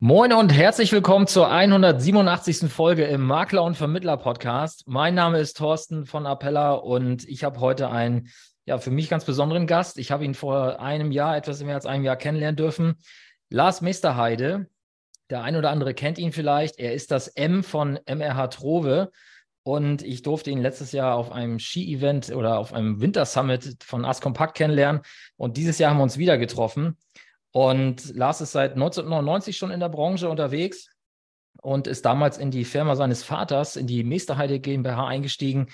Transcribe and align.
Moin 0.00 0.32
und 0.32 0.50
herzlich 0.50 0.92
willkommen 0.92 1.26
zur 1.26 1.50
187. 1.50 2.70
Folge 2.70 3.02
im 3.06 3.20
Makler 3.20 3.64
und 3.64 3.76
Vermittler 3.76 4.16
Podcast. 4.16 4.84
Mein 4.86 5.16
Name 5.16 5.40
ist 5.40 5.56
Thorsten 5.56 6.06
von 6.06 6.24
Appella 6.24 6.74
und 6.74 7.28
ich 7.28 7.42
habe 7.42 7.58
heute 7.58 7.90
einen, 7.90 8.28
ja, 8.64 8.78
für 8.78 8.92
mich 8.92 9.08
ganz 9.08 9.24
besonderen 9.24 9.66
Gast. 9.66 9.98
Ich 9.98 10.12
habe 10.12 10.24
ihn 10.24 10.34
vor 10.34 10.78
einem 10.78 11.10
Jahr, 11.10 11.36
etwas 11.36 11.64
mehr 11.64 11.74
als 11.74 11.84
einem 11.84 12.04
Jahr 12.04 12.14
kennenlernen 12.14 12.54
dürfen. 12.54 12.94
Lars 13.50 13.80
Mesterheide. 13.80 14.68
Der 15.30 15.42
ein 15.42 15.56
oder 15.56 15.70
andere 15.70 15.94
kennt 15.94 16.18
ihn 16.18 16.30
vielleicht. 16.30 16.78
Er 16.78 16.94
ist 16.94 17.10
das 17.10 17.26
M 17.26 17.64
von 17.64 17.98
MRH 18.06 18.46
Trove. 18.50 19.10
Und 19.64 20.02
ich 20.02 20.22
durfte 20.22 20.52
ihn 20.52 20.62
letztes 20.62 20.92
Jahr 20.92 21.16
auf 21.16 21.32
einem 21.32 21.58
Ski-Event 21.58 22.30
oder 22.30 22.60
auf 22.60 22.72
einem 22.72 23.00
Wintersummit 23.00 23.82
von 23.82 24.04
Askompakt 24.04 24.56
kennenlernen. 24.56 25.02
Und 25.36 25.56
dieses 25.56 25.80
Jahr 25.80 25.90
haben 25.90 25.98
wir 25.98 26.04
uns 26.04 26.18
wieder 26.18 26.38
getroffen. 26.38 26.96
Und 27.52 28.14
Lars 28.14 28.40
ist 28.40 28.52
seit 28.52 28.72
1999 28.72 29.56
schon 29.56 29.70
in 29.70 29.80
der 29.80 29.88
Branche 29.88 30.28
unterwegs 30.28 30.90
und 31.62 31.86
ist 31.86 32.04
damals 32.04 32.38
in 32.38 32.50
die 32.50 32.64
Firma 32.64 32.94
seines 32.94 33.22
Vaters, 33.22 33.76
in 33.76 33.86
die 33.86 34.04
Meesterheide 34.04 34.60
GmbH 34.60 35.06
eingestiegen. 35.06 35.68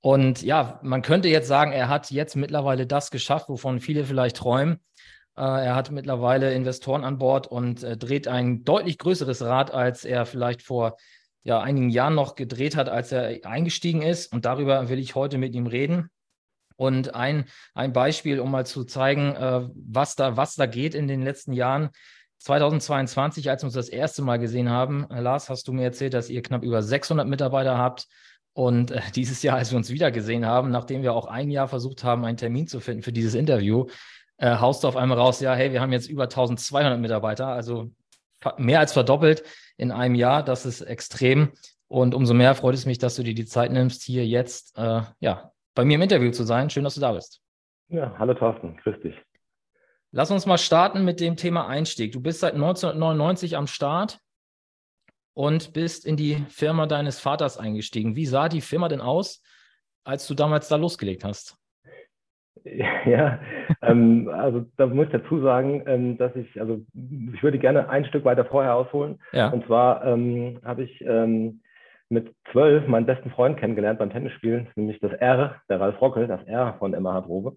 Und 0.00 0.42
ja, 0.42 0.78
man 0.82 1.02
könnte 1.02 1.28
jetzt 1.28 1.48
sagen, 1.48 1.72
er 1.72 1.88
hat 1.88 2.10
jetzt 2.10 2.36
mittlerweile 2.36 2.86
das 2.86 3.10
geschafft, 3.10 3.48
wovon 3.48 3.80
viele 3.80 4.04
vielleicht 4.04 4.36
träumen. 4.36 4.80
Äh, 5.36 5.42
er 5.42 5.74
hat 5.74 5.90
mittlerweile 5.90 6.54
Investoren 6.54 7.04
an 7.04 7.18
Bord 7.18 7.46
und 7.46 7.82
äh, 7.82 7.96
dreht 7.96 8.28
ein 8.28 8.64
deutlich 8.64 8.98
größeres 8.98 9.42
Rad, 9.42 9.72
als 9.72 10.04
er 10.04 10.24
vielleicht 10.26 10.62
vor 10.62 10.96
ja, 11.42 11.60
einigen 11.60 11.90
Jahren 11.90 12.14
noch 12.14 12.34
gedreht 12.34 12.76
hat, 12.76 12.88
als 12.88 13.12
er 13.12 13.44
eingestiegen 13.44 14.02
ist. 14.02 14.32
Und 14.32 14.44
darüber 14.44 14.88
will 14.88 14.98
ich 14.98 15.14
heute 15.14 15.38
mit 15.38 15.54
ihm 15.54 15.66
reden. 15.66 16.10
Und 16.76 17.14
ein, 17.14 17.46
ein 17.74 17.92
Beispiel, 17.92 18.38
um 18.38 18.50
mal 18.50 18.66
zu 18.66 18.84
zeigen, 18.84 19.34
äh, 19.34 19.68
was, 19.74 20.14
da, 20.14 20.36
was 20.36 20.54
da 20.54 20.66
geht 20.66 20.94
in 20.94 21.08
den 21.08 21.22
letzten 21.22 21.52
Jahren. 21.52 21.90
2022, 22.38 23.48
als 23.48 23.62
wir 23.62 23.66
uns 23.66 23.74
das 23.74 23.88
erste 23.88 24.22
Mal 24.22 24.38
gesehen 24.38 24.70
haben, 24.70 25.10
äh, 25.10 25.20
Lars, 25.20 25.48
hast 25.48 25.68
du 25.68 25.72
mir 25.72 25.84
erzählt, 25.84 26.14
dass 26.14 26.28
ihr 26.28 26.42
knapp 26.42 26.62
über 26.62 26.82
600 26.82 27.26
Mitarbeiter 27.26 27.78
habt. 27.78 28.06
Und 28.52 28.90
äh, 28.90 29.00
dieses 29.14 29.42
Jahr, 29.42 29.56
als 29.56 29.70
wir 29.70 29.76
uns 29.78 29.90
wieder 29.90 30.10
gesehen 30.10 30.46
haben, 30.46 30.70
nachdem 30.70 31.02
wir 31.02 31.14
auch 31.14 31.26
ein 31.26 31.50
Jahr 31.50 31.68
versucht 31.68 32.04
haben, 32.04 32.24
einen 32.24 32.36
Termin 32.36 32.66
zu 32.66 32.80
finden 32.80 33.02
für 33.02 33.12
dieses 33.12 33.34
Interview, 33.34 33.86
äh, 34.38 34.56
haust 34.56 34.84
du 34.84 34.88
auf 34.88 34.96
einmal 34.96 35.18
raus, 35.18 35.40
ja, 35.40 35.54
hey, 35.54 35.72
wir 35.72 35.80
haben 35.80 35.92
jetzt 35.92 36.08
über 36.08 36.24
1200 36.24 37.00
Mitarbeiter, 37.00 37.48
also 37.48 37.90
mehr 38.58 38.80
als 38.80 38.92
verdoppelt 38.92 39.42
in 39.76 39.90
einem 39.90 40.14
Jahr. 40.14 40.42
Das 40.42 40.66
ist 40.66 40.82
extrem. 40.82 41.52
Und 41.88 42.14
umso 42.14 42.34
mehr 42.34 42.54
freut 42.54 42.74
es 42.74 42.86
mich, 42.86 42.98
dass 42.98 43.16
du 43.16 43.22
dir 43.22 43.34
die 43.34 43.46
Zeit 43.46 43.72
nimmst, 43.72 44.02
hier 44.02 44.26
jetzt 44.26 44.76
äh, 44.76 45.02
ja, 45.20 45.52
bei 45.76 45.84
mir 45.84 45.94
im 45.94 46.02
Interview 46.02 46.32
zu 46.32 46.42
sein. 46.42 46.68
Schön, 46.70 46.82
dass 46.82 46.96
du 46.96 47.00
da 47.00 47.12
bist. 47.12 47.40
Ja, 47.88 48.12
hallo 48.18 48.34
Thorsten, 48.34 48.76
grüß 48.78 48.98
dich. 49.00 49.14
Lass 50.10 50.32
uns 50.32 50.46
mal 50.46 50.58
starten 50.58 51.04
mit 51.04 51.20
dem 51.20 51.36
Thema 51.36 51.68
Einstieg. 51.68 52.12
Du 52.12 52.20
bist 52.20 52.40
seit 52.40 52.54
1999 52.54 53.56
am 53.56 53.68
Start 53.68 54.18
und 55.34 55.74
bist 55.74 56.06
in 56.06 56.16
die 56.16 56.44
Firma 56.48 56.86
deines 56.86 57.20
Vaters 57.20 57.58
eingestiegen. 57.58 58.16
Wie 58.16 58.26
sah 58.26 58.48
die 58.48 58.62
Firma 58.62 58.88
denn 58.88 59.00
aus, 59.00 59.42
als 60.04 60.26
du 60.26 60.34
damals 60.34 60.66
da 60.68 60.76
losgelegt 60.76 61.22
hast? 61.22 61.56
Ja, 63.06 63.38
ähm, 63.82 64.28
also 64.28 64.64
da 64.76 64.88
muss 64.88 65.06
ich 65.06 65.12
dazu 65.12 65.40
sagen, 65.40 65.84
ähm, 65.86 66.18
dass 66.18 66.34
ich, 66.34 66.60
also 66.60 66.84
ich 67.32 67.40
würde 67.40 67.60
gerne 67.60 67.88
ein 67.88 68.04
Stück 68.06 68.24
weiter 68.24 68.44
vorher 68.44 68.74
ausholen. 68.74 69.20
Ja. 69.32 69.50
Und 69.50 69.64
zwar 69.66 70.04
ähm, 70.04 70.58
habe 70.64 70.82
ich 70.82 71.00
ähm, 71.02 71.60
mit 72.08 72.32
zwölf 72.52 72.86
meinen 72.86 73.06
besten 73.06 73.30
Freund 73.30 73.58
kennengelernt 73.58 73.98
beim 73.98 74.10
Tennisspielen, 74.10 74.68
nämlich 74.76 75.00
das 75.00 75.12
R, 75.12 75.56
der 75.68 75.80
Ralf 75.80 76.00
Rockel, 76.00 76.26
das 76.26 76.42
R 76.44 76.76
von 76.78 76.94
Emma 76.94 77.20
Droge. 77.20 77.56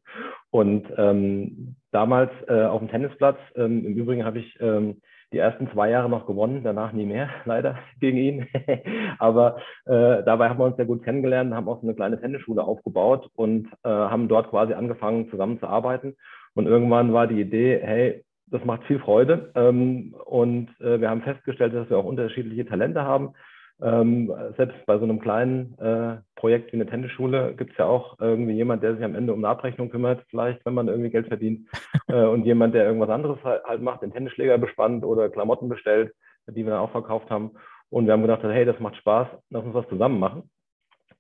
Und 0.50 0.88
ähm, 0.98 1.76
damals 1.92 2.32
äh, 2.48 2.64
auf 2.64 2.80
dem 2.80 2.90
Tennisplatz, 2.90 3.38
ähm, 3.56 3.86
im 3.86 3.94
Übrigen 3.94 4.26
habe 4.26 4.40
ich 4.40 4.58
ähm, 4.60 5.02
die 5.32 5.38
ersten 5.38 5.70
zwei 5.72 5.92
Jahre 5.92 6.10
noch 6.10 6.26
gewonnen, 6.26 6.64
danach 6.64 6.92
nie 6.92 7.06
mehr, 7.06 7.30
leider, 7.46 7.78
gegen 8.00 8.18
ihn. 8.18 8.48
Aber 9.20 9.58
äh, 9.86 10.24
dabei 10.24 10.50
haben 10.50 10.60
wir 10.60 10.66
uns 10.66 10.78
sehr 10.78 10.86
gut 10.86 11.04
kennengelernt, 11.04 11.54
haben 11.54 11.70
auch 11.70 11.82
so 11.82 11.88
eine 11.88 11.96
kleine 11.96 12.20
Tennisschule 12.20 12.64
aufgebaut 12.64 13.30
und 13.36 13.68
äh, 13.84 13.90
haben 13.90 14.28
dort 14.28 14.50
quasi 14.50 14.74
angefangen 14.74 15.30
zusammenzuarbeiten. 15.30 16.16
Und 16.56 16.66
irgendwann 16.66 17.14
war 17.14 17.28
die 17.28 17.40
Idee, 17.40 17.80
hey, 17.82 18.24
das 18.48 18.66
macht 18.66 18.84
viel 18.86 19.00
Freude. 19.00 19.52
Ähm, 19.56 20.16
und 20.26 20.70
äh, 20.82 21.00
wir 21.00 21.10
haben 21.10 21.22
festgestellt, 21.22 21.74
dass 21.74 21.90
wir 21.90 21.98
auch 21.98 22.06
unterschiedliche 22.06 22.66
Talente 22.66 23.04
haben. 23.04 23.34
Ähm, 23.82 24.34
selbst 24.58 24.86
bei 24.86 24.98
so 24.98 25.06
einem 25.06 25.22
kleinen 25.22 25.78
äh, 25.80 26.18
Projekt 26.36 26.74
wie 26.74 26.78
eine 26.78 26.86
Tennisschule 26.86 27.54
gibt 27.56 27.72
es 27.72 27.78
ja 27.78 27.86
auch 27.86 28.20
irgendwie 28.20 28.54
jemand, 28.54 28.84
der 28.84 28.96
sich 28.96 29.04
am 29.06 29.16
Ende 29.16 29.32
um 29.32 29.40
eine 29.40 29.48
Abrechnung 29.48 29.90
kümmert, 29.90 30.26
vielleicht, 30.30 30.66
wenn 30.66 30.74
man 30.74 30.90
irgendwie 30.90 31.10
Geld 31.10 31.28
verdient. 31.28 31.68
äh, 32.08 32.26
und 32.26 32.44
jemand, 32.44 32.76
der 32.76 32.86
irgendwas 32.86 33.10
anderes 33.10 33.42
halt, 33.44 33.64
halt, 33.64 33.82
macht, 33.82 34.02
den 34.02 34.12
Tennisschläger 34.12 34.58
bespannt 34.58 35.06
oder 35.06 35.30
Klamotten 35.30 35.70
bestellt, 35.70 36.14
die 36.48 36.66
wir 36.66 36.72
dann 36.72 36.82
auch 36.82 36.92
verkauft 36.92 37.30
haben. 37.30 37.52
Und 37.90 38.06
wir 38.06 38.14
haben 38.14 38.22
gedacht, 38.22 38.44
hey, 38.44 38.66
das 38.66 38.80
macht 38.80 38.98
Spaß, 38.98 39.28
lass 39.50 39.64
uns 39.64 39.74
was 39.74 39.88
zusammen 39.88 40.20
machen. 40.20 40.50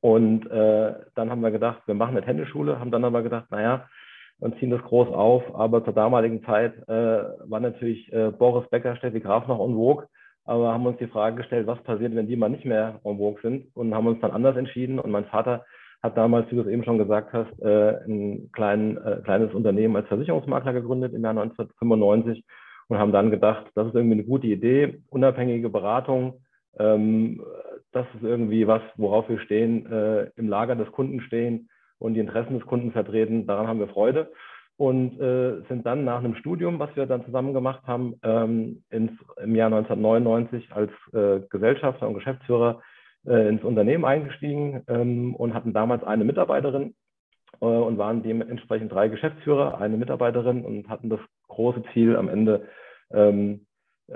Und 0.01 0.49
äh, 0.49 0.95
dann 1.15 1.29
haben 1.29 1.41
wir 1.41 1.51
gedacht, 1.51 1.81
wir 1.85 1.95
machen 1.95 2.15
eine 2.15 2.25
Tennisschule, 2.25 2.79
haben 2.79 2.91
dann 2.91 3.05
aber 3.05 3.21
gedacht, 3.21 3.51
naja, 3.51 3.87
und 4.39 4.57
ziehen 4.59 4.69
das 4.69 4.81
groß 4.83 5.09
auf. 5.09 5.43
Aber 5.55 5.83
zur 5.83 5.93
damaligen 5.93 6.43
Zeit 6.43 6.73
äh, 6.87 7.23
war 7.49 7.59
natürlich 7.59 8.11
äh, 8.11 8.31
Boris 8.31 8.69
Becker, 8.69 8.95
Steffi 8.97 9.19
Graf 9.21 9.47
noch 9.47 9.59
en 9.59 9.75
vogue 9.75 10.07
aber 10.49 10.73
haben 10.73 10.87
uns 10.87 10.97
die 10.97 11.07
Frage 11.07 11.37
gestellt, 11.37 11.67
was 11.67 11.81
passiert, 11.83 12.15
wenn 12.15 12.27
die 12.27 12.35
mal 12.35 12.49
nicht 12.49 12.65
mehr 12.65 12.99
en 13.03 13.17
vogue 13.17 13.39
sind 13.43 13.67
und 13.75 13.93
haben 13.93 14.07
uns 14.07 14.19
dann 14.19 14.31
anders 14.31 14.57
entschieden. 14.57 14.97
Und 14.97 15.11
mein 15.11 15.25
Vater 15.25 15.63
hat 16.01 16.17
damals, 16.17 16.49
wie 16.49 16.55
du 16.55 16.61
es 16.61 16.67
eben 16.67 16.83
schon 16.83 16.97
gesagt 16.97 17.33
hast, 17.33 17.51
äh, 17.61 18.03
ein 18.07 18.49
klein, 18.51 18.97
äh, 18.97 19.21
kleines 19.23 19.53
Unternehmen 19.53 19.95
als 19.95 20.07
Versicherungsmakler 20.07 20.73
gegründet 20.73 21.13
im 21.13 21.21
Jahr 21.21 21.35
1995 21.35 22.43
und 22.87 22.97
haben 22.97 23.11
dann 23.11 23.29
gedacht, 23.29 23.67
das 23.75 23.89
ist 23.89 23.93
irgendwie 23.93 24.15
eine 24.15 24.23
gute 24.23 24.47
Idee, 24.47 25.03
unabhängige 25.09 25.69
Beratung, 25.69 26.41
ähm, 26.79 27.43
das 27.91 28.07
ist 28.15 28.23
irgendwie 28.23 28.65
was, 28.65 28.81
worauf 28.97 29.29
wir 29.29 29.39
stehen, 29.39 29.85
äh, 29.91 30.31
im 30.35 30.49
Lager 30.49 30.75
des 30.75 30.91
Kunden 30.91 31.21
stehen 31.21 31.69
und 31.99 32.15
die 32.15 32.21
Interessen 32.21 32.57
des 32.57 32.65
Kunden 32.65 32.91
vertreten. 32.91 33.45
Daran 33.45 33.67
haben 33.67 33.79
wir 33.79 33.87
Freude 33.87 34.31
und 34.79 35.19
äh, 35.19 35.61
sind 35.67 35.85
dann 35.85 36.05
nach 36.05 36.19
einem 36.19 36.35
Studium, 36.35 36.79
was 36.79 36.95
wir 36.95 37.05
dann 37.05 37.25
zusammen 37.25 37.53
gemacht 37.53 37.81
haben, 37.85 38.15
ähm, 38.23 38.81
ins, 38.89 39.11
im 39.43 39.53
Jahr 39.53 39.67
1999 39.67 40.71
als 40.71 40.89
äh, 41.11 41.41
Gesellschafter 41.49 42.07
und 42.07 42.13
Geschäftsführer 42.13 42.81
äh, 43.27 43.49
ins 43.49 43.61
Unternehmen 43.65 44.05
eingestiegen 44.05 44.81
ähm, 44.87 45.35
und 45.35 45.53
hatten 45.53 45.73
damals 45.73 46.05
eine 46.05 46.23
Mitarbeiterin 46.23 46.95
äh, 47.59 47.65
und 47.65 47.97
waren 47.97 48.23
dementsprechend 48.23 48.93
drei 48.93 49.09
Geschäftsführer, 49.09 49.81
eine 49.81 49.97
Mitarbeiterin 49.97 50.63
und 50.63 50.87
hatten 50.87 51.09
das 51.09 51.19
große 51.49 51.83
Ziel 51.91 52.15
am 52.15 52.29
Ende 52.29 52.69
ähm, 53.11 53.65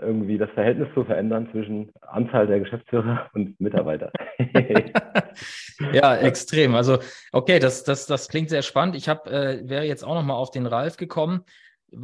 irgendwie 0.01 0.37
das 0.37 0.49
Verhältnis 0.51 0.87
zu 0.93 1.03
verändern 1.03 1.47
zwischen 1.51 1.91
Anzahl 2.01 2.47
der 2.47 2.59
Geschäftsführer 2.59 3.29
und 3.33 3.59
Mitarbeiter. 3.59 4.11
ja, 5.93 6.15
extrem. 6.17 6.75
Also, 6.75 6.99
okay, 7.31 7.59
das, 7.59 7.83
das, 7.83 8.05
das 8.05 8.29
klingt 8.29 8.49
sehr 8.49 8.61
spannend. 8.61 8.95
Ich 8.95 9.09
hab, 9.09 9.27
äh, 9.27 9.67
wäre 9.67 9.85
jetzt 9.85 10.03
auch 10.03 10.15
nochmal 10.15 10.37
auf 10.37 10.51
den 10.51 10.65
Ralf 10.65 10.97
gekommen. 10.97 11.43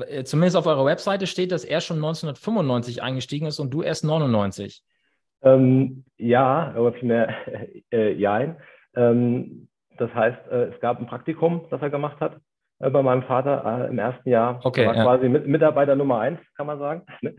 Äh, 0.07 0.23
zumindest 0.23 0.57
auf 0.57 0.67
eurer 0.67 0.85
Webseite 0.85 1.27
steht, 1.27 1.51
dass 1.51 1.65
er 1.65 1.81
schon 1.81 1.97
1995 1.97 3.01
eingestiegen 3.01 3.47
ist 3.47 3.59
und 3.59 3.71
du 3.71 3.81
erst 3.81 4.03
99. 4.03 4.83
Ähm, 5.41 6.03
ja, 6.17 6.73
aber 6.75 6.93
vielmehr 6.93 7.33
äh, 7.91 8.13
ja. 8.13 8.55
Ähm, 8.95 9.67
das 9.97 10.13
heißt, 10.13 10.47
äh, 10.51 10.65
es 10.73 10.79
gab 10.79 10.99
ein 10.99 11.07
Praktikum, 11.07 11.65
das 11.69 11.81
er 11.81 11.89
gemacht 11.89 12.19
hat 12.19 12.39
bei 12.79 13.03
meinem 13.03 13.23
Vater 13.23 13.85
äh, 13.85 13.89
im 13.89 13.99
ersten 13.99 14.29
Jahr. 14.29 14.59
Okay, 14.63 14.87
war 14.87 14.95
ja. 14.95 15.03
quasi 15.03 15.27
mit, 15.27 15.47
Mitarbeiter 15.47 15.95
Nummer 15.95 16.19
eins, 16.19 16.39
kann 16.55 16.67
man 16.67 16.79
sagen. 16.79 17.03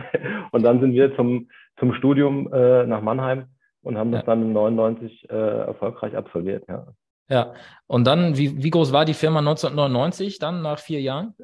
Und 0.53 0.63
dann 0.63 0.81
sind 0.81 0.93
wir 0.93 1.17
zum, 1.17 1.49
zum 1.79 1.95
Studium 1.95 2.53
äh, 2.53 2.87
nach 2.87 3.01
Mannheim 3.01 3.47
und 3.83 3.97
haben 3.97 4.13
das 4.13 4.21
ja. 4.23 4.27
dann 4.27 4.53
99 4.53 5.31
äh, 5.31 5.35
erfolgreich 5.35 6.17
absolviert. 6.17 6.65
Ja. 6.69 6.87
ja, 7.29 7.55
und 7.87 8.07
dann, 8.07 8.37
wie, 8.37 8.63
wie 8.63 8.71
groß 8.71 8.93
war 8.93 9.07
die 9.07 9.15
Firma 9.15 9.39
1999 9.39 10.39
dann 10.39 10.61
nach 10.61 10.79
vier 10.79 11.01
Jahren? 11.01 11.35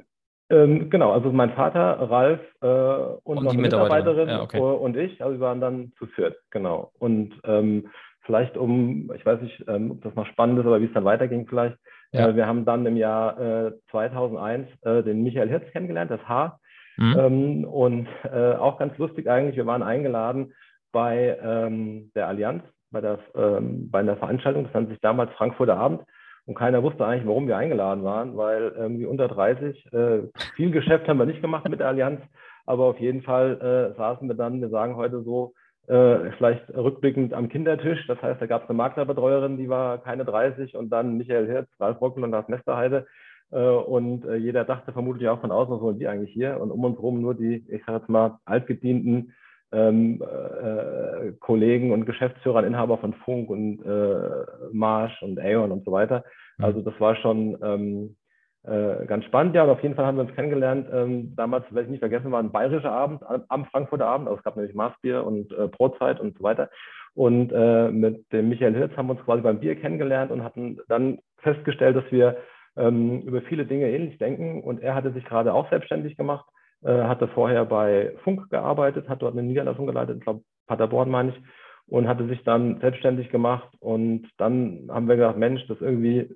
Ähm, 0.49 0.91
genau, 0.91 1.13
also 1.13 1.33
mein 1.33 1.55
Vater, 1.55 1.99
Ralf 2.11 2.41
äh, 2.61 2.67
und, 2.67 3.39
und 3.39 3.45
noch 3.45 3.53
die 3.53 3.59
Mitarbeiterin 3.59 4.29
ja, 4.29 4.43
okay. 4.43 4.61
und 4.61 4.97
ich, 4.97 5.23
also 5.23 5.37
wir 5.37 5.41
waren 5.41 5.61
dann 5.61 5.93
zu 5.99 6.07
viert, 6.07 6.37
genau. 6.51 6.93
Und 6.99 7.35
ähm, 7.45 7.89
vielleicht 8.23 8.57
um, 8.57 9.11
ich 9.15 9.27
weiß 9.27 9.41
nicht, 9.41 9.65
ähm, 9.67 9.93
ob 9.93 10.03
das 10.03 10.15
noch 10.15 10.27
spannend 10.27 10.61
ist, 10.61 10.67
aber 10.67 10.81
wie 10.81 10.87
es 10.87 10.93
dann 10.93 11.05
weiterging 11.05 11.47
vielleicht. 11.49 11.77
Ja. 12.13 12.29
Äh, 12.29 12.37
wir 12.37 12.47
haben 12.47 12.65
dann 12.65 12.87
im 12.87 12.97
Jahr 12.97 13.39
äh, 13.41 13.73
2001 13.91 14.69
äh, 14.83 15.03
den 15.03 15.23
Michael 15.23 15.49
Hirz 15.49 15.71
kennengelernt, 15.73 16.11
das 16.11 16.27
H. 16.29 16.59
Mhm. 16.97 17.17
Ähm, 17.19 17.65
und 17.65 18.09
äh, 18.25 18.55
auch 18.55 18.79
ganz 18.79 18.97
lustig 18.99 19.29
eigentlich, 19.29 19.57
wir 19.57 19.67
waren 19.67 19.83
eingeladen 19.83 20.55
bei 20.93 21.37
ähm, 21.43 22.11
der 22.15 22.29
Allianz, 22.29 22.63
bei 22.91 23.01
der, 23.01 23.19
ähm, 23.35 23.91
bei 23.91 24.01
einer 24.01 24.17
Veranstaltung, 24.17 24.65
das 24.65 24.73
nannte 24.73 24.93
sich 24.93 25.01
damals 25.01 25.33
Frankfurter 25.35 25.77
Abend. 25.77 26.03
Und 26.47 26.55
keiner 26.55 26.83
wusste 26.83 27.05
eigentlich, 27.05 27.27
warum 27.27 27.49
wir 27.49 27.57
eingeladen 27.57 28.05
waren, 28.05 28.37
weil 28.37 28.73
irgendwie 28.77 29.05
unter 29.05 29.27
30, 29.27 29.93
äh, 29.93 30.21
viel 30.55 30.71
Geschäft 30.71 31.09
haben 31.09 31.19
wir 31.19 31.27
nicht 31.27 31.43
gemacht 31.43 31.69
mit 31.69 31.81
der 31.81 31.89
Allianz, 31.89 32.21
aber 32.67 32.85
auf 32.85 33.01
jeden 33.01 33.23
Fall 33.23 33.61
äh, 33.61 33.97
saßen 33.97 34.29
wir 34.29 34.37
dann, 34.37 34.61
wir 34.61 34.69
sagen 34.69 34.97
heute 34.97 35.23
so, 35.23 35.55
äh, 35.89 36.33
vielleicht 36.33 36.69
rückblickend 36.75 37.33
am 37.35 37.49
Kindertisch. 37.49 38.07
Das 38.07 38.21
heißt, 38.21 38.41
da 38.41 38.47
gab 38.47 38.65
es 38.65 38.69
eine 38.69 38.77
Maklerbetreuerin, 38.77 39.57
die 39.57 39.69
war 39.69 39.99
keine 39.99 40.25
30 40.25 40.77
und 40.77 40.91
dann 40.91 41.17
Michael 41.17 41.47
Hirz, 41.47 41.69
Ralf 41.79 42.01
Rockel 42.01 42.25
und 42.25 42.31
Lars 42.31 42.49
Mesterheide. 42.49 43.07
Äh, 43.53 43.59
und 43.59 44.25
äh, 44.25 44.37
jeder 44.37 44.65
dachte 44.65 44.93
vermutlich 44.93 45.29
auch 45.29 45.41
von 45.41 45.53
außen, 45.53 45.75
was 45.75 45.81
wollen 45.81 45.99
die 45.99 46.09
eigentlich 46.09 46.33
hier? 46.33 46.61
Und 46.61 46.71
um 46.71 46.85
uns 46.85 46.97
herum 46.97 47.21
nur 47.21 47.35
die, 47.35 47.65
ich 47.69 47.85
sage 47.85 47.99
jetzt 47.99 48.09
mal, 48.09 48.39
altgedienten 48.45 49.33
ähm, 49.73 50.23
äh, 50.23 51.33
Kollegen 51.41 51.93
und 51.93 52.07
Geschäftsführern, 52.07 52.65
Inhaber 52.65 52.99
von 52.99 53.15
Funk 53.15 53.51
und 53.51 53.83
äh, 53.85 54.47
Marsch 54.73 55.23
und 55.23 55.39
Aeon 55.39 55.73
und 55.73 55.85
so 55.85 55.93
weiter. 55.93 56.25
Mhm. 56.59 56.65
Also 56.65 56.81
das 56.83 56.99
war 57.01 57.17
schon 57.17 57.59
ähm, 57.63 58.17
äh, 58.67 59.07
ganz 59.07 59.25
spannend. 59.25 59.55
Ja, 59.55 59.65
und 59.65 59.71
auf 59.71 59.83
jeden 59.83 59.95
Fall 59.95 60.07
haben 60.07 60.17
wir 60.17 60.25
uns 60.25 60.35
kennengelernt. 60.35 60.89
Ähm, 60.93 61.35
damals, 61.37 61.65
werde 61.67 61.83
ich 61.83 61.91
nicht 61.91 62.01
vergessen, 62.01 62.33
war 62.33 62.41
ein 62.41 62.53
bayerischer 62.53 62.91
Abend 62.91 63.23
am 63.49 63.65
Frankfurter 63.67 64.07
Abend. 64.07 64.27
Also 64.27 64.39
es 64.39 64.45
gab 64.45 64.57
nämlich 64.57 64.75
Maßbier 64.75 65.25
und 65.25 65.53
äh, 65.53 65.69
Brotzeit 65.69 66.21
und 66.21 66.37
so 66.37 66.43
weiter. 66.43 66.69
Und 67.15 67.53
äh, 67.53 67.91
mit 67.91 68.31
dem 68.33 68.49
Michael 68.49 68.75
Hirz 68.75 68.97
haben 68.97 69.07
wir 69.07 69.13
uns 69.13 69.25
quasi 69.25 69.43
beim 69.43 69.61
Bier 69.61 69.77
kennengelernt 69.77 70.31
und 70.31 70.43
hatten 70.43 70.79
dann 70.89 71.19
festgestellt, 71.39 71.97
dass 71.97 72.11
wir 72.11 72.37
ähm, 72.77 73.23
über 73.23 73.41
viele 73.43 73.67
Dinge 73.67 73.89
ähnlich 73.89 74.19
denken. 74.19 74.63
Und 74.63 74.83
er 74.83 74.95
hatte 74.95 75.13
sich 75.13 75.25
gerade 75.25 75.55
auch 75.55 75.69
selbstständig 75.71 76.17
gemacht, 76.17 76.45
äh, 76.85 77.05
hatte 77.05 77.29
vorher 77.29 77.65
bei 77.65 78.15
Funk 78.25 78.51
gearbeitet, 78.51 79.09
hat 79.09 79.23
dort 79.23 79.33
eine 79.33 79.43
Niederlassung 79.45 79.87
geleitet, 79.87 80.19
ich 80.19 80.25
glaube 80.25 80.43
Paderborn 80.67 81.09
meine 81.09 81.31
ich, 81.31 81.43
und 81.87 82.09
hatte 82.09 82.27
sich 82.27 82.43
dann 82.43 82.81
selbstständig 82.81 83.31
gemacht. 83.31 83.69
Und 83.79 84.29
dann 84.39 84.89
haben 84.91 85.09
wir 85.09 85.17
gedacht, 85.17 85.37
Mensch, 85.37 85.65
das 85.69 85.81
irgendwie 85.81 86.35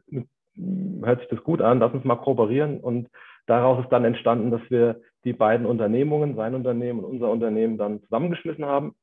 hört 1.05 1.21
sich 1.21 1.29
das 1.29 1.43
gut 1.43 1.63
an, 1.63 1.79
lass 1.79 1.93
uns 1.93 2.05
mal 2.05 2.17
kooperieren. 2.17 2.81
Und 2.81 3.09
daraus 3.47 3.83
ist 3.85 3.91
dann 3.91 4.05
entstanden, 4.05 4.51
dass 4.51 4.63
wir 4.69 5.01
die 5.25 5.33
beiden 5.33 5.67
Unternehmungen, 5.67 6.37
sein 6.37 6.55
Unternehmen 6.55 7.01
und 7.01 7.11
unser 7.11 7.31
Unternehmen, 7.31 7.79
dann 7.79 8.03
zusammengeschmissen 8.03 8.65
haben. 8.65 8.95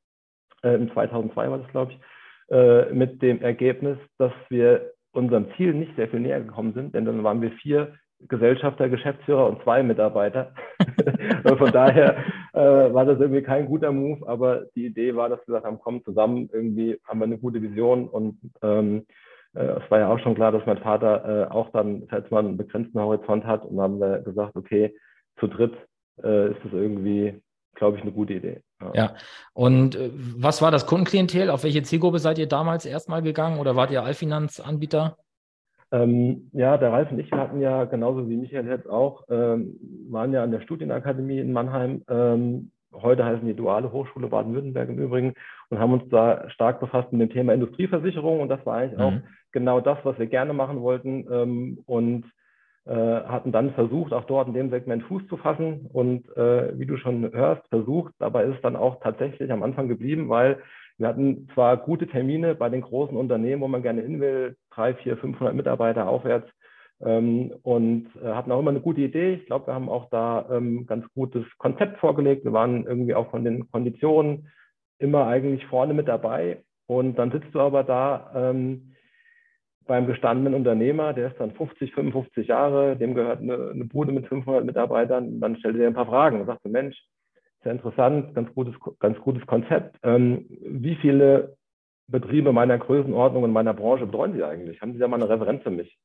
Äh, 0.63 0.75
Im 0.75 0.91
2002 0.91 1.51
war 1.51 1.57
das, 1.59 1.67
glaube 1.69 1.93
ich, 1.93 1.99
äh, 2.49 2.93
mit 2.93 3.21
dem 3.21 3.41
Ergebnis, 3.41 3.97
dass 4.17 4.33
wir 4.49 4.93
unserem 5.11 5.47
Ziel 5.55 5.73
nicht 5.73 5.95
sehr 5.95 6.07
viel 6.07 6.19
näher 6.19 6.41
gekommen 6.41 6.73
sind, 6.73 6.93
denn 6.95 7.05
dann 7.05 7.23
waren 7.23 7.41
wir 7.41 7.51
vier 7.51 7.93
Gesellschafter, 8.27 8.89
Geschäftsführer 8.89 9.47
und 9.47 9.61
zwei 9.63 9.83
Mitarbeiter. 9.83 10.53
von 11.57 11.71
daher 11.71 12.17
äh, 12.53 12.93
war 12.93 13.05
das 13.05 13.19
irgendwie 13.19 13.43
kein 13.43 13.67
guter 13.67 13.91
Move, 13.91 14.27
aber 14.27 14.65
die 14.75 14.87
Idee 14.87 15.15
war, 15.15 15.29
dass 15.29 15.39
wir 15.41 15.45
gesagt 15.45 15.65
haben, 15.65 15.79
komm 15.79 16.03
zusammen, 16.03 16.49
irgendwie 16.51 16.99
haben 17.05 17.19
wir 17.19 17.25
eine 17.25 17.37
gute 17.37 17.61
Vision 17.61 18.07
und 18.07 18.39
ähm, 18.63 18.97
äh, 18.99 19.03
es 19.63 19.91
war 19.91 19.99
ja 19.99 20.09
auch 20.09 20.19
schon 20.19 20.35
klar, 20.35 20.51
dass 20.51 20.65
mein 20.65 20.77
Vater 20.77 21.47
äh, 21.47 21.51
auch 21.51 21.71
dann 21.71 22.07
jetzt 22.11 22.31
mal 22.31 22.39
einen 22.39 22.57
begrenzten 22.57 22.99
Horizont 22.99 23.45
hat 23.45 23.65
und 23.65 23.77
dann 23.77 23.83
haben 23.83 23.99
wir 23.99 24.19
gesagt, 24.19 24.55
okay, 24.55 24.95
zu 25.39 25.47
dritt 25.47 25.73
äh, 26.23 26.51
ist 26.51 26.59
das 26.63 26.73
irgendwie, 26.73 27.41
glaube 27.75 27.97
ich, 27.97 28.03
eine 28.03 28.11
gute 28.11 28.33
Idee. 28.33 28.61
Ja. 28.81 28.91
ja. 28.93 29.15
Und 29.53 29.95
äh, 29.95 30.11
was 30.13 30.61
war 30.61 30.71
das 30.71 30.85
Kundenklientel? 30.85 31.49
Auf 31.49 31.63
welche 31.63 31.83
Zielgruppe 31.83 32.19
seid 32.19 32.37
ihr 32.37 32.47
damals 32.47 32.85
erstmal 32.85 33.21
gegangen 33.21 33.59
oder 33.59 33.75
wart 33.75 33.91
ihr 33.91 34.03
Allfinanzanbieter? 34.03 35.17
Ähm, 35.91 36.49
ja, 36.51 36.77
der 36.77 36.91
Ralf 36.91 37.11
und 37.11 37.19
ich, 37.19 37.31
hatten 37.31 37.61
ja 37.61 37.85
genauso 37.85 38.27
wie 38.29 38.35
Michael 38.35 38.67
jetzt 38.67 38.89
auch, 38.89 39.23
ähm, 39.29 39.77
waren 40.09 40.33
ja 40.33 40.43
an 40.43 40.51
der 40.51 40.59
Studienakademie 40.61 41.39
in 41.39 41.53
Mannheim. 41.53 42.03
Ähm, 42.09 42.71
heute 42.93 43.25
heißen 43.25 43.45
die 43.45 43.55
Duale 43.55 43.91
Hochschule 43.91 44.27
Baden-Württemberg 44.27 44.89
im 44.89 44.99
Übrigen 44.99 45.33
und 45.69 45.79
haben 45.79 45.93
uns 45.93 46.09
da 46.09 46.49
stark 46.49 46.79
befasst 46.79 47.11
mit 47.11 47.21
dem 47.21 47.29
Thema 47.29 47.53
Industrieversicherung 47.53 48.39
und 48.39 48.49
das 48.49 48.65
war 48.65 48.77
eigentlich 48.77 48.97
mhm. 48.97 49.03
auch 49.03 49.13
genau 49.51 49.79
das, 49.79 49.97
was 50.03 50.17
wir 50.19 50.27
gerne 50.27 50.53
machen 50.53 50.81
wollten 50.81 51.25
ähm, 51.31 51.79
und 51.85 52.25
äh, 52.85 52.93
hatten 52.93 53.51
dann 53.51 53.73
versucht, 53.73 54.13
auch 54.13 54.25
dort 54.25 54.47
in 54.47 54.53
dem 54.53 54.69
Segment 54.69 55.03
Fuß 55.03 55.27
zu 55.27 55.37
fassen 55.37 55.87
und 55.91 56.25
äh, 56.37 56.77
wie 56.79 56.85
du 56.85 56.97
schon 56.97 57.31
hörst, 57.33 57.67
versucht, 57.67 58.13
dabei 58.19 58.45
ist 58.45 58.55
es 58.55 58.61
dann 58.61 58.75
auch 58.75 59.01
tatsächlich 59.01 59.51
am 59.51 59.63
Anfang 59.63 59.87
geblieben, 59.87 60.29
weil 60.29 60.61
wir 60.97 61.07
hatten 61.07 61.47
zwar 61.53 61.77
gute 61.77 62.07
Termine 62.07 62.55
bei 62.55 62.69
den 62.69 62.81
großen 62.81 63.15
Unternehmen, 63.15 63.61
wo 63.61 63.67
man 63.67 63.83
gerne 63.83 64.01
hin 64.01 64.19
will, 64.19 64.55
drei, 64.71 64.95
vier, 64.95 65.17
500 65.17 65.53
Mitarbeiter 65.53 66.07
aufwärts 66.07 66.49
ähm, 67.01 67.53
und 67.63 68.07
äh, 68.23 68.27
hatten 68.27 68.51
auch 68.51 68.59
immer 68.59 68.71
eine 68.71 68.81
gute 68.81 69.01
Idee. 69.01 69.35
Ich 69.35 69.45
glaube, 69.45 69.67
wir 69.67 69.73
haben 69.73 69.89
auch 69.89 70.09
da 70.09 70.47
ähm, 70.51 70.85
ganz 70.85 71.05
gutes 71.13 71.45
Konzept 71.57 71.99
vorgelegt. 71.99 72.43
Wir 72.43 72.53
waren 72.53 72.85
irgendwie 72.85 73.15
auch 73.15 73.29
von 73.29 73.43
den 73.43 73.69
Konditionen 73.71 74.49
immer 74.99 75.27
eigentlich 75.27 75.65
vorne 75.67 75.93
mit 75.93 76.07
dabei. 76.07 76.63
Und 76.87 77.19
dann 77.19 77.31
sitzt 77.31 77.53
du 77.53 77.59
aber 77.59 77.83
da 77.83 78.31
ähm, 78.35 78.93
beim 79.85 80.07
gestandenen 80.07 80.53
Unternehmer, 80.53 81.13
der 81.13 81.29
ist 81.29 81.39
dann 81.39 81.51
50, 81.51 81.93
55 81.93 82.47
Jahre, 82.47 82.97
dem 82.97 83.13
gehört 83.13 83.41
eine, 83.41 83.69
eine 83.73 83.85
Bude 83.85 84.11
mit 84.11 84.27
500 84.27 84.65
Mitarbeitern, 84.65 85.39
dann 85.39 85.55
stellt 85.57 85.75
er 85.75 85.81
dir 85.81 85.87
ein 85.87 85.93
paar 85.93 86.07
Fragen 86.07 86.41
und 86.41 86.45
sagt, 86.45 86.65
Mensch, 86.65 86.97
sehr 87.63 87.71
interessant, 87.71 88.35
ganz 88.35 88.53
gutes, 88.53 88.75
ganz 88.99 89.17
gutes 89.19 89.45
Konzept. 89.45 89.97
Ähm, 90.03 90.45
wie 90.49 90.95
viele 90.95 91.55
Betriebe 92.07 92.53
meiner 92.53 92.77
Größenordnung 92.77 93.43
und 93.43 93.51
meiner 93.51 93.73
Branche 93.73 94.05
betreuen 94.05 94.33
Sie 94.33 94.43
eigentlich? 94.43 94.81
Haben 94.81 94.93
Sie 94.93 94.99
da 94.99 95.07
mal 95.07 95.17
eine 95.21 95.29
Referenz 95.29 95.63
für 95.63 95.71
mich? 95.71 95.97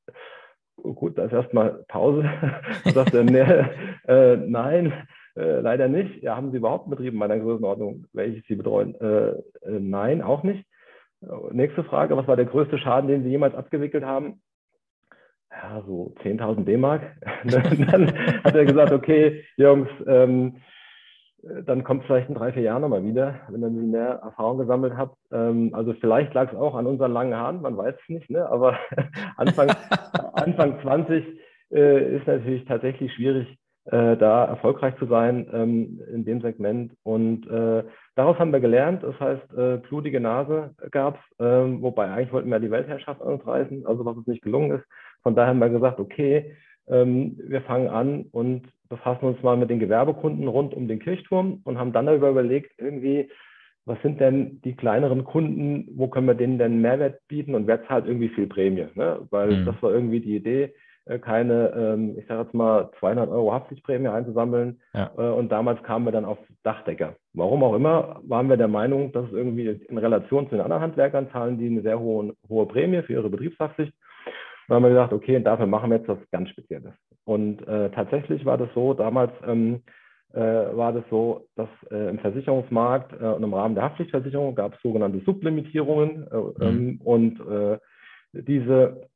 Gut, 0.77 1.19
da 1.19 1.25
ist 1.25 1.33
erstmal 1.33 1.85
Pause. 1.89 2.29
sagt 2.95 3.15
er, 3.15 3.25
nee, 3.25 3.41
äh, 4.09 4.37
nein, 4.37 4.93
äh, 5.37 5.61
leider 5.61 5.89
nicht. 5.89 6.23
Ja, 6.23 6.37
haben 6.37 6.51
Sie 6.51 6.59
überhaupt 6.59 6.91
Betriebe 6.91 7.17
meiner 7.17 7.39
Größenordnung, 7.39 8.07
welche 8.13 8.43
Sie 8.49 8.57
betreuen? 8.57 8.95
Äh, 9.01 9.31
äh 9.31 9.81
nein, 9.81 10.23
auch 10.23 10.43
nicht. 10.43 10.65
Nächste 11.53 11.85
Frage, 11.85 12.17
was 12.17 12.27
war 12.27 12.37
der 12.37 12.47
größte 12.47 12.79
Schaden, 12.79 13.09
den 13.09 13.23
Sie 13.23 13.31
jemals 13.31 13.55
abgewickelt 13.55 14.05
haben? 14.05 14.43
Ja, 15.53 15.83
so 15.87 16.15
10.000 16.25 16.65
D-Mark. 16.65 17.03
dann 17.45 18.13
hat 18.43 18.55
er 18.55 18.65
gesagt, 18.65 18.93
okay, 18.93 19.45
Jungs, 19.57 19.89
ähm, 20.07 20.57
dann 21.43 21.83
kommt 21.83 22.05
vielleicht 22.05 22.29
in 22.29 22.35
drei, 22.35 22.53
vier 22.53 22.63
Jahren 22.63 22.83
nochmal 22.83 23.05
wieder, 23.05 23.41
wenn 23.49 23.63
ihr 23.63 23.71
mehr 23.71 24.21
Erfahrung 24.23 24.59
gesammelt 24.59 24.95
habt. 24.97 25.17
Ähm, 25.33 25.71
also 25.75 25.93
vielleicht 25.95 26.33
lag 26.35 26.53
es 26.53 26.59
auch 26.59 26.75
an 26.75 26.87
unseren 26.87 27.13
langen 27.13 27.35
Haaren, 27.35 27.63
man 27.63 27.77
weiß 27.77 27.95
es 28.01 28.09
nicht, 28.09 28.31
ne? 28.31 28.49
aber 28.49 28.79
Anfang, 29.37 29.71
Anfang 30.35 30.81
20 30.83 31.25
äh, 31.73 32.17
ist 32.17 32.27
natürlich 32.27 32.65
tatsächlich 32.67 33.13
schwierig, 33.15 33.59
äh, 33.87 34.17
da 34.17 34.45
erfolgreich 34.45 34.97
zu 34.99 35.07
sein 35.07 35.49
ähm, 35.53 36.01
in 36.13 36.25
dem 36.25 36.41
Segment. 36.41 36.93
Und 37.03 37.49
äh, 37.49 37.83
daraus 38.15 38.39
haben 38.39 38.53
wir 38.53 38.61
gelernt. 38.61 39.03
Das 39.03 39.19
heißt, 39.19 39.53
äh, 39.55 39.79
blutige 39.79 40.21
Nase 40.21 40.77
gab 40.93 41.17
es, 41.17 41.37
ähm, 41.41 41.83
wobei 41.83 42.09
eigentlich 42.09 42.33
wollten 42.33 42.51
wir 42.51 42.61
die 42.61 42.71
Weltherrschaft 42.71 43.21
an 43.21 43.35
uns 43.35 43.47
reißen, 43.47 43.85
also 43.85 44.05
was 44.05 44.17
uns 44.17 44.29
nicht 44.29 44.43
gelungen 44.43 44.79
ist. 44.79 44.85
Von 45.25 45.35
daher 45.35 45.49
haben 45.51 45.59
wir 45.59 45.71
gesagt, 45.71 45.99
okay, 45.99 46.57
wir 46.85 47.63
fangen 47.63 47.89
an 47.89 48.27
und 48.33 48.67
befassen 48.93 49.25
uns 49.25 49.43
mal 49.43 49.57
mit 49.57 49.71
den 49.71 49.81
Gewerbekunden 49.81 50.47
rund 50.49 50.75
um 50.75 50.87
den 50.87 50.99
Kirchturm 50.99 51.63
und 51.65 51.79
haben 51.79 51.95
dann 51.95 52.05
darüber 52.05 52.29
überlegt, 52.29 52.73
irgendwie, 52.77 53.31
was 53.87 54.01
sind 54.03 54.21
denn 54.21 54.61
die 54.67 54.77
kleineren 54.77 55.25
Kunden, 55.25 55.89
wo 55.97 56.09
können 56.09 56.27
wir 56.27 56.35
denen 56.35 56.59
denn 56.59 56.83
Mehrwert 56.83 57.27
bieten 57.27 57.55
und 57.55 57.67
wer 57.67 57.87
zahlt 57.87 58.07
irgendwie 58.07 58.29
viel 58.29 58.47
Prämie? 58.47 58.89
Ne? 58.95 59.27
Weil 59.31 59.61
mhm. 59.61 59.65
das 59.65 59.83
war 59.83 59.93
irgendwie 59.93 60.21
die 60.21 60.37
Idee 60.37 60.75
äh, 61.07 61.19
keine, 61.19 61.73
ähm, 61.75 62.19
ich 62.19 62.27
sage 62.27 62.43
jetzt 62.43 62.53
mal, 62.53 62.91
200 63.01 63.31
Euro 63.31 63.55
Haftpflichtprämie 63.55 64.09
einzusammeln. 64.09 64.79
Ja. 64.93 65.11
Äh, 65.17 65.31
und 65.31 65.51
damals 65.51 65.83
kamen 65.85 66.05
wir 66.05 66.13
dann 66.13 66.27
auf 66.27 66.37
Dachdecker. 66.63 67.17
Warum 67.33 67.65
auch 67.65 67.75
immer, 67.75 68.21
waren 68.25 68.51
wir 68.51 68.59
der 68.59 68.69
Meinung, 68.69 69.11
dass 69.13 69.25
es 69.25 69.33
irgendwie 69.33 69.69
in 69.69 69.97
Relation 69.97 70.51
zu 70.51 70.57
den 70.57 70.61
anderen 70.61 70.83
Handwerkern 70.83 71.31
zahlen 71.31 71.57
die 71.57 71.67
eine 71.67 71.81
sehr 71.81 71.99
hohe, 71.99 72.35
hohe 72.47 72.67
Prämie 72.67 73.01
für 73.01 73.15
ihre 73.15 73.31
Betriebshaftpflicht. 73.31 73.95
Da 74.69 74.75
haben 74.75 74.83
wir 74.83 74.91
gesagt, 74.91 75.15
okay, 75.15 75.43
dafür 75.43 75.67
machen 75.67 75.91
wir 75.91 75.97
jetzt 75.97 76.09
was 76.09 76.19
ganz 76.31 76.51
Spezielles. 76.51 76.93
Und 77.25 77.67
äh, 77.69 77.91
tatsächlich 77.91 78.45
war 78.45 78.59
das 78.59 78.69
so, 78.75 78.95
damals 78.95 79.33
ähm, 79.47 79.83
äh, 80.33 80.41
war 80.41 80.93
das 80.93 81.05
so, 81.11 81.47
dass 81.57 81.69
äh, 81.91 82.09
im 82.09 82.19
Versicherungsmarkt 82.19 83.13
äh, 83.21 83.27
und 83.27 83.43
im 83.43 83.55
Rahmen 83.55 83.75
der 83.75 83.85
Haftpflichtversicherung 83.85 84.55
gab 84.55 84.75
es 84.75 84.83
sogenannte 84.83 85.21
Sublimitierungen 85.25 86.27
äh, 86.31 86.37
mhm. 86.37 86.55
ähm, 86.61 87.01
und 87.05 87.41
äh, 87.41 87.79
diese 88.33 89.09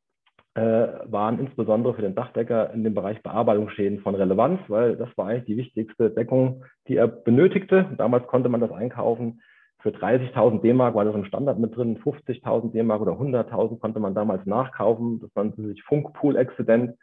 waren 0.58 1.38
insbesondere 1.38 1.92
für 1.92 2.00
den 2.00 2.14
Dachdecker 2.14 2.72
in 2.72 2.82
dem 2.82 2.94
Bereich 2.94 3.22
Bearbeitungsschäden 3.22 4.00
von 4.00 4.14
Relevanz, 4.14 4.58
weil 4.68 4.96
das 4.96 5.10
war 5.14 5.26
eigentlich 5.26 5.44
die 5.44 5.58
wichtigste 5.58 6.08
Deckung, 6.08 6.64
die 6.88 6.96
er 6.96 7.08
benötigte. 7.08 7.90
Damals 7.98 8.26
konnte 8.26 8.48
man 8.48 8.62
das 8.62 8.72
einkaufen. 8.72 9.42
Für 9.80 9.90
30.000 9.90 10.62
D-Mark 10.62 10.94
war 10.94 11.04
das 11.04 11.14
im 11.14 11.26
Standard 11.26 11.58
mit 11.58 11.76
drin, 11.76 11.98
50.000 11.98 12.72
D-Mark 12.72 13.02
oder 13.02 13.12
100.000 13.12 13.78
konnte 13.80 14.00
man 14.00 14.14
damals 14.14 14.46
nachkaufen. 14.46 15.20
Das 15.20 15.30
nannte 15.34 15.60
sich 15.62 15.82
Funkpool-Exzident. 15.82 16.96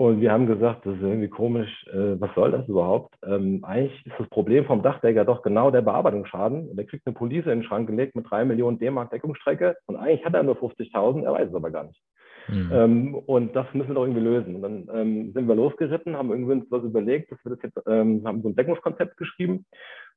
Und 0.00 0.22
wir 0.22 0.32
haben 0.32 0.46
gesagt, 0.46 0.86
das 0.86 0.94
ist 0.94 1.02
irgendwie 1.02 1.28
komisch, 1.28 1.86
äh, 1.88 2.18
was 2.18 2.34
soll 2.34 2.52
das 2.52 2.66
überhaupt? 2.66 3.14
Ähm, 3.22 3.62
eigentlich 3.64 4.06
ist 4.06 4.18
das 4.18 4.30
Problem 4.30 4.64
vom 4.64 4.82
Dachdecker 4.82 5.26
doch 5.26 5.42
genau 5.42 5.70
der 5.70 5.82
Bearbeitungsschaden. 5.82 6.74
Der 6.74 6.86
kriegt 6.86 7.06
eine 7.06 7.12
Police 7.12 7.44
in 7.44 7.60
den 7.60 7.62
Schrank 7.64 7.86
gelegt 7.86 8.16
mit 8.16 8.24
drei 8.30 8.46
Millionen 8.46 8.78
D-Mark 8.78 9.10
Deckungsstrecke 9.10 9.76
und 9.84 9.96
eigentlich 9.96 10.24
hat 10.24 10.32
er 10.32 10.42
nur 10.42 10.56
50.000, 10.56 11.24
er 11.24 11.32
weiß 11.34 11.50
es 11.50 11.54
aber 11.54 11.70
gar 11.70 11.84
nicht. 11.84 12.00
Mhm. 12.48 12.70
Ähm, 12.72 13.14
und 13.14 13.54
das 13.54 13.66
müssen 13.74 13.88
wir 13.88 13.94
doch 13.96 14.04
irgendwie 14.04 14.22
lösen. 14.22 14.56
Und 14.56 14.62
dann 14.62 14.88
ähm, 14.90 15.32
sind 15.34 15.46
wir 15.46 15.54
losgeritten, 15.54 16.16
haben 16.16 16.30
irgendwie 16.30 16.52
uns 16.52 16.70
was 16.70 16.82
überlegt, 16.82 17.30
dass 17.30 17.44
wir 17.44 17.56
das 17.56 17.62
jetzt, 17.62 17.76
haben 17.86 18.40
so 18.40 18.48
ein 18.48 18.56
Deckungskonzept 18.56 19.18
geschrieben. 19.18 19.66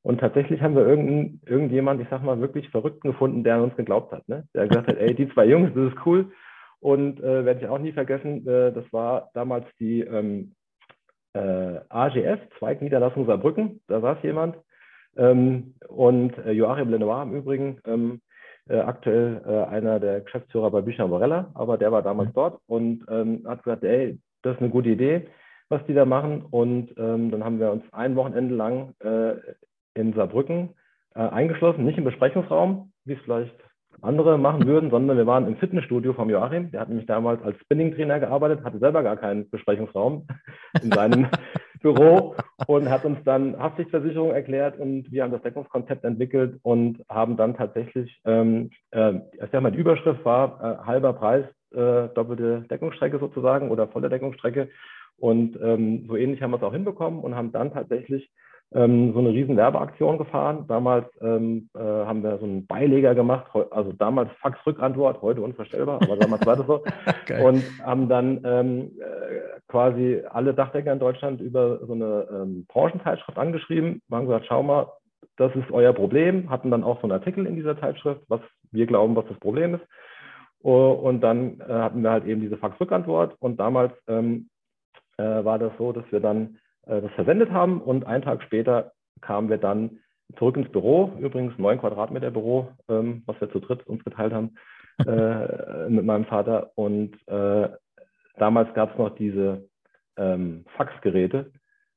Und 0.01 0.21
tatsächlich 0.21 0.61
haben 0.61 0.77
wir 0.77 0.87
irgendein, 0.87 1.41
irgendjemand, 1.45 2.01
ich 2.01 2.07
sag 2.09 2.23
mal, 2.23 2.39
wirklich 2.39 2.69
Verrückten 2.69 3.11
gefunden, 3.11 3.43
der 3.43 3.55
an 3.55 3.63
uns 3.63 3.75
geglaubt 3.75 4.13
hat. 4.13 4.29
Ne? 4.29 4.45
Der 4.55 4.65
gesagt 4.65 4.87
hat, 4.87 4.97
ey, 4.97 5.13
die 5.13 5.27
zwei 5.33 5.45
Jungs, 5.45 5.73
das 5.75 5.91
ist 5.91 6.05
cool. 6.05 6.31
Und 6.83 7.21
äh, 7.21 7.45
werde 7.45 7.61
ich 7.61 7.67
auch 7.69 7.79
nie 7.79 7.93
vergessen, 7.93 8.45
äh, 8.45 8.73
das 8.73 8.83
war 8.91 9.29
damals 9.33 9.65
die 9.79 10.01
ähm, 10.01 10.51
äh, 11.33 11.79
AGS, 11.87 12.39
Zweigniederlassung 12.59 13.25
Saarbrücken. 13.25 13.79
Da 13.87 14.01
saß 14.01 14.17
jemand. 14.21 14.57
Ähm, 15.15 15.75
und 15.87 16.37
äh, 16.39 16.51
Joachim 16.51 16.89
Lenoir 16.89 17.23
im 17.23 17.35
Übrigen, 17.35 17.79
ähm, 17.85 18.19
äh, 18.67 18.79
aktuell 18.79 19.41
äh, 19.47 19.73
einer 19.73 20.01
der 20.01 20.21
Geschäftsführer 20.21 20.71
bei 20.71 20.81
Bücher 20.81 21.07
Morella, 21.07 21.51
aber 21.53 21.77
der 21.77 21.93
war 21.93 22.01
damals 22.01 22.29
mhm. 22.29 22.33
dort 22.33 22.59
und 22.67 23.05
ähm, 23.09 23.45
hat 23.47 23.63
gesagt, 23.63 23.85
ey, 23.85 24.19
das 24.41 24.55
ist 24.55 24.61
eine 24.61 24.69
gute 24.69 24.89
Idee, 24.89 25.27
was 25.69 25.85
die 25.85 25.93
da 25.93 26.03
machen. 26.03 26.43
Und 26.51 26.93
ähm, 26.97 27.31
dann 27.31 27.45
haben 27.45 27.61
wir 27.61 27.71
uns 27.71 27.83
ein 27.93 28.17
Wochenende 28.17 28.55
lang 28.55 28.93
in 29.93 30.13
Saarbrücken 30.13 30.71
eingeschlossen, 31.13 31.85
nicht 31.85 31.97
im 31.97 32.03
Besprechungsraum, 32.03 32.91
wie 33.05 33.13
es 33.13 33.21
vielleicht 33.21 33.55
andere 34.01 34.37
machen 34.37 34.65
würden, 34.65 34.89
sondern 34.89 35.17
wir 35.17 35.25
waren 35.25 35.47
im 35.47 35.57
Fitnessstudio 35.57 36.13
vom 36.13 36.29
Joachim. 36.29 36.71
Der 36.71 36.81
hat 36.81 36.89
nämlich 36.89 37.07
damals 37.07 37.41
als 37.43 37.57
Spinning-Trainer 37.61 38.19
gearbeitet, 38.19 38.63
hatte 38.63 38.79
selber 38.79 39.03
gar 39.03 39.17
keinen 39.17 39.49
Besprechungsraum 39.49 40.27
in 40.81 40.91
seinem 40.91 41.27
Büro 41.81 42.35
und 42.67 42.89
hat 42.89 43.03
uns 43.03 43.19
dann 43.25 43.59
Haftpflichtversicherung 43.59 44.31
erklärt 44.31 44.79
und 44.79 45.11
wir 45.11 45.23
haben 45.23 45.31
das 45.31 45.41
Deckungskonzept 45.41 46.05
entwickelt 46.05 46.59
und 46.63 47.03
haben 47.09 47.35
dann 47.35 47.55
tatsächlich, 47.55 48.21
ähm, 48.25 48.69
äh, 48.91 49.15
ich 49.15 49.49
sag 49.51 49.61
mal, 49.61 49.71
die 49.71 49.79
Überschrift 49.79 50.23
war 50.23 50.81
äh, 50.81 50.85
halber 50.85 51.13
Preis, 51.13 51.45
äh, 51.71 52.07
doppelte 52.15 52.61
Deckungsstrecke 52.69 53.19
sozusagen 53.19 53.69
oder 53.69 53.87
volle 53.87 54.09
Deckungsstrecke. 54.09 54.69
Und 55.17 55.57
ähm, 55.61 56.05
so 56.07 56.15
ähnlich 56.15 56.41
haben 56.41 56.51
wir 56.51 56.57
es 56.57 56.63
auch 56.63 56.73
hinbekommen 56.73 57.19
und 57.19 57.35
haben 57.35 57.51
dann 57.51 57.73
tatsächlich 57.73 58.31
ähm, 58.75 59.13
so 59.13 59.19
eine 59.19 59.29
riesen 59.29 59.57
Werbeaktion 59.57 60.17
gefahren. 60.17 60.65
Damals 60.67 61.05
ähm, 61.21 61.69
äh, 61.75 61.79
haben 61.79 62.23
wir 62.23 62.37
so 62.39 62.45
einen 62.45 62.65
Beileger 62.65 63.15
gemacht, 63.15 63.47
also 63.71 63.91
damals 63.93 64.31
Fax-Rückantwort, 64.41 65.21
heute 65.21 65.41
unvorstellbar, 65.41 66.01
aber 66.01 66.17
damals 66.17 66.45
war 66.45 66.55
das 66.55 66.67
so. 66.67 66.83
und 67.45 67.63
haben 67.83 68.09
dann 68.09 68.41
ähm, 68.43 68.91
äh, 68.99 69.59
quasi 69.67 70.21
alle 70.29 70.53
Dachdecker 70.53 70.93
in 70.93 70.99
Deutschland 70.99 71.41
über 71.41 71.79
so 71.85 71.93
eine 71.93 72.27
ähm, 72.31 72.65
Branchenzeitschrift 72.67 73.37
angeschrieben, 73.37 74.01
Wir 74.07 74.17
haben 74.17 74.27
gesagt, 74.27 74.45
schau 74.47 74.63
mal, 74.63 74.87
das 75.37 75.55
ist 75.55 75.71
euer 75.71 75.93
Problem, 75.93 76.49
hatten 76.49 76.71
dann 76.71 76.83
auch 76.83 76.97
so 76.97 77.03
einen 77.03 77.13
Artikel 77.13 77.45
in 77.45 77.55
dieser 77.55 77.79
Zeitschrift, 77.79 78.21
was 78.27 78.41
wir 78.71 78.85
glauben, 78.85 79.15
was 79.15 79.25
das 79.27 79.39
Problem 79.39 79.75
ist. 79.75 79.83
Und 80.61 81.21
dann 81.21 81.59
äh, 81.59 81.65
hatten 81.73 82.01
wir 82.03 82.11
halt 82.11 82.25
eben 82.25 82.39
diese 82.39 82.57
Fax-Rückantwort 82.57 83.35
und 83.39 83.59
damals 83.59 83.93
ähm, 84.07 84.49
äh, 85.17 85.43
war 85.43 85.59
das 85.59 85.73
so, 85.77 85.91
dass 85.91 86.05
wir 86.11 86.19
dann 86.19 86.57
äh, 86.87 87.01
das 87.01 87.11
versendet 87.13 87.51
haben. 87.51 87.81
Und 87.81 88.05
einen 88.05 88.23
Tag 88.23 88.43
später 88.43 88.91
kamen 89.21 89.49
wir 89.49 89.57
dann 89.57 89.99
zurück 90.37 90.57
ins 90.57 90.71
Büro, 90.71 91.11
übrigens 91.19 91.57
neun 91.57 91.79
Quadratmeter 91.79 92.31
Büro, 92.31 92.69
ähm, 92.89 93.23
was 93.25 93.39
wir 93.39 93.51
zu 93.51 93.59
dritt 93.59 93.85
uns 93.87 94.03
geteilt 94.03 94.33
haben 94.33 94.55
äh, 95.05 95.89
mit 95.89 96.05
meinem 96.05 96.25
Vater. 96.25 96.71
Und 96.75 97.15
äh, 97.27 97.69
damals 98.37 98.73
gab 98.73 98.91
es 98.91 98.97
noch 98.97 99.15
diese 99.15 99.67
ähm, 100.17 100.65
Faxgeräte 100.77 101.51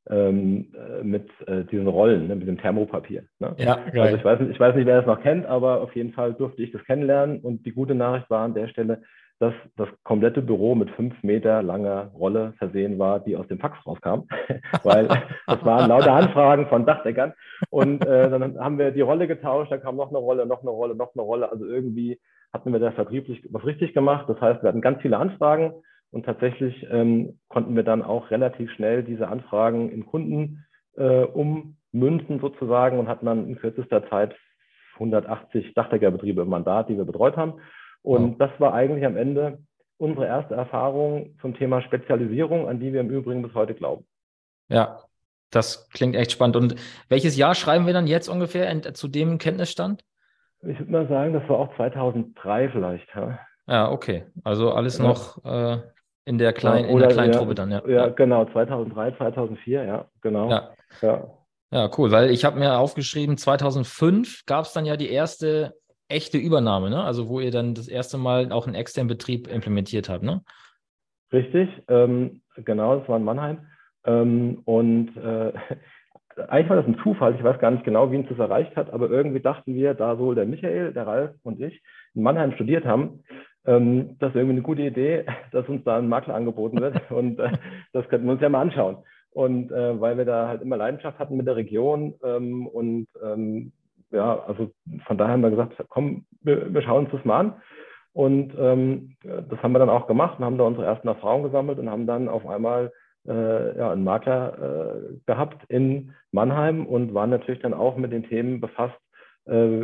ähm, 0.08 0.72
äh, 0.74 1.02
mit 1.02 1.28
äh, 1.46 1.64
diesen 1.64 1.88
Rollen, 1.88 2.28
ne, 2.28 2.36
mit 2.36 2.48
dem 2.48 2.58
Thermopapier. 2.58 3.24
Ne? 3.38 3.54
Ja, 3.58 3.76
geil. 3.76 4.00
Also 4.00 4.16
ich 4.16 4.24
weiß, 4.24 4.40
nicht, 4.40 4.50
ich 4.52 4.60
weiß 4.60 4.74
nicht, 4.76 4.86
wer 4.86 4.98
das 4.98 5.06
noch 5.06 5.22
kennt, 5.22 5.46
aber 5.46 5.80
auf 5.80 5.94
jeden 5.96 6.12
Fall 6.12 6.34
durfte 6.34 6.62
ich 6.62 6.72
das 6.72 6.84
kennenlernen. 6.84 7.40
Und 7.40 7.66
die 7.66 7.72
gute 7.72 7.94
Nachricht 7.94 8.30
war 8.30 8.44
an 8.44 8.54
der 8.54 8.68
Stelle, 8.68 9.02
dass 9.38 9.52
das 9.76 9.88
komplette 10.02 10.40
Büro 10.40 10.74
mit 10.74 10.90
fünf 10.90 11.22
Meter 11.22 11.62
langer 11.62 12.10
Rolle 12.14 12.54
versehen 12.58 12.98
war, 12.98 13.20
die 13.20 13.36
aus 13.36 13.46
dem 13.48 13.58
Fax 13.58 13.76
rauskam, 13.86 14.26
weil 14.82 15.08
das 15.46 15.64
waren 15.64 15.90
lauter 15.90 16.12
Anfragen 16.12 16.66
von 16.68 16.86
Dachdeckern. 16.86 17.34
Und 17.68 18.04
äh, 18.06 18.30
dann 18.30 18.58
haben 18.58 18.78
wir 18.78 18.92
die 18.92 19.02
Rolle 19.02 19.26
getauscht, 19.26 19.70
da 19.70 19.76
kam 19.76 19.96
noch 19.96 20.08
eine 20.08 20.18
Rolle, 20.18 20.46
noch 20.46 20.62
eine 20.62 20.70
Rolle, 20.70 20.94
noch 20.94 21.14
eine 21.14 21.22
Rolle. 21.22 21.50
Also 21.50 21.66
irgendwie 21.66 22.18
hatten 22.52 22.72
wir 22.72 22.80
da 22.80 22.92
vertrieblich 22.92 23.42
was 23.50 23.66
richtig 23.66 23.92
gemacht. 23.92 24.26
Das 24.28 24.40
heißt, 24.40 24.62
wir 24.62 24.68
hatten 24.68 24.80
ganz 24.80 25.02
viele 25.02 25.18
Anfragen 25.18 25.74
und 26.10 26.24
tatsächlich 26.24 26.86
ähm, 26.90 27.38
konnten 27.48 27.76
wir 27.76 27.82
dann 27.82 28.02
auch 28.02 28.30
relativ 28.30 28.70
schnell 28.72 29.02
diese 29.02 29.28
Anfragen 29.28 29.90
in 29.90 30.06
Kunden 30.06 30.64
äh, 30.96 31.24
ummünzen 31.24 32.40
sozusagen 32.40 32.98
und 32.98 33.08
hatten 33.08 33.26
dann 33.26 33.48
in 33.48 33.56
kürzester 33.56 34.08
Zeit 34.08 34.34
180 34.94 35.74
Dachdeckerbetriebe 35.74 36.42
im 36.42 36.48
Mandat, 36.48 36.88
die 36.88 36.96
wir 36.96 37.04
betreut 37.04 37.36
haben. 37.36 37.60
Und 38.02 38.38
das 38.38 38.50
war 38.58 38.72
eigentlich 38.72 39.04
am 39.04 39.16
Ende 39.16 39.58
unsere 39.98 40.26
erste 40.26 40.54
Erfahrung 40.54 41.36
zum 41.40 41.54
Thema 41.54 41.82
Spezialisierung, 41.82 42.68
an 42.68 42.80
die 42.80 42.92
wir 42.92 43.00
im 43.00 43.10
Übrigen 43.10 43.42
bis 43.42 43.54
heute 43.54 43.74
glauben. 43.74 44.06
Ja, 44.68 45.00
das 45.50 45.88
klingt 45.90 46.16
echt 46.16 46.32
spannend. 46.32 46.56
Und 46.56 46.76
welches 47.08 47.36
Jahr 47.36 47.54
schreiben 47.54 47.86
wir 47.86 47.92
dann 47.92 48.06
jetzt 48.06 48.28
ungefähr 48.28 48.82
zu 48.94 49.08
dem 49.08 49.38
Kenntnisstand? 49.38 50.02
Ich 50.62 50.78
würde 50.78 50.90
mal 50.90 51.08
sagen, 51.08 51.32
das 51.32 51.48
war 51.48 51.58
auch 51.58 51.76
2003 51.76 52.70
vielleicht. 52.70 53.08
Ja, 53.14 53.38
ja 53.66 53.90
okay. 53.90 54.26
Also 54.44 54.72
alles 54.72 54.98
ja. 54.98 55.04
noch 55.04 55.44
äh, 55.44 55.78
in 56.26 56.38
der 56.38 56.52
kleinen, 56.52 56.88
in 56.88 56.98
der 56.98 57.08
kleinen 57.08 57.32
ja, 57.32 57.38
Truppe 57.38 57.54
dann, 57.54 57.70
ja. 57.70 57.82
Ja, 57.86 58.08
genau, 58.08 58.44
2003, 58.46 59.12
2004, 59.12 59.84
ja, 59.84 60.04
genau. 60.20 60.50
Ja, 60.50 60.70
ja. 61.00 61.24
ja 61.70 61.90
cool, 61.96 62.10
weil 62.10 62.30
ich 62.30 62.44
habe 62.44 62.58
mir 62.58 62.78
aufgeschrieben, 62.78 63.38
2005 63.38 64.44
gab 64.44 64.64
es 64.64 64.72
dann 64.72 64.84
ja 64.84 64.96
die 64.96 65.08
erste 65.08 65.74
echte 66.08 66.36
Übernahme, 66.38 66.90
ne? 66.90 67.02
Also 67.02 67.28
wo 67.28 67.40
ihr 67.40 67.52
dann 67.52 67.74
das 67.74 67.88
erste 67.88 68.18
Mal 68.18 68.52
auch 68.52 68.66
einen 68.66 68.74
externen 68.74 69.08
Betrieb 69.08 69.46
implementiert 69.46 70.08
habt, 70.08 70.24
ne? 70.24 70.42
Richtig, 71.32 71.68
ähm, 71.88 72.42
genau, 72.56 72.98
das 72.98 73.08
war 73.08 73.16
in 73.16 73.24
Mannheim. 73.24 73.66
Ähm, 74.04 74.62
und 74.64 75.16
äh, 75.16 75.52
eigentlich 76.48 76.68
war 76.68 76.76
das 76.76 76.86
ein 76.86 76.98
Zufall, 77.04 77.36
ich 77.36 77.44
weiß 77.44 77.60
gar 77.60 77.70
nicht 77.70 77.84
genau, 77.84 78.10
wie 78.10 78.16
uns 78.16 78.28
das 78.28 78.38
erreicht 78.38 78.74
hat, 78.74 78.92
aber 78.92 79.10
irgendwie 79.10 79.40
dachten 79.40 79.74
wir, 79.74 79.94
da 79.94 80.16
sowohl 80.16 80.34
der 80.34 80.46
Michael, 80.46 80.92
der 80.92 81.06
Ralf 81.06 81.34
und 81.44 81.60
ich 81.60 81.80
in 82.14 82.22
Mannheim 82.22 82.52
studiert 82.52 82.84
haben, 82.84 83.22
ähm, 83.66 84.16
das 84.18 84.30
ist 84.30 84.36
irgendwie 84.36 84.54
eine 84.54 84.62
gute 84.62 84.82
Idee, 84.82 85.24
dass 85.52 85.68
uns 85.68 85.84
da 85.84 85.98
ein 85.98 86.08
Makler 86.08 86.34
angeboten 86.34 86.80
wird 86.80 87.00
und 87.10 87.38
äh, 87.38 87.52
das 87.92 88.08
könnten 88.08 88.26
wir 88.26 88.32
uns 88.32 88.42
ja 88.42 88.48
mal 88.48 88.62
anschauen. 88.62 88.98
Und 89.30 89.70
äh, 89.70 90.00
weil 90.00 90.16
wir 90.16 90.24
da 90.24 90.48
halt 90.48 90.62
immer 90.62 90.78
Leidenschaft 90.78 91.18
hatten 91.18 91.36
mit 91.36 91.46
der 91.46 91.56
Region 91.56 92.14
ähm, 92.24 92.66
und 92.66 93.06
ähm, 93.22 93.72
ja, 94.10 94.42
also 94.46 94.70
von 95.06 95.18
daher 95.18 95.32
haben 95.32 95.42
wir 95.42 95.50
gesagt, 95.50 95.74
komm, 95.88 96.24
wir, 96.42 96.72
wir 96.72 96.82
schauen 96.82 97.04
uns 97.04 97.12
das 97.12 97.24
mal 97.24 97.40
an. 97.40 97.52
Und 98.12 98.54
ähm, 98.58 99.14
das 99.22 99.62
haben 99.62 99.72
wir 99.72 99.78
dann 99.78 99.90
auch 99.90 100.06
gemacht 100.06 100.38
und 100.38 100.44
haben 100.46 100.56
da 100.56 100.64
unsere 100.64 100.86
ersten 100.86 101.06
Erfahrungen 101.06 101.44
gesammelt 101.44 101.78
und 101.78 101.90
haben 101.90 102.06
dann 102.06 102.30
auf 102.30 102.46
einmal 102.46 102.90
äh, 103.28 103.76
ja, 103.76 103.92
einen 103.92 104.04
Makler 104.04 104.54
äh, 104.58 105.18
gehabt 105.26 105.62
in 105.68 106.14
Mannheim 106.32 106.86
und 106.86 107.12
waren 107.12 107.28
natürlich 107.28 107.60
dann 107.60 107.74
auch 107.74 107.98
mit 107.98 108.12
den 108.12 108.22
Themen 108.22 108.60
befasst, 108.60 108.96
äh, 109.46 109.82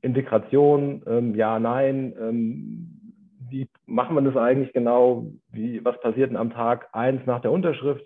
Integration, 0.00 1.02
ähm, 1.06 1.34
ja, 1.34 1.58
nein, 1.58 2.14
ähm, 2.20 3.01
wie 3.52 3.68
machen 3.86 4.16
wir 4.16 4.22
das 4.22 4.36
eigentlich 4.36 4.72
genau, 4.72 5.26
wie, 5.52 5.84
was 5.84 6.00
passiert 6.00 6.30
denn 6.30 6.36
am 6.36 6.50
Tag 6.50 6.88
eins 6.92 7.24
nach 7.26 7.40
der 7.40 7.52
Unterschrift, 7.52 8.04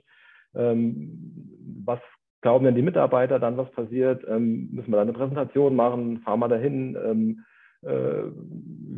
ähm, 0.54 1.82
was 1.84 2.00
glauben 2.40 2.64
denn 2.64 2.74
die 2.74 2.82
Mitarbeiter 2.82 3.38
dann, 3.38 3.56
was 3.56 3.70
passiert? 3.70 4.24
Ähm, 4.28 4.68
müssen 4.72 4.90
wir 4.90 4.96
da 4.96 5.02
eine 5.02 5.12
Präsentation 5.12 5.74
machen? 5.74 6.20
Fahren 6.20 6.40
wir 6.40 6.48
dahin? 6.48 6.96
Ähm, 6.96 7.44
äh, 7.82 8.30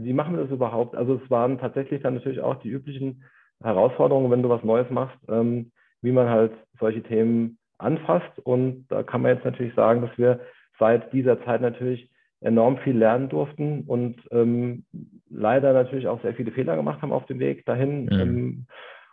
wie 0.02 0.12
machen 0.12 0.36
wir 0.36 0.42
das 0.42 0.50
überhaupt? 0.50 0.96
Also 0.96 1.20
es 1.22 1.30
waren 1.30 1.58
tatsächlich 1.58 2.02
dann 2.02 2.14
natürlich 2.14 2.40
auch 2.40 2.56
die 2.56 2.70
üblichen 2.70 3.24
Herausforderungen, 3.62 4.30
wenn 4.30 4.42
du 4.42 4.48
was 4.48 4.64
Neues 4.64 4.88
machst, 4.90 5.18
ähm, 5.28 5.72
wie 6.02 6.12
man 6.12 6.28
halt 6.28 6.52
solche 6.78 7.02
Themen 7.02 7.58
anfasst. 7.78 8.38
Und 8.42 8.86
da 8.88 9.02
kann 9.02 9.22
man 9.22 9.34
jetzt 9.34 9.44
natürlich 9.44 9.74
sagen, 9.74 10.02
dass 10.02 10.16
wir 10.16 10.40
seit 10.78 11.12
dieser 11.12 11.42
Zeit 11.44 11.60
natürlich 11.60 12.10
enorm 12.40 12.78
viel 12.78 12.96
lernen 12.96 13.28
durften 13.28 13.82
und 13.86 14.16
ähm, 14.30 14.84
leider 15.30 15.72
natürlich 15.72 16.08
auch 16.08 16.20
sehr 16.22 16.34
viele 16.34 16.52
Fehler 16.52 16.76
gemacht 16.76 17.02
haben 17.02 17.12
auf 17.12 17.26
dem 17.26 17.38
Weg 17.38 17.64
dahin. 17.66 18.04
Mhm. 18.04 18.20
Ähm, 18.20 18.66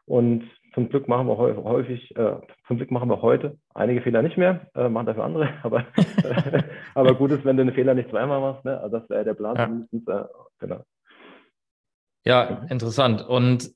und 0.06 0.44
zum 0.74 0.90
Glück 0.90 1.08
machen 1.08 1.28
wir 1.28 1.38
häufig, 1.38 2.16
äh, 2.16 2.36
zum 2.68 2.78
Glück 2.78 2.92
machen 2.92 3.10
wir 3.10 3.22
heute 3.22 3.58
einige 3.74 4.02
Fehler 4.02 4.22
nicht 4.22 4.38
mehr, 4.38 4.68
äh, 4.76 4.90
machen 4.90 5.08
dafür 5.08 5.24
andere, 5.24 5.50
aber, 5.64 5.86
aber 6.94 7.16
gut 7.16 7.32
ist, 7.32 7.46
wenn 7.46 7.58
du 7.58 7.62
einen 7.62 7.74
Fehler 7.74 7.94
nicht 7.94 8.10
zweimal 8.10 8.42
machst, 8.42 8.66
ne? 8.66 8.80
Also 8.80 9.00
das 9.00 9.10
wäre 9.10 9.24
der 9.24 9.34
Plan. 9.34 9.88
Ja. 9.92 10.22
Äh, 10.22 10.26
genau. 10.60 10.84
ja, 12.26 12.66
interessant. 12.70 13.26
Und 13.28 13.72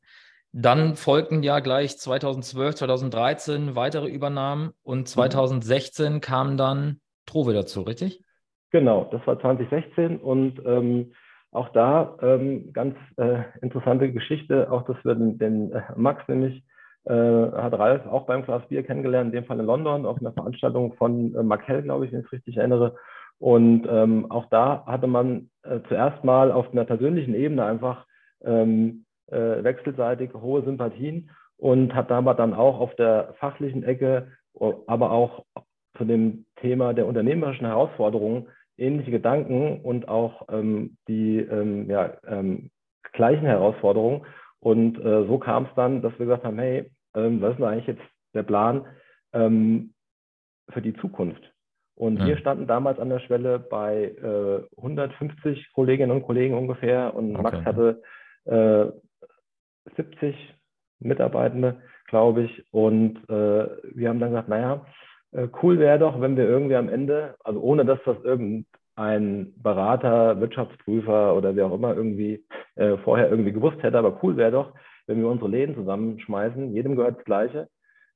dann 0.52 0.96
folgten 0.96 1.44
ja 1.44 1.60
gleich 1.60 1.98
2012, 1.98 2.76
2013 2.76 3.76
weitere 3.76 4.10
Übernahmen 4.10 4.72
und 4.84 5.08
2016 5.08 6.14
mhm. 6.14 6.22
kam 6.22 6.58
dann 6.58 7.00
Trove 7.26 7.54
dazu, 7.54 7.82
richtig? 7.82 8.24
Genau, 8.72 9.08
das 9.12 9.26
war 9.26 9.40
2016 9.40 10.18
und 10.20 10.62
ähm, 10.66 11.14
auch 11.52 11.70
da 11.70 12.16
ähm, 12.22 12.72
ganz 12.74 12.96
äh, 13.18 13.44
interessante 13.62 14.12
Geschichte, 14.12 14.72
auch 14.72 14.84
dass 14.84 14.98
wir 15.04 15.16
den, 15.16 15.38
den 15.40 15.72
äh, 15.72 15.82
Max 15.96 16.28
nämlich 16.28 16.64
äh, 17.06 17.14
hat 17.14 17.74
Ralf 17.74 18.06
auch 18.06 18.26
beim 18.26 18.44
Glas 18.44 18.68
Bier 18.68 18.84
kennengelernt, 18.84 19.34
in 19.34 19.42
dem 19.42 19.46
Fall 19.46 19.60
in 19.60 19.66
London, 19.66 20.06
auf 20.06 20.20
einer 20.20 20.34
Veranstaltung 20.34 20.94
von 20.94 21.34
äh, 21.36 21.44
Mark 21.44 21.68
Hell, 21.68 21.82
glaube 21.82 22.06
ich, 22.06 22.12
wenn 22.12 22.20
ich 22.20 22.26
es 22.28 22.32
richtig 22.32 22.58
erinnere. 22.58 22.96
Und 23.40 23.88
ähm, 23.90 24.30
auch 24.30 24.46
da 24.50 24.84
hatte 24.86 25.08
man 25.08 25.50
äh, 25.64 25.80
zuerst 25.88 26.24
mal 26.24 26.52
auf 26.52 26.72
einer 26.72 26.86
persönlichen 26.86 27.34
Ebene 27.34 27.64
einfach 27.64 28.06
ähm, 28.44 29.06
äh, 29.28 29.64
wechselseitig 29.64 30.34
hohe 30.34 30.64
Sympathien 30.64 31.32
und 31.58 31.96
hat 31.96 32.12
aber 32.12 32.34
dann 32.34 32.54
auch 32.54 32.80
auf 32.80 32.96
der 32.96 33.34
fachlichen 33.40 33.84
Ecke, 33.84 34.32
aber 34.88 35.12
auch 35.12 35.46
zu 35.98 36.06
dem 36.06 36.46
Thema 36.58 36.94
der 36.94 37.06
unternehmerischen 37.06 37.66
Herausforderungen 37.66 38.48
ähnliche 38.80 39.12
Gedanken 39.12 39.82
und 39.82 40.08
auch 40.08 40.48
ähm, 40.50 40.98
die 41.08 41.40
ähm, 41.40 41.90
ja, 41.90 42.14
ähm, 42.28 42.70
gleichen 43.14 43.46
Herausforderungen. 43.46 44.26
Und 44.60 44.98
äh, 45.00 45.26
so 45.26 45.38
kam 45.38 45.66
es 45.66 45.70
dann, 45.76 46.02
dass 46.02 46.14
wir 46.14 46.26
gesagt 46.26 46.44
haben, 46.44 46.60
hey, 46.60 46.90
ähm, 47.16 47.42
was 47.42 47.52
ist 47.52 47.60
denn 47.60 47.66
eigentlich 47.66 47.88
jetzt 47.88 48.02
der 48.34 48.44
Plan 48.44 48.86
ähm, 49.34 49.94
für 50.70 50.82
die 50.82 50.94
Zukunft? 50.96 51.42
Und 51.96 52.20
ja. 52.20 52.28
wir 52.28 52.38
standen 52.38 52.66
damals 52.68 52.98
an 53.00 53.10
der 53.10 53.20
Schwelle 53.20 53.60
bei 53.60 54.16
äh, 54.22 54.62
150 54.78 55.74
Kolleginnen 55.74 56.12
und 56.12 56.24
Kollegen 56.24 56.58
ungefähr 56.58 57.14
und 57.14 57.36
okay. 57.36 57.42
Max 57.42 57.66
hatte 57.66 58.02
äh, 58.46 58.86
70 59.98 60.36
Mitarbeitende, 61.00 61.82
glaube 62.08 62.44
ich. 62.44 62.66
Und 62.72 63.18
äh, 63.30 63.68
wir 63.96 64.10
haben 64.10 64.20
dann 64.20 64.30
gesagt, 64.30 64.48
naja, 64.48 64.86
cool 65.62 65.80
wäre 65.80 66.00
doch, 66.00 66.20
wenn 66.22 66.38
wir 66.38 66.48
irgendwie 66.48 66.76
am 66.76 66.90
Ende, 66.90 67.36
also 67.44 67.60
ohne 67.60 67.86
dass 67.86 68.00
das 68.06 68.18
irgendein 68.24 68.66
ein 69.00 69.54
Berater, 69.56 70.42
Wirtschaftsprüfer 70.42 71.34
oder 71.34 71.56
wer 71.56 71.68
auch 71.68 71.74
immer 71.74 71.96
irgendwie 71.96 72.44
äh, 72.76 72.98
vorher 72.98 73.30
irgendwie 73.30 73.54
gewusst 73.54 73.82
hätte. 73.82 73.98
Aber 73.98 74.20
cool 74.22 74.36
wäre 74.36 74.52
doch, 74.52 74.74
wenn 75.08 75.22
wir 75.22 75.30
unsere 75.30 75.50
Läden 75.50 75.76
zusammenschmeißen, 75.76 76.74
jedem 76.74 76.98
gehört 76.98 77.18
das 77.18 77.24
Gleiche 77.24 77.70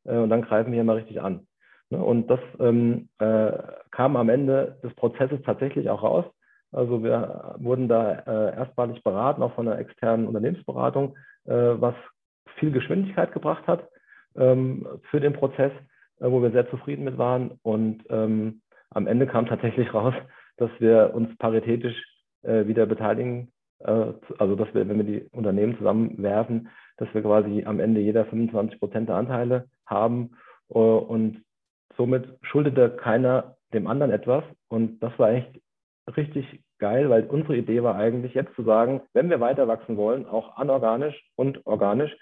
äh, 0.04 0.18
und 0.18 0.30
dann 0.30 0.42
greifen 0.42 0.74
wir 0.74 0.84
mal 0.84 0.98
richtig 0.98 1.22
an. 1.22 1.48
Ne? 1.90 2.04
Und 2.04 2.30
das 2.30 2.42
ähm, 2.60 3.08
äh, 3.20 3.54
kam 3.92 4.18
am 4.18 4.28
Ende 4.28 4.78
des 4.84 4.94
Prozesses 4.96 5.42
tatsächlich 5.46 5.90
auch 5.90 6.04
raus. 6.04 6.26
Also 6.74 7.02
wir 7.02 7.56
wurden 7.60 7.88
da 7.88 8.12
äh, 8.12 8.56
erstmalig 8.58 9.02
beraten, 9.04 9.42
auch 9.42 9.54
von 9.54 9.68
einer 9.68 9.80
externen 9.80 10.28
Unternehmensberatung, 10.28 11.16
äh, 11.46 11.54
was 11.54 11.96
viel 12.58 12.72
Geschwindigkeit 12.72 13.32
gebracht 13.32 13.66
hat 13.68 13.88
ähm, 14.36 14.86
für 15.10 15.22
den 15.22 15.34
Prozess, 15.34 15.72
äh, 15.72 15.84
wo 16.20 16.42
wir 16.42 16.52
sehr 16.52 16.70
zufrieden 16.70 17.04
mit 17.04 17.18
waren. 17.18 17.60
Und 17.64 18.04
ähm, 18.10 18.62
am 18.90 19.08
Ende 19.08 19.28
kam 19.28 19.46
tatsächlich 19.46 19.94
raus, 19.94 20.14
dass 20.58 20.70
wir 20.80 21.12
uns 21.14 21.36
paritätisch 21.38 21.96
äh, 22.44 22.68
wieder 22.68 22.86
beteiligen, 22.86 23.52
äh, 23.80 24.14
also 24.38 24.56
dass 24.56 24.74
wir, 24.74 24.88
wenn 24.88 24.98
wir 24.98 25.06
die 25.06 25.28
Unternehmen 25.32 25.78
zusammenwerfen, 25.78 26.70
dass 26.98 27.14
wir 27.14 27.22
quasi 27.22 27.64
am 27.66 27.80
Ende 27.80 28.02
jeder 28.02 28.26
25 28.26 28.80
Prozent 28.80 29.10
der 29.10 29.16
Anteile 29.16 29.68
haben 29.86 30.32
äh, 30.70 30.78
und 30.78 31.44
somit 31.98 32.38
schuldete 32.42 32.90
keiner 32.90 33.56
dem 33.74 33.88
anderen 33.88 34.12
etwas. 34.12 34.44
Und 34.70 35.02
das 35.02 35.18
war 35.18 35.32
echt 35.32 35.60
richtig 36.16 36.62
geil, 36.80 37.10
weil 37.10 37.24
unsere 37.26 37.58
Idee 37.58 37.82
war 37.82 37.96
eigentlich 37.96 38.34
jetzt 38.34 38.54
zu 38.56 38.64
sagen, 38.64 39.02
wenn 39.14 39.30
wir 39.30 39.40
weiter 39.40 39.68
wachsen 39.68 39.98
wollen, 39.98 40.26
auch 40.26 40.58
anorganisch 40.58 41.16
und 41.36 41.66
organisch, 41.66 42.16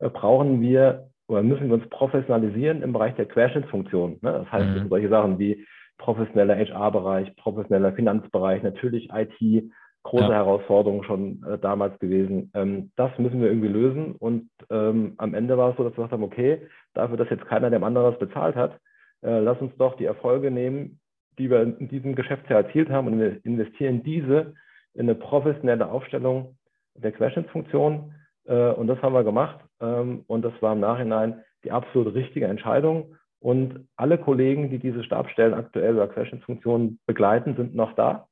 äh, 0.00 0.08
brauchen 0.08 0.60
wir 0.60 1.08
oder 1.30 1.42
müssen 1.44 1.68
wir 1.68 1.74
uns 1.74 1.88
professionalisieren 1.90 2.82
im 2.82 2.92
Bereich 2.92 3.14
der 3.14 3.26
Querschnittsfunktion. 3.26 4.18
Ne? 4.20 4.32
Das 4.32 4.50
heißt, 4.50 4.66
mhm. 4.66 4.88
solche 4.88 5.08
Sachen 5.08 5.38
wie 5.38 5.64
professioneller 5.96 6.56
HR-Bereich, 6.56 7.36
professioneller 7.36 7.92
Finanzbereich, 7.92 8.62
natürlich 8.62 9.10
IT, 9.12 9.70
große 10.02 10.24
ja. 10.24 10.32
Herausforderung 10.32 11.04
schon 11.04 11.44
äh, 11.44 11.58
damals 11.58 11.98
gewesen. 12.00 12.50
Ähm, 12.54 12.90
das 12.96 13.16
müssen 13.18 13.40
wir 13.40 13.48
irgendwie 13.48 13.68
lösen. 13.68 14.16
Und 14.16 14.50
ähm, 14.70 15.14
am 15.18 15.34
Ende 15.34 15.56
war 15.56 15.70
es 15.70 15.76
so, 15.76 15.84
dass 15.84 15.92
wir 15.92 15.96
gesagt 15.96 16.12
haben, 16.12 16.24
okay, 16.24 16.66
dafür, 16.94 17.16
dass 17.16 17.30
jetzt 17.30 17.46
keiner 17.46 17.70
dem 17.70 17.84
anderen 17.84 18.12
was 18.12 18.18
bezahlt 18.18 18.56
hat, 18.56 18.80
äh, 19.22 19.38
lass 19.38 19.60
uns 19.60 19.76
doch 19.76 19.96
die 19.96 20.06
Erfolge 20.06 20.50
nehmen, 20.50 20.98
die 21.38 21.48
wir 21.48 21.62
in 21.62 21.88
diesem 21.88 22.16
Geschäftsjahr 22.16 22.64
erzielt 22.64 22.90
haben 22.90 23.06
und 23.06 23.20
wir 23.20 23.44
investieren 23.44 24.02
diese 24.02 24.54
in 24.94 25.02
eine 25.02 25.14
professionelle 25.14 25.88
Aufstellung 25.90 26.56
der 26.94 27.12
Querschnittsfunktion. 27.12 28.14
Äh, 28.50 28.72
und 28.72 28.88
das 28.88 29.00
haben 29.00 29.14
wir 29.14 29.24
gemacht. 29.24 29.60
Ähm, 29.80 30.24
und 30.26 30.44
das 30.44 30.52
war 30.60 30.72
im 30.72 30.80
Nachhinein 30.80 31.42
die 31.64 31.70
absolut 31.70 32.14
richtige 32.14 32.46
Entscheidung. 32.46 33.14
Und 33.38 33.88
alle 33.96 34.18
Kollegen, 34.18 34.68
die 34.68 34.78
diese 34.78 35.02
Stabstellen 35.04 35.54
aktuell 35.54 35.94
über 35.94 36.08
Querschnittsfunktionen 36.08 36.98
begleiten, 37.06 37.56
sind 37.56 37.74
noch 37.74 37.94
da. 37.94 38.26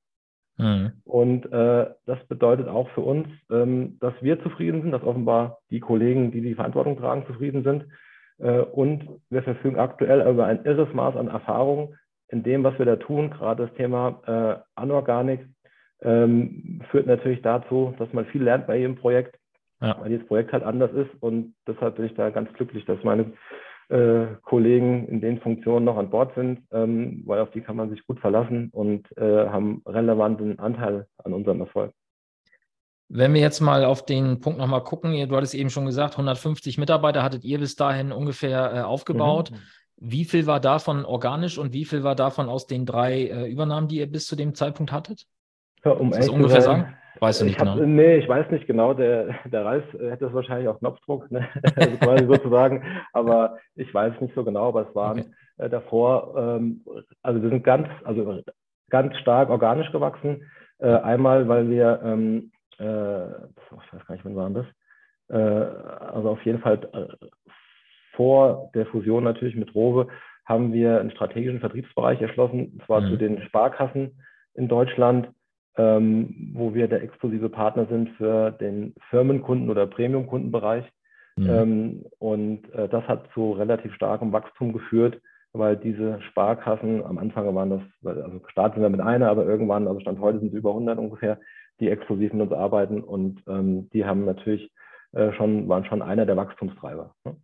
Mhm. 0.58 0.92
Und 1.04 1.50
äh, 1.52 1.86
das 2.04 2.18
bedeutet 2.28 2.68
auch 2.68 2.90
für 2.90 3.00
uns, 3.00 3.28
ähm, 3.50 3.96
dass 4.00 4.12
wir 4.20 4.42
zufrieden 4.42 4.82
sind, 4.82 4.90
dass 4.90 5.04
offenbar 5.04 5.58
die 5.70 5.80
Kollegen, 5.80 6.32
die 6.32 6.42
die 6.42 6.54
Verantwortung 6.54 6.98
tragen, 6.98 7.24
zufrieden 7.26 7.62
sind. 7.62 7.86
Äh, 8.38 8.60
und 8.60 9.08
wir 9.30 9.42
verfügen 9.44 9.78
aktuell 9.78 10.28
über 10.28 10.46
ein 10.46 10.64
irres 10.64 10.92
Maß 10.92 11.16
an 11.16 11.28
Erfahrung 11.28 11.94
in 12.28 12.42
dem, 12.42 12.64
was 12.64 12.76
wir 12.78 12.86
da 12.86 12.96
tun. 12.96 13.30
Gerade 13.30 13.66
das 13.66 13.74
Thema 13.76 14.20
äh, 14.26 14.80
Anorganik 14.80 15.46
ähm, 16.02 16.82
führt 16.90 17.06
natürlich 17.06 17.40
dazu, 17.42 17.94
dass 17.98 18.12
man 18.12 18.26
viel 18.26 18.42
lernt 18.42 18.66
bei 18.66 18.76
jedem 18.76 18.96
Projekt, 18.96 19.37
ja. 19.80 19.96
weil 20.00 20.10
jedes 20.10 20.26
Projekt 20.26 20.52
halt 20.52 20.64
anders 20.64 20.92
ist. 20.92 21.10
Und 21.20 21.54
deshalb 21.66 21.96
bin 21.96 22.06
ich 22.06 22.14
da 22.14 22.30
ganz 22.30 22.52
glücklich, 22.54 22.84
dass 22.84 23.02
meine 23.04 23.32
äh, 23.88 24.26
Kollegen 24.42 25.08
in 25.08 25.20
den 25.20 25.40
Funktionen 25.40 25.84
noch 25.84 25.96
an 25.96 26.10
Bord 26.10 26.34
sind, 26.34 26.60
ähm, 26.72 27.22
weil 27.26 27.40
auf 27.40 27.50
die 27.50 27.60
kann 27.60 27.76
man 27.76 27.90
sich 27.90 28.06
gut 28.06 28.20
verlassen 28.20 28.68
und 28.72 29.06
äh, 29.16 29.48
haben 29.48 29.82
relevanten 29.86 30.58
Anteil 30.58 31.06
an 31.24 31.32
unserem 31.32 31.60
Erfolg. 31.60 31.92
Wenn 33.10 33.32
wir 33.32 33.40
jetzt 33.40 33.60
mal 33.60 33.86
auf 33.86 34.04
den 34.04 34.40
Punkt 34.40 34.58
nochmal 34.58 34.84
gucken, 34.84 35.12
du 35.12 35.34
hattest 35.34 35.54
eben 35.54 35.70
schon 35.70 35.86
gesagt, 35.86 36.14
150 36.14 36.76
Mitarbeiter 36.76 37.22
hattet 37.22 37.42
ihr 37.42 37.58
bis 37.58 37.74
dahin 37.74 38.12
ungefähr 38.12 38.74
äh, 38.74 38.80
aufgebaut. 38.80 39.50
Mhm. 39.50 39.56
Wie 39.96 40.24
viel 40.26 40.46
war 40.46 40.60
davon 40.60 41.06
organisch 41.06 41.56
und 41.56 41.72
wie 41.72 41.86
viel 41.86 42.02
war 42.04 42.14
davon 42.14 42.48
aus 42.50 42.66
den 42.66 42.84
drei 42.84 43.22
äh, 43.22 43.50
Übernahmen, 43.50 43.88
die 43.88 43.96
ihr 43.96 44.10
bis 44.10 44.26
zu 44.26 44.36
dem 44.36 44.54
Zeitpunkt 44.54 44.92
hattet? 44.92 45.24
Ja, 45.84 45.92
um 45.92 46.10
Kannst 46.10 46.28
du 46.28 46.34
ungefähr 46.34 46.60
sein, 46.60 46.80
sagen? 46.80 46.96
Weißt 47.20 47.40
du 47.40 47.46
nicht 47.46 47.58
hab, 47.58 47.74
genau? 47.74 47.86
Nee, 47.86 48.16
ich 48.16 48.28
weiß 48.28 48.50
nicht 48.50 48.66
genau. 48.66 48.94
Der, 48.94 49.34
der 49.44 49.64
Ralf 49.64 49.84
hätte 49.92 50.26
es 50.26 50.32
wahrscheinlich 50.32 50.68
auf 50.68 50.78
Knopfdruck, 50.78 51.30
ne? 51.30 51.48
also 51.76 51.96
quasi 51.96 52.26
sozusagen. 52.26 52.84
Aber 53.12 53.58
ich 53.74 53.92
weiß 53.92 54.20
nicht 54.20 54.34
so 54.34 54.44
genau, 54.44 54.68
aber 54.68 54.88
es 54.88 54.94
waren 54.94 55.20
okay. 55.20 55.30
äh, 55.58 55.68
davor, 55.68 56.34
ähm, 56.36 56.84
also 57.22 57.42
wir 57.42 57.50
sind 57.50 57.64
ganz, 57.64 57.88
also 58.04 58.40
ganz 58.90 59.16
stark 59.18 59.50
organisch 59.50 59.90
gewachsen. 59.92 60.44
Äh, 60.78 60.88
einmal, 60.88 61.48
weil 61.48 61.68
wir, 61.68 62.00
ähm, 62.04 62.52
äh, 62.78 63.26
ich 63.26 63.92
weiß 63.92 64.06
gar 64.06 64.14
nicht, 64.14 64.24
wann 64.24 64.36
waren 64.36 64.54
das? 64.54 64.66
Äh, 65.28 65.36
also 65.36 66.30
auf 66.30 66.42
jeden 66.44 66.60
Fall 66.60 66.88
äh, 66.92 67.26
vor 68.14 68.70
der 68.74 68.86
Fusion 68.86 69.24
natürlich 69.24 69.56
mit 69.56 69.74
Rowe 69.74 70.08
haben 70.44 70.72
wir 70.72 70.98
einen 70.98 71.10
strategischen 71.10 71.60
Vertriebsbereich 71.60 72.20
erschlossen, 72.20 72.72
und 72.72 72.82
zwar 72.86 73.02
mhm. 73.02 73.10
zu 73.10 73.16
den 73.16 73.42
Sparkassen 73.42 74.22
in 74.54 74.66
Deutschland 74.66 75.28
ähm, 75.78 76.50
wo 76.54 76.74
wir 76.74 76.88
der 76.88 77.02
exklusive 77.02 77.48
Partner 77.48 77.86
sind 77.86 78.10
für 78.16 78.50
den 78.50 78.94
Firmenkunden- 79.10 79.70
oder 79.70 79.86
Premium-Kundenbereich. 79.86 80.84
Mhm. 81.36 81.48
Ähm, 81.48 82.04
und 82.18 82.74
äh, 82.74 82.88
das 82.88 83.04
hat 83.04 83.28
zu 83.32 83.52
relativ 83.52 83.94
starkem 83.94 84.32
Wachstum 84.32 84.72
geführt, 84.72 85.20
weil 85.52 85.76
diese 85.76 86.20
Sparkassen, 86.22 87.04
am 87.04 87.18
Anfang 87.18 87.54
waren 87.54 87.70
das, 87.70 87.82
also 88.04 88.40
gestartet 88.40 88.74
sind 88.74 88.82
wir 88.82 88.90
mit 88.90 89.00
einer, 89.00 89.30
aber 89.30 89.46
irgendwann, 89.46 89.86
also 89.86 90.00
Stand 90.00 90.20
heute 90.20 90.40
sind 90.40 90.48
es 90.48 90.54
über 90.58 90.70
100 90.70 90.98
ungefähr, 90.98 91.38
die 91.80 91.88
exklusiv 91.88 92.32
mit 92.32 92.42
uns 92.42 92.52
arbeiten 92.52 93.02
und 93.02 93.42
ähm, 93.46 93.88
die 93.90 94.04
haben 94.04 94.24
natürlich 94.24 94.70
äh, 95.12 95.32
schon, 95.34 95.68
waren 95.68 95.84
schon 95.84 96.02
einer 96.02 96.26
der 96.26 96.36
Wachstumstreiber. 96.36 97.14
Ne? 97.24 97.36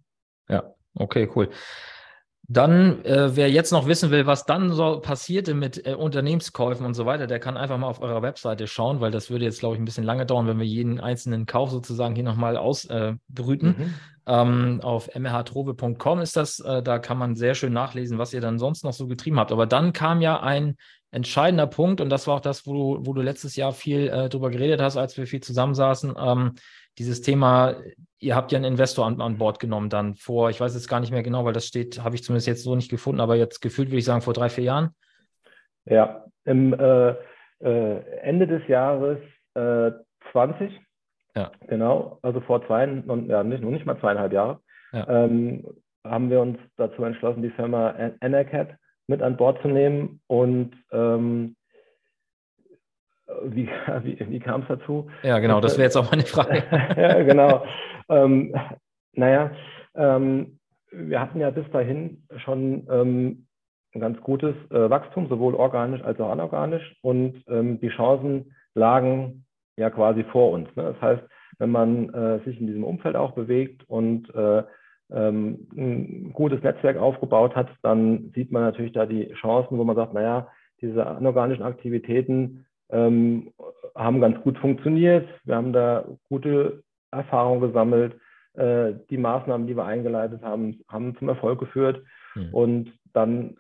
Ja, 0.49 0.75
okay, 0.97 1.31
cool. 1.35 1.49
Dann, 2.47 3.03
äh, 3.05 3.37
wer 3.37 3.51
jetzt 3.51 3.73
noch 3.73 3.87
wissen 3.87 4.11
will, 4.11 4.27
was 4.27 4.45
dann 4.45 4.71
so 4.71 5.01
passierte 5.01 5.55
mit 5.55 5.87
äh, 5.87 5.95
Unternehmenskäufen 5.95 6.85
und 6.85 6.93
so 6.93 7.07
weiter, 7.07 7.27
der 7.27 7.41
kann 7.41 7.57
einfach 7.57 7.79
mal 7.79 7.87
auf 7.87 8.03
eurer 8.03 8.21
Webseite 8.21 8.67
schauen, 8.67 9.01
weil 9.01 9.11
das 9.11 9.31
würde 9.31 9.47
jetzt, 9.47 9.61
glaube 9.61 9.77
ich, 9.77 9.81
ein 9.81 9.87
bisschen 9.87 10.05
lange 10.05 10.27
dauern, 10.27 10.47
wenn 10.47 10.59
wir 10.59 10.67
jeden 10.67 11.01
einzelnen 11.01 11.47
Kauf 11.47 11.71
sozusagen 11.71 12.15
hier 12.15 12.25
nochmal 12.25 12.59
ausbrüten. 12.59 13.75
Äh, 13.77 13.83
mhm. 13.83 13.95
ähm, 14.27 14.81
auf 14.83 15.09
mrhtrobe.com 15.15 16.21
ist 16.21 16.37
das, 16.37 16.61
äh, 16.61 16.83
da 16.83 16.99
kann 16.99 17.17
man 17.17 17.35
sehr 17.35 17.55
schön 17.55 17.73
nachlesen, 17.73 18.19
was 18.19 18.35
ihr 18.35 18.43
dann 18.43 18.59
sonst 18.59 18.85
noch 18.85 18.93
so 18.93 19.07
getrieben 19.07 19.39
habt. 19.39 19.51
Aber 19.51 19.67
dann 19.67 19.95
kam 19.95 20.21
ja 20.21 20.41
ein 20.41 20.77
entscheidender 21.13 21.67
Punkt 21.67 22.03
und 22.03 22.11
das 22.11 22.27
war 22.27 22.35
auch 22.35 22.41
das, 22.41 22.67
wo 22.67 22.75
du, 22.75 23.07
wo 23.07 23.15
du 23.15 23.23
letztes 23.23 23.57
Jahr 23.57 23.73
viel 23.73 24.09
äh, 24.09 24.29
drüber 24.29 24.51
geredet 24.51 24.83
hast, 24.83 24.99
als 24.99 25.17
wir 25.17 25.27
viel 25.27 25.41
zusammensaßen. 25.41 26.15
Ähm, 26.19 26.53
dieses 26.99 27.23
Thema, 27.23 27.75
ihr 28.19 28.37
habt 28.37 28.53
ja 28.53 28.57
einen 28.57 28.73
Investor 28.73 29.07
an, 29.07 29.21
an 29.21 29.39
Bord 29.39 29.59
genommen 29.59 29.91
dann 29.91 30.15
vor, 30.15 30.51
ich 30.51 30.61
weiß 30.61 30.75
jetzt 30.75 30.89
gar 30.89 31.01
nicht 31.01 31.13
mehr 31.13 31.23
genau, 31.23 31.45
weil 31.45 31.53
das 31.53 31.67
steht, 31.67 32.03
habe 32.03 32.15
ich 32.15 32.25
zumindest 32.25 32.47
jetzt 32.47 32.63
so 32.63 32.75
nicht 32.75 32.91
gefunden, 32.91 33.21
aber 33.21 33.37
jetzt 33.37 33.61
gefühlt 33.61 33.89
würde 33.89 33.99
ich 33.99 34.05
sagen 34.05 34.23
vor 34.23 34.35
drei, 34.35 34.49
vier 34.49 34.65
Jahren. 34.65 34.91
Ja, 35.87 36.25
im 36.45 36.73
äh, 36.73 37.15
äh, 37.61 38.21
Ende 38.23 38.47
des 38.47 38.67
Jahres 38.69 39.19
äh, 39.55 39.91
20, 40.33 40.81
ja. 41.37 41.51
genau, 41.67 42.19
also 42.23 42.41
vor 42.41 42.65
zwei, 42.67 42.87
ja, 43.29 43.43
nicht, 43.43 43.63
noch 43.63 43.71
nicht 43.71 43.87
mal 43.87 43.99
zweieinhalb 43.99 44.33
Jahre, 44.33 44.61
ja. 44.93 45.09
ähm, 45.09 45.67
haben 46.05 46.31
wir 46.31 46.41
uns 46.41 46.59
dazu 46.77 47.03
entschlossen, 47.05 47.43
die 47.43 47.51
Firma 47.51 47.95
Enercat 48.21 48.77
mit 49.07 49.23
an 49.23 49.37
Bord 49.37 49.61
zu 49.63 49.69
nehmen 49.69 50.21
und 50.27 50.73
ähm, 50.93 51.57
wie, 53.45 53.69
wie, 54.03 54.19
wie 54.31 54.41
kam 54.41 54.63
es 54.63 54.69
dazu? 54.69 55.09
Ja, 55.23 55.39
genau, 55.39 55.61
das 55.61 55.77
wäre 55.77 55.85
jetzt 55.85 55.97
auch 55.97 56.11
meine 56.11 56.25
Frage. 56.25 56.63
ja, 56.97 57.23
genau. 57.23 57.65
Ähm, 58.09 58.55
naja, 59.13 59.51
ähm, 59.95 60.59
wir 60.91 61.21
hatten 61.21 61.41
ja 61.41 61.51
bis 61.51 61.71
dahin 61.71 62.25
schon 62.37 62.87
ähm, 62.91 63.47
ein 63.95 64.01
ganz 64.01 64.21
gutes 64.21 64.55
äh, 64.71 64.91
Wachstum, 64.91 65.29
sowohl 65.29 65.55
organisch 65.55 66.03
als 66.03 66.21
auch 66.21 66.31
anorganisch. 66.31 66.97
Und 67.03 67.43
ähm, 67.49 67.81
die 67.81 67.89
Chancen 67.89 68.55
lagen 68.75 69.45
ja 69.77 69.91
quasi 69.91 70.25
vor 70.25 70.51
uns. 70.51 70.69
Ne? 70.77 70.83
Das 70.85 71.01
heißt, 71.01 71.23
wenn 71.59 71.71
man 71.71 72.13
äh, 72.13 72.41
sich 72.45 72.61
in 72.61 72.67
diesem 72.67 72.85
Umfeld 72.85 73.17
auch 73.17 73.33
bewegt 73.33 73.89
und 73.89 74.33
äh, 74.35 74.63
ähm, 75.13 75.69
ein 75.77 76.33
gutes 76.33 76.63
Netzwerk 76.63 76.97
aufgebaut 76.97 77.55
hat, 77.55 77.69
dann 77.83 78.33
sieht 78.35 78.51
man 78.51 78.63
natürlich 78.63 78.93
da 78.93 79.07
die 79.07 79.33
Chancen, 79.35 79.79
wo 79.79 79.85
man 79.85 79.97
sagt, 79.97 80.15
naja, 80.15 80.49
diese 80.81 81.07
anorganischen 81.07 81.65
Aktivitäten 81.65 82.67
ähm, 82.91 83.53
haben 83.95 84.21
ganz 84.21 84.41
gut 84.43 84.59
funktioniert. 84.59 85.29
Wir 85.45 85.57
haben 85.57 85.73
da 85.73 86.05
gute 86.29 86.83
Erfahrungen 87.11 87.61
gesammelt. 87.61 88.17
Äh, 88.55 88.95
die 89.11 89.19
Maßnahmen, 89.19 89.67
die 89.67 89.77
wir 89.77 89.85
eingeleitet 89.85 90.43
haben, 90.43 90.81
haben 90.89 91.17
zum 91.19 91.29
Erfolg 91.29 91.59
geführt. 91.59 92.03
Mhm. 92.35 92.55
Und 92.55 92.93
dann 93.13 93.57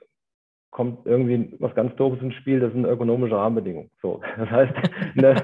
kommt 0.74 1.06
irgendwie 1.06 1.54
was 1.60 1.74
ganz 1.74 1.94
Doofes 1.96 2.20
ins 2.20 2.34
Spiel, 2.34 2.58
das 2.60 2.72
sind 2.72 2.84
ökonomische 2.84 3.36
Rahmenbedingungen. 3.36 3.90
So, 4.02 4.20
das 4.36 4.50
heißt, 4.50 4.74
ne, 5.14 5.36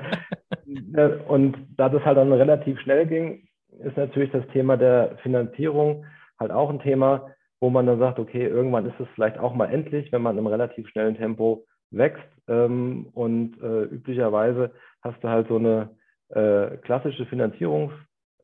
ne, 0.67 1.21
und 1.29 1.57
da 1.77 1.89
das 1.89 2.05
halt 2.05 2.19
dann 2.19 2.33
relativ 2.33 2.79
schnell 2.81 3.07
ging, 3.07 3.47
ist 3.79 3.97
natürlich 3.97 4.33
das 4.33 4.47
Thema 4.49 4.77
der 4.77 5.17
Finanzierung 5.23 6.05
halt 6.39 6.51
auch 6.51 6.69
ein 6.69 6.81
Thema, 6.81 7.29
wo 7.61 7.71
man 7.71 7.87
dann 7.87 7.99
sagt, 7.99 8.19
okay, 8.19 8.47
irgendwann 8.47 8.87
ist 8.87 8.99
es 8.99 9.07
vielleicht 9.15 9.39
auch 9.39 9.55
mal 9.55 9.67
endlich, 9.73 10.11
wenn 10.11 10.23
man 10.23 10.37
im 10.37 10.47
relativ 10.47 10.89
schnellen 10.89 11.17
Tempo 11.17 11.65
wächst 11.91 12.29
ähm, 12.49 13.09
und 13.13 13.61
äh, 13.63 13.85
üblicherweise 13.85 14.73
hast 15.03 15.23
du 15.23 15.29
halt 15.29 15.49
so 15.49 15.57
eine 15.57 15.91
äh, 16.31 16.79
klassische 16.79 17.27
Finanzierungsstruktur 17.27 17.99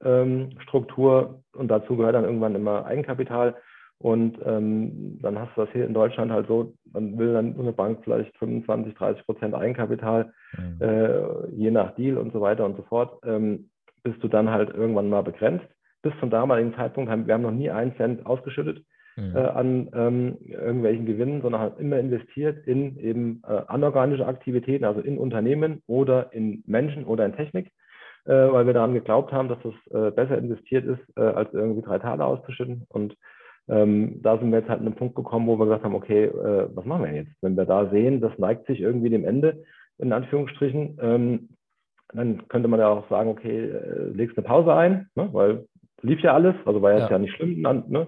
ähm, 0.04 0.50
und 1.54 1.68
dazu 1.68 1.96
gehört 1.96 2.14
dann 2.14 2.24
irgendwann 2.24 2.54
immer 2.54 2.85
Eigenkapital. 2.87 3.56
Und 3.98 4.38
ähm, 4.44 5.18
dann 5.22 5.38
hast 5.38 5.56
du 5.56 5.62
das 5.62 5.70
hier 5.72 5.87
in 5.87 5.94
Deutschland 5.94 6.30
halt 6.30 6.46
so, 6.48 6.74
dann 6.92 7.16
will 7.16 7.32
dann 7.32 7.54
so 7.54 7.62
eine 7.62 7.72
Bank 7.72 8.00
vielleicht 8.04 8.37
25, 8.37 8.94
30 8.94 9.24
Prozent 9.24 9.54
Eigenkapital, 9.54 10.35
mhm. 10.59 10.82
äh, 10.82 11.48
je 11.52 11.70
nach 11.70 11.94
Deal 11.94 12.18
und 12.18 12.30
so 12.35 12.42
weiter 12.42 12.66
und 12.66 12.76
so 12.76 12.82
fort, 12.82 13.18
ähm, 13.24 13.70
bist 14.02 14.22
du 14.22 14.28
dann 14.28 14.50
halt 14.50 14.68
irgendwann 14.68 15.09
mal 15.09 15.22
begrenzt. 15.22 15.64
Bis 16.02 16.12
zum 16.20 16.28
damaligen 16.28 16.74
Zeitpunkt 16.74 17.11
haben 17.11 17.26
wir 17.26 17.32
haben 17.32 17.42
noch 17.42 17.50
nie 17.50 17.70
einen 17.70 17.96
Cent 17.96 18.26
ausgeschüttet 18.26 18.85
mhm. 19.16 19.37
äh, 19.37 19.40
an 19.40 19.88
ähm, 19.94 20.38
irgendwelchen 20.46 21.07
Gewinnen, 21.07 21.42
sondern 21.42 21.61
haben 21.61 21.81
immer 21.81 21.98
investiert 21.98 22.66
in 22.66 22.98
eben 22.98 23.42
äh, 23.46 23.62
anorganische 23.66 24.26
Aktivitäten, 24.26 24.85
also 24.85 25.00
in 25.00 25.18
Unternehmen 25.18 25.83
oder 25.87 26.33
in 26.33 26.62
Menschen 26.66 27.05
oder 27.05 27.24
in 27.26 27.35
Technik, 27.35 27.72
äh, 28.24 28.33
weil 28.33 28.66
wir 28.66 28.74
daran 28.74 28.94
geglaubt 28.94 29.33
haben, 29.33 29.48
dass 29.48 29.59
das 29.62 29.74
äh, 29.90 30.11
besser 30.11 30.38
investiert 30.38 30.85
ist, 30.85 31.16
äh, 31.16 31.22
als 31.22 31.52
irgendwie 31.52 31.83
drei 31.83 31.98
Taler 31.98 32.26
auszuschütten. 32.26 32.87
Und 32.88 33.16
ähm, 33.68 34.20
da 34.22 34.38
sind 34.38 34.50
wir 34.52 34.61
jetzt 34.61 34.68
halt 34.68 34.81
an 34.81 34.87
einen 34.87 34.94
Punkt 34.94 35.16
gekommen, 35.16 35.46
wo 35.46 35.59
wir 35.59 35.66
gesagt 35.66 35.85
haben, 35.85 35.94
okay, 35.94 36.24
äh, 36.24 36.68
was 36.74 36.85
machen 36.85 37.05
wir 37.05 37.14
jetzt? 37.14 37.33
Wenn 37.40 37.57
wir 37.57 37.64
da 37.64 37.90
sehen, 37.90 38.20
das 38.20 38.38
neigt 38.38 38.66
sich 38.66 38.81
irgendwie 38.81 39.11
dem 39.11 39.24
Ende, 39.24 39.64
in 39.98 40.12
Anführungsstrichen, 40.12 40.98
ähm, 41.00 41.48
dann 42.14 42.46
könnte 42.48 42.68
man 42.68 42.79
ja 42.79 42.88
auch 42.88 43.09
sagen, 43.09 43.29
okay, 43.29 43.72
legst 44.14 44.38
eine 44.38 44.46
Pause 44.46 44.72
ein, 44.72 45.09
ne? 45.16 45.29
weil 45.33 45.66
lief 46.02 46.20
ja 46.20 46.35
alles, 46.35 46.55
also 46.64 46.81
war 46.81 46.92
jetzt 46.92 47.11
ja, 47.11 47.12
ja 47.12 47.18
nicht 47.18 47.35
schlimm. 47.35 47.62
Ne? 47.88 48.07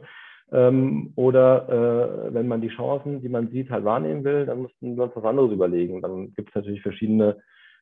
Ähm, 0.50 1.12
oder 1.16 1.68
äh, 2.28 2.34
wenn 2.34 2.48
man 2.48 2.60
die 2.60 2.68
Chancen, 2.68 3.20
die 3.20 3.28
man 3.28 3.48
sieht, 3.48 3.70
halt 3.70 3.84
wahrnehmen 3.84 4.24
will, 4.24 4.46
dann 4.46 4.62
müssten 4.62 4.96
wir 4.96 5.04
uns 5.04 5.16
was 5.16 5.24
anderes 5.24 5.52
überlegen. 5.52 6.00
Dann 6.00 6.32
gibt 6.34 6.50
es 6.50 6.54
natürlich 6.54 6.82
verschiedene 6.82 7.36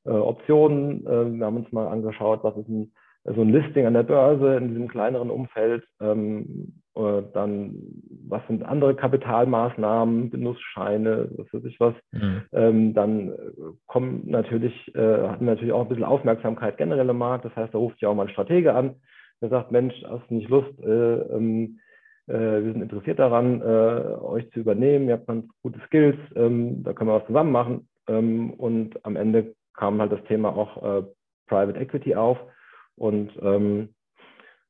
äh, 0.04 0.10
Optionen. 0.10 1.06
Äh, 1.06 1.38
wir 1.38 1.46
haben 1.46 1.56
uns 1.58 1.72
mal 1.72 1.88
angeschaut, 1.88 2.40
was 2.42 2.56
ist 2.56 2.68
ein, 2.68 2.92
so 3.24 3.40
ein 3.42 3.50
Listing 3.50 3.86
an 3.86 3.94
der 3.94 4.04
Börse 4.04 4.56
in 4.56 4.68
diesem 4.68 4.88
kleineren 4.88 5.30
Umfeld. 5.30 5.84
Ähm, 6.00 6.80
äh, 6.96 7.22
dann, 7.34 7.74
was 8.28 8.46
sind 8.48 8.64
andere 8.64 8.94
Kapitalmaßnahmen, 8.94 10.30
Genussscheine, 10.30 11.28
was 11.36 11.52
weiß 11.52 11.64
ich 11.64 11.78
was. 11.78 11.94
Mhm. 12.12 12.42
Ähm, 12.52 12.94
dann 12.94 13.28
äh, 13.30 13.34
kommen 13.86 14.22
natürlich, 14.26 14.94
äh, 14.94 15.28
hatten 15.28 15.44
natürlich 15.44 15.72
auch 15.72 15.82
ein 15.82 15.88
bisschen 15.88 16.04
Aufmerksamkeit 16.04 16.78
generell 16.78 17.08
im 17.08 17.18
Markt. 17.18 17.44
Das 17.44 17.54
heißt, 17.54 17.74
da 17.74 17.78
ruft 17.78 18.00
ja 18.00 18.08
auch 18.08 18.14
mal 18.14 18.26
ein 18.26 18.32
Stratege 18.32 18.74
an, 18.74 18.96
der 19.40 19.50
sagt, 19.50 19.70
Mensch, 19.70 19.94
hast 20.08 20.30
du 20.30 20.34
nicht 20.34 20.48
Lust, 20.48 20.72
ähm, 20.82 21.78
äh, 21.78 21.85
wir 22.32 22.72
sind 22.72 22.82
interessiert 22.82 23.18
daran, 23.18 23.60
äh, 23.60 23.64
euch 23.64 24.50
zu 24.50 24.60
übernehmen. 24.60 25.08
Ihr 25.08 25.14
habt 25.14 25.28
ganz 25.28 25.46
gute 25.62 25.80
Skills, 25.86 26.16
ähm, 26.34 26.82
da 26.82 26.92
können 26.92 27.10
wir 27.10 27.20
was 27.20 27.26
zusammen 27.26 27.52
machen. 27.52 27.88
Ähm, 28.08 28.50
und 28.50 29.04
am 29.04 29.16
Ende 29.16 29.54
kam 29.74 30.00
halt 30.00 30.12
das 30.12 30.24
Thema 30.24 30.56
auch 30.56 30.82
äh, 30.82 31.02
Private 31.46 31.78
Equity 31.78 32.16
auf. 32.16 32.38
Und 32.96 33.30
ähm, 33.42 33.90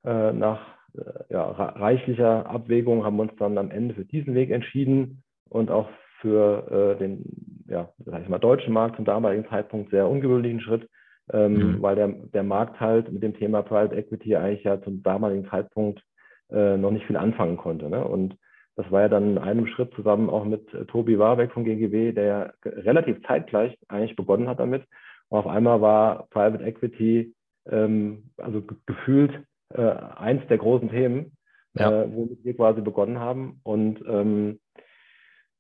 äh, 0.04 0.32
nach 0.32 0.60
äh, 0.94 1.32
ja, 1.32 1.50
reichlicher 1.50 2.46
Abwägung 2.46 3.04
haben 3.04 3.16
wir 3.16 3.22
uns 3.22 3.36
dann 3.38 3.56
am 3.58 3.70
Ende 3.70 3.94
für 3.94 4.04
diesen 4.04 4.34
Weg 4.34 4.50
entschieden 4.50 5.22
und 5.48 5.70
auch 5.70 5.88
für 6.20 6.94
äh, 6.96 6.98
den, 6.98 7.24
ja, 7.68 7.88
sag 8.04 8.22
ich 8.22 8.28
mal, 8.28 8.38
deutschen 8.38 8.72
Markt 8.72 8.96
zum 8.96 9.04
damaligen 9.04 9.46
Zeitpunkt 9.48 9.90
sehr 9.90 10.08
ungewöhnlichen 10.08 10.60
Schritt, 10.60 10.88
mhm. 11.32 11.82
weil 11.82 11.94
der, 11.94 12.08
der 12.08 12.42
Markt 12.42 12.80
halt 12.80 13.12
mit 13.12 13.22
dem 13.22 13.34
Thema 13.34 13.62
Private 13.62 13.94
Equity 13.94 14.34
eigentlich 14.34 14.64
ja 14.64 14.80
zum 14.80 15.02
damaligen 15.02 15.46
Zeitpunkt 15.48 16.02
äh, 16.50 16.76
noch 16.76 16.90
nicht 16.90 17.06
viel 17.06 17.16
anfangen 17.16 17.56
konnte. 17.56 17.88
Ne? 17.88 18.04
Und 18.04 18.36
das 18.76 18.90
war 18.90 19.02
ja 19.02 19.08
dann 19.08 19.30
in 19.30 19.38
einem 19.38 19.66
Schritt 19.66 19.92
zusammen 19.94 20.28
auch 20.30 20.44
mit 20.44 20.72
äh, 20.74 20.84
Tobi 20.84 21.18
Warbeck 21.18 21.52
von 21.52 21.64
GGW, 21.64 22.12
der 22.12 22.24
ja 22.24 22.52
relativ 22.64 23.22
zeitgleich 23.26 23.76
eigentlich 23.88 24.16
begonnen 24.16 24.48
hat 24.48 24.60
damit. 24.60 24.84
Und 25.28 25.38
auf 25.38 25.46
einmal 25.46 25.80
war 25.80 26.28
Private 26.30 26.62
Equity 26.64 27.34
ähm, 27.70 28.30
also 28.36 28.62
gefühlt 28.86 29.42
äh, 29.74 29.82
eins 29.82 30.46
der 30.48 30.58
großen 30.58 30.90
Themen, 30.90 31.36
ja. 31.74 32.02
äh, 32.02 32.14
womit 32.14 32.44
wir 32.44 32.54
quasi 32.54 32.80
begonnen 32.80 33.18
haben. 33.18 33.60
Und 33.62 34.02
ähm, 34.06 34.60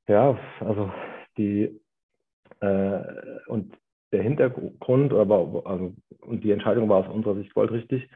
ja, 0.08 0.38
also 0.60 0.92
die 1.36 1.80
äh, 2.60 3.00
und 3.48 3.74
der 4.12 4.22
Hintergrund, 4.22 5.12
aber 5.12 5.62
also 5.64 5.94
und 6.20 6.44
die 6.44 6.52
Entscheidung 6.52 6.88
war 6.88 6.98
aus 6.98 7.12
unserer 7.12 7.34
Sicht 7.34 7.52
goldrichtig, 7.54 8.04
äh, 8.04 8.08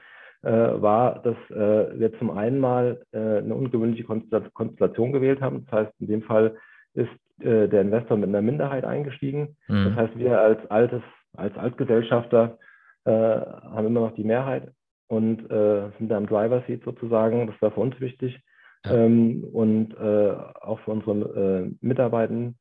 war, 0.49 1.23
dass 1.23 1.37
äh, 1.51 1.99
wir 1.99 2.19
zum 2.19 2.31
einen 2.31 2.59
mal 2.59 3.03
äh, 3.13 3.19
eine 3.19 3.55
ungewöhnliche 3.55 4.05
Konstellation 4.05 5.13
gewählt 5.13 5.41
haben. 5.41 5.67
Das 5.67 5.87
heißt, 5.87 6.01
in 6.01 6.07
dem 6.07 6.23
Fall 6.23 6.57
ist 6.95 7.11
der 7.43 7.81
Investor 7.81 8.19
mit 8.19 8.29
einer 8.29 8.43
Minderheit 8.43 8.85
eingestiegen. 8.85 9.57
Mhm. 9.67 9.85
Das 9.87 9.95
heißt, 9.97 10.19
wir 10.19 10.39
als 10.39 10.71
altes, 10.71 11.01
als 11.35 11.57
Altgesellschafter 11.57 12.59
haben 13.07 13.87
immer 13.87 14.01
noch 14.01 14.15
die 14.15 14.25
Mehrheit 14.25 14.73
und 15.09 15.49
sind 15.49 16.09
da 16.11 16.19
im 16.19 16.27
Driver 16.27 16.63
Seat 16.67 16.83
sozusagen. 16.85 17.47
Das 17.47 17.57
war 17.63 17.71
für 17.71 17.81
uns 17.81 17.99
wichtig. 17.99 18.39
Ja. 18.85 18.93
Ähm, 18.93 19.43
und 19.51 19.99
auch 19.99 20.81
für 20.81 20.91
unsere 20.91 21.71
Mitarbeitenden. 21.81 22.59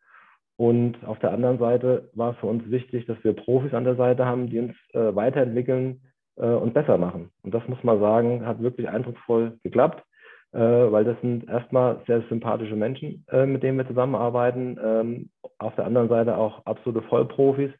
Und 0.56 1.04
auf 1.06 1.20
der 1.20 1.34
anderen 1.34 1.60
Seite 1.60 2.10
war 2.14 2.32
es 2.32 2.38
für 2.38 2.48
uns 2.48 2.70
wichtig, 2.72 3.06
dass 3.06 3.22
wir 3.26 3.34
Profis 3.34 3.74
an 3.74 3.84
der 3.84 3.96
Seite 3.96 4.26
haben, 4.26 4.50
die 4.50 4.60
uns 4.60 4.76
weiterentwickeln, 4.94 5.96
äh, 5.96 6.10
und 6.46 6.74
besser 6.74 6.98
machen. 6.98 7.32
Und 7.44 7.54
das 7.54 7.68
muss 7.68 7.84
man 7.84 8.00
sagen, 8.00 8.46
hat 8.46 8.62
wirklich 8.62 8.88
eindrucksvoll 8.88 9.58
geklappt, 9.64 10.04
äh, 10.52 10.60
weil 10.60 11.04
das 11.04 11.20
sind 11.22 11.48
erstmal 11.48 12.02
sehr 12.08 12.22
sympathische 12.30 12.76
Menschen, 12.76 13.26
äh, 13.30 13.46
mit 13.46 13.62
denen 13.62 13.78
wir 13.78 13.88
zusammenarbeiten. 13.88 14.80
Ähm, 14.84 15.30
auf 15.58 15.76
der 15.76 15.86
anderen 15.86 16.10
Seite 16.10 16.38
auch 16.38 16.66
absolute 16.66 17.02
Vollprofis, 17.08 17.72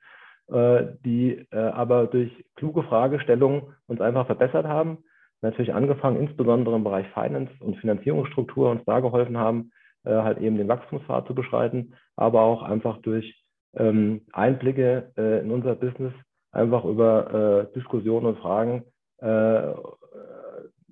äh, 0.52 0.88
die 1.06 1.48
äh, 1.52 1.58
aber 1.58 2.08
durch 2.08 2.32
kluge 2.56 2.84
Fragestellungen 2.84 3.74
uns 3.88 4.02
einfach 4.02 4.26
verbessert 4.26 4.68
haben. 4.68 5.00
Natürlich 5.42 5.74
angefangen, 5.74 6.20
insbesondere 6.20 6.76
im 6.76 6.84
Bereich 6.84 7.08
Finance 7.14 7.52
und 7.62 7.78
Finanzierungsstruktur 7.78 8.70
uns 8.70 8.84
da 8.86 9.00
geholfen 9.00 9.38
haben, 9.38 9.72
äh, 10.04 10.12
halt 10.12 10.40
eben 10.40 10.58
den 10.58 10.68
Wachstumspfad 10.68 11.28
zu 11.28 11.34
beschreiten, 11.34 11.94
aber 12.18 12.42
auch 12.42 12.62
einfach 12.62 12.98
durch 12.98 13.42
ähm, 13.76 14.22
Einblicke 14.34 15.12
in 15.16 15.52
unser 15.52 15.76
Business 15.76 16.14
einfach 16.52 16.84
über 16.86 17.68
äh, 17.70 17.74
Diskussionen 17.74 18.26
und 18.28 18.40
Fragen 18.40 18.84
äh, 19.20 19.74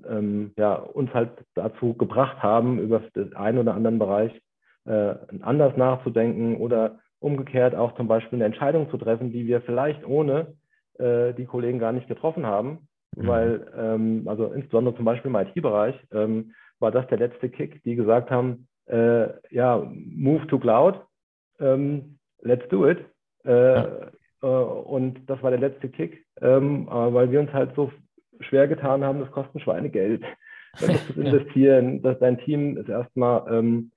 ähm, 0.08 0.52
ja, 0.58 0.76
uns 0.76 1.14
halt 1.14 1.32
dazu 1.56 1.94
gebracht 1.94 2.42
haben, 2.42 2.80
über 2.80 3.00
den 3.16 3.36
einen 3.36 3.58
oder 3.58 3.74
anderen 3.74 4.00
Bereich 4.00 4.32
äh, 4.86 5.16
anders 5.42 5.76
nachzudenken 5.78 6.58
oder 6.58 7.00
umgekehrt 7.20 7.76
auch 7.76 7.96
zum 7.96 8.08
Beispiel 8.08 8.38
eine 8.38 8.46
Entscheidung 8.46 8.90
zu 8.90 8.98
treffen, 8.98 9.32
die 9.32 9.48
wir 9.48 9.62
vielleicht 9.62 10.06
ohne 10.06 10.54
äh, 11.00 11.34
die 11.34 11.46
Kollegen 11.46 11.80
gar 11.80 11.92
nicht 11.92 12.08
getroffen 12.08 12.46
haben. 12.46 12.88
Mhm. 13.16 13.28
Weil, 13.28 13.72
ähm, 13.76 14.24
also 14.28 14.52
insbesondere 14.54 14.96
zum 14.96 15.06
Beispiel 15.06 15.30
im 15.30 15.36
IT-Bereich, 15.36 15.96
ähm, 16.12 16.54
war 16.80 16.92
das 16.92 17.08
der 17.08 17.18
letzte 17.18 17.50
Kick, 17.50 17.84
die 17.84 17.96
gesagt 17.96 18.30
haben, 18.30 18.68
äh, 18.86 19.30
ja, 19.50 19.84
move 19.94 20.46
to 20.48 20.60
cloud, 20.60 21.02
ähm, 21.60 22.20
let's 22.42 22.68
do 22.70 22.88
it. 22.88 23.00
Äh, 23.46 23.76
ja. 23.76 23.88
Äh, 24.42 24.48
und 24.48 25.30
das 25.30 25.42
war 25.42 25.52
der 25.52 25.60
letzte 25.60 25.90
Kick, 25.90 26.26
ähm, 26.42 26.88
weil 26.90 27.32
wir 27.32 27.40
uns 27.40 27.54
halt 27.54 27.76
so 27.76 27.92
schwer 28.40 28.68
getan 28.68 29.04
haben, 29.04 29.20
das 29.20 29.32
kostet 29.32 29.62
Schweinegeld. 29.62 30.24
Das 30.80 30.90
ist 30.92 31.18
investieren, 31.18 32.04
dass 32.04 32.20
dein 32.20 32.38
Team 32.38 32.78
ist 32.78 32.88
erstmal 32.88 33.52
ähm, 33.52 33.92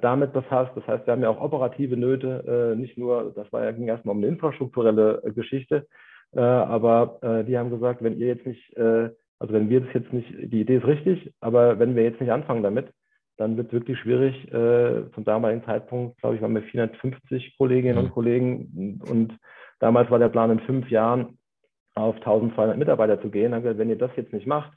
damit 0.00 0.32
befasst. 0.32 0.70
Das 0.76 0.86
heißt, 0.86 1.06
wir 1.06 1.12
haben 1.12 1.22
ja 1.22 1.30
auch 1.30 1.40
operative 1.40 1.96
Nöte, 1.96 2.72
äh, 2.74 2.78
nicht 2.78 2.96
nur, 2.96 3.32
das 3.34 3.52
war 3.52 3.64
ja, 3.64 3.72
ging 3.72 3.88
erstmal 3.88 4.14
um 4.14 4.22
eine 4.22 4.28
infrastrukturelle 4.28 5.22
äh, 5.24 5.32
Geschichte, 5.32 5.86
äh, 6.32 6.40
aber 6.40 7.18
äh, 7.22 7.44
die 7.44 7.58
haben 7.58 7.70
gesagt, 7.70 8.02
wenn 8.02 8.18
ihr 8.18 8.28
jetzt 8.28 8.46
nicht, 8.46 8.76
äh, 8.76 9.10
also 9.38 9.54
wenn 9.54 9.68
wir 9.68 9.80
das 9.80 9.92
jetzt 9.94 10.12
nicht, 10.12 10.30
die 10.30 10.60
Idee 10.60 10.76
ist 10.76 10.86
richtig, 10.86 11.32
aber 11.40 11.78
wenn 11.78 11.96
wir 11.96 12.04
jetzt 12.04 12.20
nicht 12.20 12.30
anfangen 12.30 12.62
damit, 12.62 12.92
dann 13.38 13.56
wird 13.56 13.68
es 13.68 13.72
wirklich 13.72 13.98
schwierig. 13.98 14.48
zum 14.50 15.24
damaligen 15.24 15.64
Zeitpunkt, 15.64 16.20
glaube 16.20 16.36
ich, 16.36 16.42
waren 16.42 16.54
wir 16.54 16.60
450 16.60 17.56
Kolleginnen 17.56 17.96
und 17.96 18.04
mhm. 18.08 18.10
Kollegen 18.10 19.00
und 19.08 19.38
Damals 19.80 20.10
war 20.10 20.18
der 20.18 20.28
Plan 20.28 20.50
in 20.50 20.60
fünf 20.60 20.90
Jahren 20.90 21.38
auf 21.94 22.16
1200 22.16 22.76
Mitarbeiter 22.76 23.20
zu 23.20 23.30
gehen. 23.30 23.54
Haben 23.54 23.62
gesagt, 23.62 23.78
wenn 23.78 23.90
ihr 23.90 23.98
das 23.98 24.10
jetzt 24.16 24.32
nicht 24.32 24.46
macht, 24.46 24.72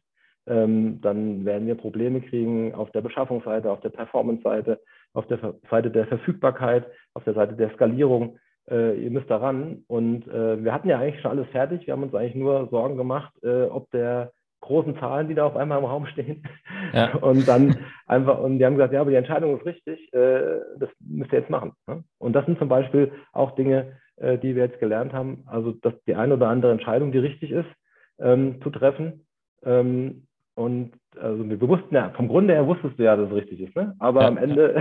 ähm, 0.47 0.99
dann 1.01 1.45
werden 1.45 1.67
wir 1.67 1.75
Probleme 1.75 2.21
kriegen 2.21 2.73
auf 2.73 2.91
der 2.91 3.01
Beschaffungsseite, 3.01 3.71
auf 3.71 3.81
der 3.81 3.89
Performance-Seite, 3.89 4.79
auf 5.13 5.27
der 5.27 5.39
Seite 5.69 5.91
der 5.91 6.07
Verfügbarkeit, 6.07 6.85
auf 7.13 7.23
der 7.23 7.33
Seite 7.33 7.53
der 7.53 7.69
Skalierung. 7.71 8.39
Äh, 8.69 9.01
ihr 9.01 9.11
müsst 9.11 9.29
daran. 9.29 9.83
Und 9.87 10.27
äh, 10.27 10.63
wir 10.63 10.73
hatten 10.73 10.89
ja 10.89 10.99
eigentlich 10.99 11.21
schon 11.21 11.31
alles 11.31 11.47
fertig. 11.49 11.85
Wir 11.85 11.93
haben 11.93 12.03
uns 12.03 12.15
eigentlich 12.15 12.35
nur 12.35 12.67
Sorgen 12.69 12.97
gemacht, 12.97 13.33
äh, 13.43 13.63
ob 13.63 13.89
der 13.91 14.31
großen 14.61 14.97
Zahlen, 14.97 15.27
die 15.27 15.35
da 15.35 15.45
auf 15.45 15.57
einmal 15.57 15.79
im 15.79 15.85
Raum 15.85 16.05
stehen. 16.07 16.43
Ja. 16.93 17.13
Und 17.21 17.47
dann 17.47 17.77
einfach, 18.07 18.39
und 18.39 18.59
die 18.59 18.65
haben 18.65 18.75
gesagt, 18.75 18.93
ja, 18.93 19.01
aber 19.01 19.09
die 19.09 19.17
Entscheidung 19.17 19.57
ist 19.57 19.65
richtig, 19.65 20.13
äh, 20.13 20.59
das 20.79 20.89
müsst 20.99 21.33
ihr 21.33 21.39
jetzt 21.39 21.49
machen. 21.49 21.73
Ne? 21.87 22.03
Und 22.17 22.33
das 22.33 22.45
sind 22.45 22.59
zum 22.59 22.69
Beispiel 22.69 23.11
auch 23.33 23.55
Dinge, 23.55 23.97
äh, 24.17 24.37
die 24.37 24.55
wir 24.55 24.65
jetzt 24.65 24.79
gelernt 24.79 25.13
haben. 25.13 25.43
Also 25.47 25.71
dass 25.71 25.93
die 26.05 26.15
eine 26.15 26.35
oder 26.35 26.49
andere 26.49 26.71
Entscheidung, 26.71 27.11
die 27.11 27.19
richtig 27.19 27.51
ist, 27.51 27.69
ähm, 28.19 28.61
zu 28.61 28.69
treffen. 28.69 29.25
Ähm, 29.63 30.27
und 30.55 30.91
also 31.19 31.49
wir 31.49 31.61
wussten 31.61 31.95
ja, 31.95 32.11
vom 32.15 32.27
Grunde 32.27 32.53
her 32.53 32.67
wusstest 32.67 32.99
du 32.99 33.03
ja, 33.03 33.15
dass 33.15 33.29
es 33.29 33.35
richtig 33.35 33.61
ist, 33.61 33.75
ne? 33.75 33.95
aber 33.99 34.21
ja, 34.21 34.27
am 34.27 34.37
Ende 34.37 34.75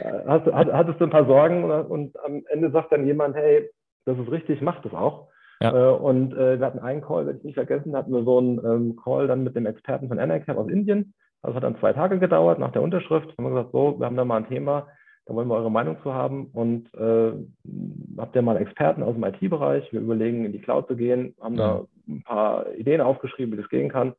ja. 0.00 0.24
hast, 0.26 0.46
hattest 0.46 1.00
du 1.00 1.04
ein 1.04 1.10
paar 1.10 1.26
Sorgen 1.26 1.64
und, 1.64 1.82
und, 1.82 2.24
am 2.24 2.42
Ende 2.48 2.70
sagt 2.70 2.92
dann 2.92 3.06
jemand, 3.06 3.36
hey, 3.36 3.68
das 4.06 4.18
ist 4.18 4.30
richtig, 4.30 4.62
mach 4.62 4.80
das 4.82 4.94
auch. 4.94 5.28
Ja. 5.60 5.90
Äh, 5.90 5.96
und 5.96 6.32
äh, 6.34 6.58
wir 6.58 6.66
hatten 6.66 6.78
einen 6.78 7.02
Call, 7.02 7.26
werde 7.26 7.38
ich 7.38 7.44
nicht 7.44 7.54
vergessen, 7.54 7.94
hatten 7.94 8.12
wir 8.12 8.24
so 8.24 8.38
einen 8.38 8.58
ähm, 8.64 8.96
Call 8.96 9.26
dann 9.26 9.44
mit 9.44 9.54
dem 9.54 9.66
Experten 9.66 10.08
von 10.08 10.18
NRCap 10.18 10.56
aus 10.56 10.70
Indien. 10.70 11.14
Das 11.42 11.54
hat 11.54 11.62
dann 11.62 11.78
zwei 11.78 11.92
Tage 11.92 12.18
gedauert 12.18 12.58
nach 12.58 12.72
der 12.72 12.82
Unterschrift. 12.82 13.28
Haben 13.36 13.44
wir 13.44 13.50
gesagt, 13.50 13.72
so, 13.72 13.98
wir 13.98 14.06
haben 14.06 14.16
da 14.16 14.24
mal 14.24 14.38
ein 14.38 14.48
Thema, 14.48 14.88
da 15.26 15.34
wollen 15.34 15.48
wir 15.48 15.54
eure 15.54 15.70
Meinung 15.70 15.96
zu 16.02 16.12
haben 16.12 16.46
und 16.52 16.92
äh, 16.94 17.32
habt 18.18 18.34
ihr 18.34 18.42
mal 18.42 18.56
Experten 18.56 19.02
aus 19.02 19.14
dem 19.14 19.24
IT-Bereich. 19.24 19.92
Wir 19.92 20.00
überlegen, 20.00 20.44
in 20.44 20.52
die 20.52 20.60
Cloud 20.60 20.88
zu 20.88 20.96
gehen, 20.96 21.34
haben 21.40 21.56
da 21.56 21.84
ein 22.08 22.22
paar 22.22 22.72
Ideen 22.74 23.00
aufgeschrieben, 23.00 23.52
wie 23.52 23.60
das 23.60 23.68
gehen 23.68 23.88
kann. 23.88 24.14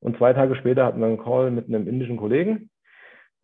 Und 0.00 0.16
zwei 0.18 0.32
Tage 0.32 0.54
später 0.56 0.84
hatten 0.84 1.00
wir 1.00 1.06
einen 1.06 1.22
Call 1.22 1.50
mit 1.50 1.68
einem 1.68 1.88
indischen 1.88 2.18
Kollegen. 2.18 2.70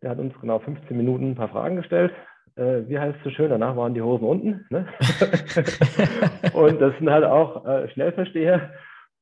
Der 0.01 0.11
hat 0.11 0.19
uns 0.19 0.33
genau 0.39 0.59
15 0.59 0.95
Minuten 0.95 1.31
ein 1.31 1.35
paar 1.35 1.49
Fragen 1.49 1.75
gestellt. 1.75 2.13
Äh, 2.55 2.87
wie 2.87 2.99
heißt 2.99 3.17
es 3.17 3.23
so 3.23 3.29
schön? 3.31 3.49
Danach 3.49 3.75
waren 3.75 3.93
die 3.93 4.01
Hosen 4.01 4.27
unten. 4.27 4.65
Ne? 4.69 4.87
und 6.53 6.79
das 6.79 6.95
sind 6.97 7.09
halt 7.09 7.25
auch 7.25 7.65
äh, 7.65 7.89
Schnellversteher. 7.89 8.71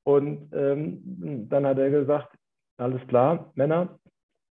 Und 0.03 0.51
ähm, 0.53 1.47
dann 1.49 1.65
hat 1.65 1.77
er 1.77 1.89
gesagt, 1.89 2.29
alles 2.77 3.05
klar, 3.07 3.51
Männer, 3.55 3.97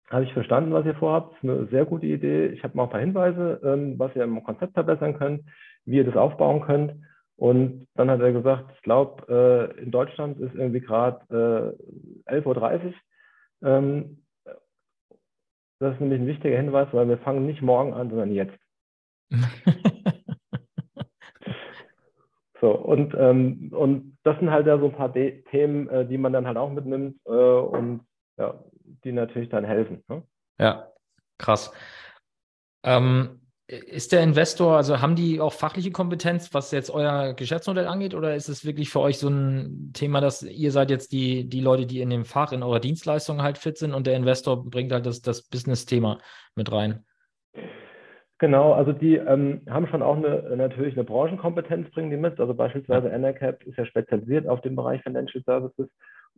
habe 0.10 0.24
ich 0.26 0.34
verstanden, 0.34 0.74
was 0.74 0.86
ihr 0.86 0.96
vorhabt. 0.96 1.34
Das 1.34 1.44
ist 1.44 1.50
eine 1.50 1.68
sehr 1.68 1.86
gute 1.86 2.06
Idee. 2.06 2.48
Ich 2.48 2.64
habe 2.64 2.76
mal 2.78 2.84
ein 2.84 2.90
paar 2.90 3.00
Hinweise, 3.00 3.60
ähm, 3.64 3.98
was 3.98 4.16
ihr 4.16 4.24
im 4.24 4.44
Konzept 4.44 4.74
verbessern 4.74 5.18
könnt, 5.18 5.44
wie 5.86 5.98
ihr 5.98 6.06
das 6.06 6.16
aufbauen 6.16 6.62
könnt. 6.62 6.94
Und 7.36 7.88
dann 7.96 8.10
hat 8.12 8.22
er 8.22 8.32
gesagt, 8.32 8.72
ich 8.76 8.82
glaube, 8.84 9.74
äh, 9.78 9.82
in 9.82 9.92
Deutschland 9.92 10.40
ist 10.40 10.54
irgendwie 10.56 10.82
gerade 10.82 11.76
äh, 12.28 12.32
11.30 12.32 12.86
Uhr. 12.86 12.94
Ähm, 13.64 14.24
das 15.80 15.96
ist 15.96 16.00
nämlich 16.00 16.22
ein 16.22 16.28
wichtiger 16.28 16.58
Hinweis, 16.58 16.88
weil 16.92 17.10
wir 17.10 17.18
fangen 17.18 17.46
nicht 17.46 17.62
morgen 17.62 17.94
an, 17.94 18.10
sondern 18.10 18.32
jetzt. 18.32 18.58
so, 22.62 22.72
und, 22.72 23.14
ähm, 23.18 23.72
und 23.74 24.18
das 24.24 24.40
sind 24.40 24.52
halt 24.52 24.68
ja 24.68 24.78
so 24.78 24.86
ein 24.86 24.94
paar 24.94 25.10
De 25.12 25.42
Themen, 25.50 25.90
äh, 25.90 26.06
die 26.06 26.18
man 26.18 26.32
dann 26.32 26.48
halt 26.48 26.58
auch 26.58 26.72
mitnimmt 26.72 27.18
äh, 27.26 27.32
und 27.32 28.06
ja, 28.38 28.64
die 29.04 29.12
natürlich 29.12 29.50
dann 29.50 29.66
helfen. 29.66 30.04
Ne? 30.08 30.24
Ja, 30.60 30.92
krass. 31.38 31.74
Ähm, 32.84 33.40
ist 33.68 34.12
der 34.12 34.22
Investor, 34.22 34.76
also 34.76 35.02
haben 35.02 35.16
die 35.16 35.40
auch 35.40 35.54
fachliche 35.54 35.92
Kompetenz, 35.92 36.54
was 36.54 36.72
jetzt 36.72 36.92
euer 36.92 37.34
Geschäftsmodell 37.34 37.88
angeht, 37.88 38.14
oder 38.14 38.36
ist 38.36 38.50
es 38.50 38.66
wirklich 38.66 38.90
für 38.90 39.00
euch 39.00 39.18
so 39.18 39.30
ein 39.30 39.92
Thema, 39.94 40.20
dass 40.20 40.44
ihr 40.44 40.72
seid 40.72 40.90
jetzt 40.90 41.12
die, 41.14 41.48
die 41.48 41.62
Leute, 41.62 41.86
die 41.86 42.02
in 42.02 42.10
dem 42.10 42.26
Fach, 42.26 42.52
in 42.52 42.62
eurer 42.62 42.82
Dienstleistung 42.82 43.42
halt 43.42 43.58
fit 43.58 43.78
sind 43.78 43.94
und 43.94 44.06
der 44.06 44.16
Investor 44.16 44.70
bringt 44.70 44.92
halt 44.92 45.06
das, 45.06 45.22
das 45.22 45.44
Business-Thema 45.44 46.20
mit 46.56 46.72
rein? 46.72 47.06
Genau, 48.40 48.74
also 48.74 48.92
die 48.92 49.16
ähm, 49.16 49.62
haben 49.70 49.88
schon 49.88 50.02
auch 50.02 50.18
eine, 50.18 50.58
natürlich 50.58 50.96
eine 50.96 51.06
Branchenkompetenz, 51.06 51.90
bringen 51.92 52.12
die 52.12 52.18
mit. 52.18 52.42
Also 52.42 52.54
beispielsweise 52.54 53.08
ja. 53.08 53.14
NRCap 53.14 53.64
ist 53.64 53.78
ja 53.78 53.86
spezialisiert 53.86 54.48
auf 54.48 54.60
den 54.60 54.76
Bereich 54.76 55.02
Financial 55.04 55.42
Services 55.46 55.88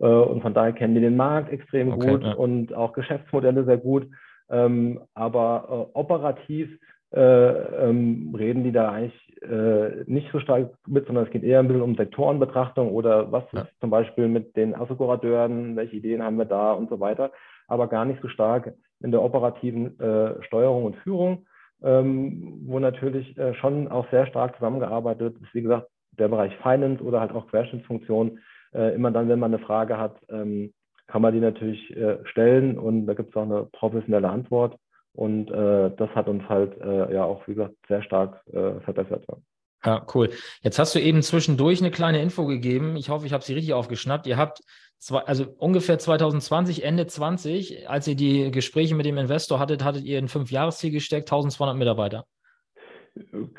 und 0.03 0.41
von 0.41 0.53
daher 0.53 0.73
kennen 0.73 0.95
die 0.95 1.01
den 1.01 1.15
Markt 1.15 1.51
extrem 1.51 1.93
okay, 1.93 2.11
gut 2.11 2.23
ja. 2.23 2.33
und 2.33 2.73
auch 2.73 2.93
Geschäftsmodelle 2.93 3.63
sehr 3.65 3.77
gut. 3.77 4.07
Ähm, 4.49 4.99
aber 5.13 5.89
äh, 5.93 5.97
operativ 5.97 6.69
äh, 7.13 7.19
ähm, 7.19 8.35
reden 8.37 8.63
die 8.63 8.71
da 8.71 8.91
eigentlich 8.91 9.41
äh, 9.41 10.03
nicht 10.05 10.31
so 10.31 10.39
stark 10.39 10.71
mit, 10.87 11.05
sondern 11.05 11.25
es 11.25 11.31
geht 11.31 11.43
eher 11.43 11.59
ein 11.59 11.67
bisschen 11.67 11.81
um 11.81 11.95
Sektorenbetrachtung 11.95 12.91
oder 12.91 13.31
was 13.31 13.43
ja. 13.53 13.61
ist 13.61 13.79
zum 13.79 13.89
Beispiel 13.89 14.27
mit 14.27 14.55
den 14.55 14.75
Assekurateuren, 14.75 15.75
welche 15.75 15.95
Ideen 15.95 16.23
haben 16.23 16.37
wir 16.37 16.45
da 16.45 16.73
und 16.73 16.89
so 16.89 16.99
weiter, 16.99 17.31
aber 17.67 17.87
gar 17.87 18.05
nicht 18.05 18.21
so 18.21 18.27
stark 18.27 18.73
in 19.01 19.11
der 19.11 19.21
operativen 19.21 19.99
äh, 19.99 20.43
Steuerung 20.43 20.85
und 20.85 20.95
Führung, 20.97 21.45
ähm, 21.83 22.61
wo 22.65 22.79
natürlich 22.79 23.37
äh, 23.37 23.53
schon 23.55 23.87
auch 23.87 24.09
sehr 24.09 24.27
stark 24.27 24.55
zusammengearbeitet 24.55 25.35
ist. 25.41 25.53
Wie 25.53 25.61
gesagt, 25.61 25.87
der 26.17 26.27
Bereich 26.27 26.55
Finance 26.57 27.03
oder 27.03 27.19
halt 27.19 27.33
auch 27.33 27.47
Querschnittsfunktion, 27.47 28.29
äh, 28.29 28.64
immer 28.75 29.11
dann, 29.11 29.29
wenn 29.29 29.39
man 29.39 29.53
eine 29.53 29.63
Frage 29.63 29.97
hat, 29.97 30.17
ähm, 30.29 30.73
kann 31.07 31.21
man 31.21 31.33
die 31.33 31.39
natürlich 31.39 31.95
äh, 31.95 32.17
stellen 32.25 32.77
und 32.77 33.05
da 33.05 33.13
gibt 33.13 33.29
es 33.29 33.35
auch 33.35 33.43
eine 33.43 33.65
professionelle 33.71 34.29
Antwort. 34.29 34.77
Und 35.13 35.49
äh, 35.49 35.91
das 35.95 36.09
hat 36.09 36.27
uns 36.27 36.43
halt 36.49 36.79
äh, 36.81 37.13
ja 37.13 37.23
auch, 37.23 37.47
wie 37.47 37.55
gesagt, 37.55 37.75
sehr 37.87 38.03
stark 38.03 38.41
äh, 38.47 38.81
verbessert. 38.81 39.23
Ja. 39.29 39.37
ja, 39.85 40.05
cool. 40.13 40.29
Jetzt 40.61 40.77
hast 40.77 40.93
du 40.93 40.99
eben 40.99 41.21
zwischendurch 41.21 41.79
eine 41.79 41.91
kleine 41.91 42.21
Info 42.21 42.45
gegeben. 42.45 42.97
Ich 42.97 43.09
hoffe, 43.09 43.25
ich 43.25 43.31
habe 43.31 43.43
sie 43.43 43.53
richtig 43.53 43.73
aufgeschnappt. 43.73 44.27
Ihr 44.27 44.35
habt 44.35 44.61
zwei, 44.99 45.19
also 45.19 45.45
ungefähr 45.57 45.97
2020, 45.99 46.83
Ende 46.83 47.07
20, 47.07 47.89
als 47.89 48.07
ihr 48.07 48.15
die 48.15 48.51
Gespräche 48.51 48.93
mit 48.95 49.05
dem 49.05 49.17
Investor 49.17 49.59
hattet, 49.59 49.85
hattet 49.85 50.03
ihr 50.03 50.17
ein 50.17 50.27
Fünfjahresziel 50.27 50.91
gesteckt, 50.91 51.31
1200 51.31 51.77
Mitarbeiter. 51.77 52.25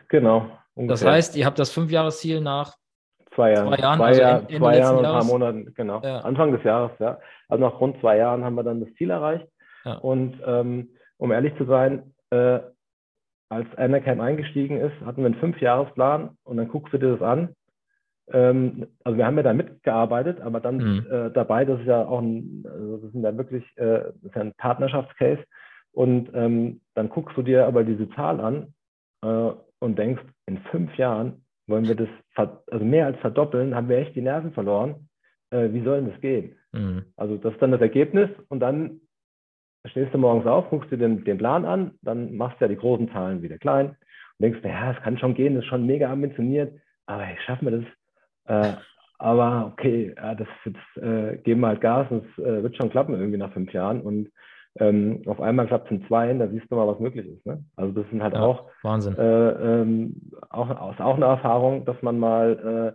Genau. 0.09 0.51
Ungefähr. 0.75 0.87
Das 0.89 1.05
heißt, 1.07 1.37
ihr 1.37 1.47
habt 1.47 1.59
das 1.59 1.71
Fünfjahresziel 1.71 2.43
nach 2.43 2.77
zwei 3.37 3.53
Jahren. 3.53 3.69
Zwei 3.69 3.81
Jahren, 3.81 3.99
zwei, 3.99 4.07
also 4.07 4.21
Jahr, 4.21 4.39
Ende 4.41 4.59
zwei 4.59 4.79
Jahren 4.79 4.97
und 4.97 5.05
ein 5.05 5.13
paar 5.13 5.25
Monaten, 5.25 5.75
genau. 5.75 6.01
Ja. 6.03 6.19
Anfang 6.21 6.53
des 6.53 6.65
Jahres, 6.65 6.91
ja. 6.99 7.19
Also 7.49 7.65
nach 7.65 7.81
rund 7.81 8.01
zwei 8.01 8.17
Jahren 8.17 8.45
haben 8.45 8.57
wir 8.57 8.65
dann 8.65 8.81
das 8.81 8.93
Ziel 8.95 9.11
erreicht. 9.11 9.47
Ja. 9.85 9.95
Und 9.99 10.35
ähm, 10.45 10.89
um 11.19 11.31
ehrlich 11.31 11.57
zu 11.57 11.65
sein, 11.65 12.13
äh, 12.31 12.59
als 13.49 13.69
Anacam 13.77 14.21
eingestiegen 14.21 14.81
ist, 14.81 14.95
hatten 15.05 15.19
wir 15.19 15.27
einen 15.27 15.37
Fünfjahresplan 15.37 16.31
und 16.43 16.57
dann 16.57 16.69
guckst 16.69 16.93
du 16.93 16.99
dir 16.99 17.13
das 17.13 17.23
an. 17.23 17.55
Ähm, 18.33 18.89
also 19.05 19.17
wir 19.17 19.27
haben 19.27 19.37
ja 19.37 19.45
da 19.45 19.53
mitgearbeitet, 19.53 20.41
aber 20.41 20.59
dann 20.59 20.77
mhm. 20.79 21.07
äh, 21.09 21.31
dabei, 21.31 21.65
das 21.65 21.79
ist 21.81 21.87
ja 21.87 22.05
auch 22.05 22.21
ein, 22.21 22.65
also 22.67 22.97
das 22.97 23.13
sind 23.13 23.23
ja 23.23 23.37
wirklich, 23.37 23.65
äh, 23.77 24.01
das 24.01 24.23
ist 24.23 24.35
ja 24.35 24.43
ein 24.43 24.55
Partnerschaftscase. 24.55 25.45
Und 25.93 26.31
ähm, 26.35 26.81
dann 26.95 27.09
guckst 27.09 27.37
du 27.37 27.43
dir 27.43 27.67
aber 27.67 27.85
diese 27.85 28.11
Zahl 28.11 28.41
an 28.41 28.75
äh, 29.23 29.53
und 29.79 29.97
denkst, 29.97 30.23
in 30.47 30.59
fünf 30.71 30.95
Jahren 30.97 31.46
wollen 31.67 31.87
wir 31.87 31.95
das 31.95 32.09
also 32.35 32.85
mehr 32.85 33.07
als 33.07 33.19
verdoppeln, 33.19 33.75
haben 33.75 33.89
wir 33.89 33.99
echt 33.99 34.15
die 34.15 34.23
Nerven 34.23 34.53
verloren. 34.53 35.09
Äh, 35.51 35.73
wie 35.73 35.83
soll 35.83 36.01
denn 36.01 36.11
das 36.11 36.21
gehen? 36.21 36.57
Mhm. 36.73 37.05
Also 37.17 37.37
das 37.37 37.55
ist 37.55 37.63
dann 37.63 37.73
das 37.73 37.81
Ergebnis 37.81 38.31
und 38.49 38.61
dann 38.61 39.01
stehst 39.87 40.13
du 40.13 40.19
morgens 40.19 40.47
auf, 40.47 40.69
guckst 40.71 40.91
dir 40.91 40.99
den, 40.99 41.25
den 41.25 41.39
Plan 41.39 41.65
an, 41.65 41.93
dann 42.03 42.37
machst 42.37 42.61
du 42.61 42.65
ja 42.65 42.69
die 42.69 42.77
großen 42.77 43.11
Zahlen 43.11 43.43
wieder 43.43 43.59
klein 43.59 43.91
und 43.91 43.97
denkst, 44.41 44.61
ja, 44.65 44.93
es 44.93 45.03
kann 45.03 45.19
schon 45.19 45.35
gehen, 45.35 45.55
das 45.55 45.65
ist 45.65 45.69
schon 45.69 45.87
mega 45.87 46.11
ambitioniert, 46.11 46.79
aber 47.07 47.23
hey, 47.23 47.37
schaffen 47.45 47.71
wir 47.71 47.79
das? 47.79 48.75
Äh, 48.75 48.77
aber 49.19 49.73
okay, 49.73 50.15
ja, 50.17 50.35
das 50.35 50.49
jetzt 50.65 51.03
äh, 51.03 51.39
geben 51.39 51.61
wir 51.61 51.69
halt 51.69 51.81
Gas 51.81 52.07
und 52.11 52.27
es 52.27 52.45
äh, 52.45 52.63
wird 52.63 52.77
schon 52.77 52.91
klappen 52.91 53.15
irgendwie 53.15 53.39
nach 53.39 53.53
fünf 53.53 53.73
Jahren 53.73 54.01
und 54.01 54.31
ähm, 54.79 55.23
auf 55.27 55.41
einmal 55.41 55.67
klappt 55.67 55.87
es 55.87 55.99
in 55.99 56.07
zwei, 56.07 56.33
da 56.33 56.49
siehst 56.49 56.71
du 56.71 56.77
mal, 56.77 56.87
was 56.87 57.01
möglich 57.01 57.27
ist. 57.27 57.47
Ne? 57.47 57.65
Also 57.77 57.93
das 57.93 58.09
sind 58.11 58.23
halt 58.23 58.35
ja, 58.35 58.41
auch, 58.41 58.65
Wahnsinn. 58.83 59.17
Äh, 59.17 59.51
ähm, 59.51 60.31
auch, 60.51 60.71
auch 60.71 61.17
eine 61.17 61.25
Erfahrung, 61.25 61.85
dass 61.85 62.01
man 62.03 62.19
mal 62.19 62.95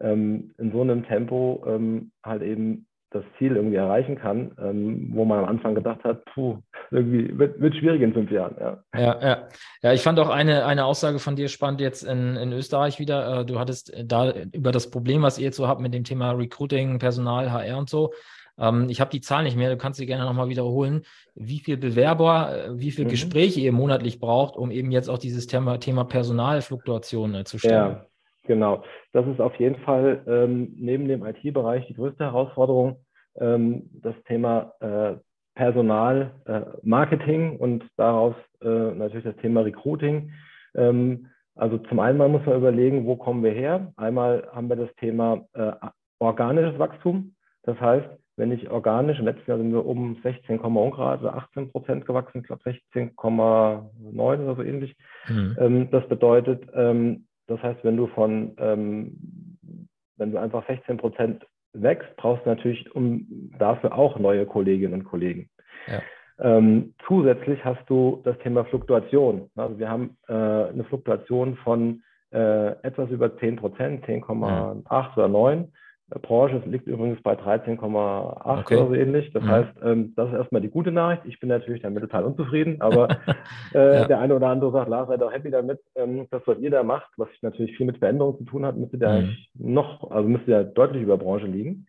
äh, 0.00 0.06
ähm, 0.06 0.52
in 0.58 0.72
so 0.72 0.80
einem 0.80 1.04
Tempo 1.04 1.62
ähm, 1.66 2.12
halt 2.24 2.42
eben 2.42 2.86
das 3.12 3.24
Ziel 3.38 3.56
irgendwie 3.56 3.76
erreichen 3.76 4.16
kann, 4.16 4.52
ähm, 4.60 5.10
wo 5.12 5.24
man 5.24 5.40
am 5.40 5.44
Anfang 5.44 5.74
gedacht 5.74 6.04
hat, 6.04 6.24
puh, 6.26 6.58
irgendwie 6.92 7.36
wird, 7.36 7.60
wird 7.60 7.74
schwierig 7.74 8.02
in 8.02 8.14
fünf 8.14 8.30
Jahren. 8.30 8.54
Ja. 8.60 8.78
ja, 8.94 9.20
ja. 9.20 9.48
Ja, 9.82 9.92
ich 9.92 10.02
fand 10.02 10.20
auch 10.20 10.28
eine, 10.28 10.64
eine 10.64 10.84
Aussage 10.84 11.18
von 11.18 11.34
dir 11.34 11.48
spannend 11.48 11.80
jetzt 11.80 12.04
in, 12.04 12.36
in 12.36 12.52
Österreich 12.52 13.00
wieder. 13.00 13.40
Äh, 13.40 13.44
du 13.44 13.58
hattest 13.58 13.92
da 14.04 14.32
über 14.52 14.70
das 14.70 14.90
Problem, 14.90 15.22
was 15.22 15.38
ihr 15.38 15.46
jetzt 15.46 15.56
so 15.56 15.66
habt 15.66 15.80
mit 15.80 15.92
dem 15.92 16.04
Thema 16.04 16.32
Recruiting, 16.32 17.00
Personal, 17.00 17.50
HR 17.50 17.78
und 17.78 17.90
so. 17.90 18.12
Ähm, 18.60 18.88
ich 18.88 19.00
habe 19.00 19.10
die 19.10 19.20
Zahl 19.20 19.44
nicht 19.44 19.56
mehr, 19.56 19.70
du 19.70 19.76
kannst 19.76 19.98
sie 19.98 20.06
gerne 20.06 20.24
nochmal 20.24 20.48
wiederholen, 20.48 21.02
wie 21.34 21.58
viel 21.58 21.76
Bewerber, 21.76 22.66
äh, 22.66 22.78
wie 22.78 22.90
viel 22.90 23.06
mhm. 23.06 23.10
Gespräche 23.10 23.60
ihr 23.60 23.72
monatlich 23.72 24.20
braucht, 24.20 24.56
um 24.56 24.70
eben 24.70 24.90
jetzt 24.90 25.08
auch 25.08 25.18
dieses 25.18 25.46
Thema, 25.46 25.78
Thema 25.78 26.04
Personalfluktuation 26.04 27.34
äh, 27.34 27.44
zu 27.44 27.58
stellen. 27.58 27.74
Ja, 27.74 28.06
Genau, 28.50 28.82
das 29.12 29.26
ist 29.28 29.40
auf 29.40 29.54
jeden 29.56 29.76
Fall 29.82 30.24
ähm, 30.26 30.74
neben 30.76 31.06
dem 31.06 31.24
IT-Bereich 31.24 31.86
die 31.86 31.94
größte 31.94 32.24
Herausforderung, 32.24 32.96
ähm, 33.38 33.88
das 34.02 34.14
Thema 34.26 34.72
äh, 34.80 35.16
Personal, 35.54 36.32
äh, 36.46 36.62
Marketing 36.82 37.58
und 37.58 37.84
daraus 37.96 38.34
äh, 38.62 38.66
natürlich 38.66 39.24
das 39.24 39.36
Thema 39.36 39.60
Recruiting. 39.60 40.32
Ähm, 40.74 41.28
also 41.54 41.78
zum 41.78 42.00
einen 42.00 42.18
muss 42.18 42.44
man 42.46 42.56
überlegen, 42.56 43.06
wo 43.06 43.16
kommen 43.16 43.44
wir 43.44 43.52
her? 43.52 43.92
Einmal 43.96 44.48
haben 44.52 44.68
wir 44.68 44.76
das 44.76 44.92
Thema 44.96 45.44
äh, 45.52 45.72
organisches 46.18 46.78
Wachstum. 46.78 47.34
Das 47.62 47.78
heißt, 47.78 48.08
wenn 48.40 48.52
ich 48.52 48.70
organisch, 48.70 49.18
im 49.18 49.26
letzten 49.26 49.50
Jahr 49.50 49.58
sind 49.58 49.70
wir 49.70 49.84
um 49.84 50.16
16, 50.22 50.58
ungerade, 50.60 51.30
also 51.30 51.38
18 51.46 51.70
Prozent 51.70 52.06
gewachsen, 52.06 52.40
ich 52.40 52.46
glaube 52.46 52.62
16,9 52.64 54.42
oder 54.42 54.56
so 54.56 54.62
ähnlich. 54.62 54.96
Mhm. 55.28 55.56
Ähm, 55.60 55.90
das 55.90 56.08
bedeutet, 56.08 56.66
ähm, 56.74 57.26
das 57.48 57.62
heißt, 57.62 57.84
wenn 57.84 57.98
du 57.98 58.06
von, 58.06 58.56
ähm, 58.56 59.58
wenn 60.16 60.32
du 60.32 60.38
einfach 60.38 60.66
16 60.66 60.96
Prozent 60.96 61.46
wächst, 61.74 62.08
brauchst 62.16 62.46
du 62.46 62.50
natürlich 62.50 62.92
um 62.94 63.52
dafür 63.58 63.96
auch 63.96 64.18
neue 64.18 64.46
Kolleginnen 64.46 64.94
und 64.94 65.04
Kollegen. 65.04 65.48
Ja. 65.86 66.00
Zusätzlich 67.06 67.62
hast 67.66 67.84
du 67.90 68.22
das 68.24 68.38
Thema 68.38 68.64
Fluktuation. 68.64 69.50
Also 69.56 69.78
wir 69.78 69.90
haben 69.90 70.16
äh, 70.26 70.32
eine 70.32 70.84
Fluktuation 70.88 71.56
von 71.56 72.02
äh, 72.32 72.70
etwas 72.82 73.10
über 73.10 73.36
10 73.36 73.56
Prozent, 73.56 74.06
10,8 74.06 74.90
ja. 74.90 75.12
oder 75.16 75.28
9. 75.28 75.70
Branche 76.22 76.62
liegt 76.66 76.86
übrigens 76.86 77.22
bei 77.22 77.34
13,8 77.34 78.60
okay. 78.60 78.76
oder 78.76 78.88
so 78.88 78.94
ähnlich. 78.94 79.32
Das 79.32 79.42
mhm. 79.42 79.48
heißt, 79.48 79.70
ähm, 79.82 80.12
das 80.16 80.28
ist 80.28 80.34
erstmal 80.34 80.60
die 80.60 80.70
gute 80.70 80.90
Nachricht. 80.90 81.22
Ich 81.26 81.38
bin 81.38 81.48
natürlich 81.48 81.82
damit 81.82 82.02
total 82.02 82.24
unzufrieden, 82.24 82.80
aber 82.80 83.08
äh, 83.74 84.00
ja. 84.00 84.06
der 84.06 84.18
eine 84.18 84.34
oder 84.34 84.48
andere 84.48 84.72
sagt, 84.72 84.88
Lars, 84.88 85.08
sei 85.08 85.16
doch 85.16 85.32
happy 85.32 85.50
damit. 85.50 85.80
Ähm, 85.94 86.26
das, 86.30 86.42
was 86.46 86.58
ihr 86.58 86.70
da 86.70 86.82
macht, 86.82 87.10
was 87.16 87.28
natürlich 87.42 87.76
viel 87.76 87.86
mit 87.86 87.98
Veränderungen 87.98 88.38
zu 88.38 88.44
tun 88.44 88.66
hat, 88.66 88.76
müsste 88.76 88.98
da 88.98 89.20
mhm. 89.20 89.36
noch, 89.54 90.10
also 90.10 90.28
müsste 90.28 90.50
ja 90.50 90.64
deutlich 90.64 91.02
über 91.02 91.16
Branche 91.16 91.46
liegen. 91.46 91.86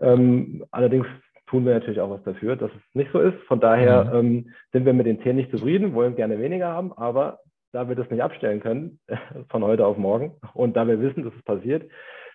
Ähm, 0.00 0.64
allerdings 0.70 1.06
tun 1.46 1.66
wir 1.66 1.74
natürlich 1.74 2.00
auch 2.00 2.10
was 2.10 2.22
dafür, 2.24 2.56
dass 2.56 2.70
es 2.70 2.94
nicht 2.94 3.10
so 3.12 3.20
ist. 3.20 3.38
Von 3.46 3.60
daher 3.60 4.04
mhm. 4.04 4.14
ähm, 4.14 4.50
sind 4.72 4.86
wir 4.86 4.92
mit 4.92 5.06
den 5.06 5.20
10 5.22 5.36
nicht 5.36 5.50
zufrieden, 5.50 5.94
wollen 5.94 6.16
gerne 6.16 6.40
weniger 6.40 6.68
haben, 6.68 6.92
aber 6.92 7.40
da 7.72 7.88
wir 7.88 7.96
das 7.96 8.08
nicht 8.10 8.22
abstellen 8.22 8.60
können 8.60 9.00
von 9.50 9.64
heute 9.64 9.84
auf 9.86 9.96
morgen 9.96 10.36
und 10.54 10.76
da 10.76 10.86
wir 10.86 11.00
wissen, 11.00 11.24
dass 11.24 11.34
es 11.34 11.42
passiert, 11.42 11.90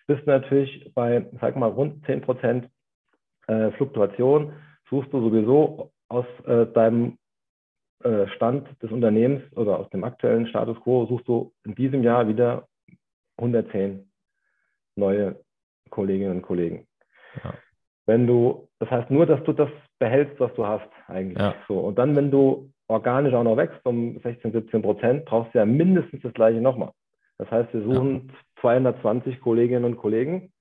bist 0.10 0.26
du 0.26 0.32
natürlich 0.32 0.92
bei, 0.96 1.24
sag 1.40 1.56
mal, 1.56 1.70
rund 1.70 2.04
10 2.08 2.22
Prozent 2.22 2.68
äh, 3.46 3.70
Fluktuation, 3.74 4.54
suchst 4.90 5.14
du 5.14 5.22
sowieso 5.22 5.92
aus 6.08 6.26
äh, 6.48 6.66
deinem 6.66 7.20
äh, 8.04 8.26
Stand 8.36 8.68
des 8.82 8.92
Unternehmens 8.92 9.44
oder 9.56 9.78
aus 9.78 9.88
dem 9.92 10.04
aktuellen 10.04 10.48
Status 10.48 10.80
quo, 10.82 11.06
suchst 11.06 11.28
du 11.28 11.54
in 11.64 11.76
diesem 11.76 12.02
Jahr 12.02 12.28
wieder 12.28 12.68
110 13.38 14.12
neue 14.96 15.40
Kolleginnen 15.92 16.38
und 16.38 16.42
Kollegen. 16.42 16.88
Ja. 17.44 17.54
Wenn 18.08 18.26
du, 18.26 18.68
das 18.80 18.90
heißt 18.90 19.12
nur, 19.12 19.28
dass 19.28 19.44
du 19.44 19.54
das 19.54 19.70
behältst, 20.00 20.40
was 20.40 20.52
du 20.56 20.66
hast 20.66 20.90
eigentlich. 21.08 21.38
Ja. 21.38 21.54
So. 21.68 21.82
Und 21.82 22.00
dann, 22.00 22.16
wenn 22.16 22.32
du 22.32 22.72
organisch 22.88 23.36
auch 23.36 23.44
noch 23.44 23.58
wächst 23.58 23.86
um 23.86 24.20
16, 24.22 24.54
17 24.54 24.82
Prozent, 24.82 25.26
brauchst 25.26 25.54
du 25.54 25.60
ja 25.60 25.68
mindestens 25.68 26.24
das 26.24 26.34
gleiche 26.34 26.62
nochmal. 26.62 26.94
Das 27.40 27.50
heißt, 27.50 27.74
wir 27.74 27.82
suchen 27.82 28.28
ja. 28.28 28.34
220 28.62 29.42
Kolleginnen 29.42 29.86
und 29.86 29.98
Kollegen 29.98 30.52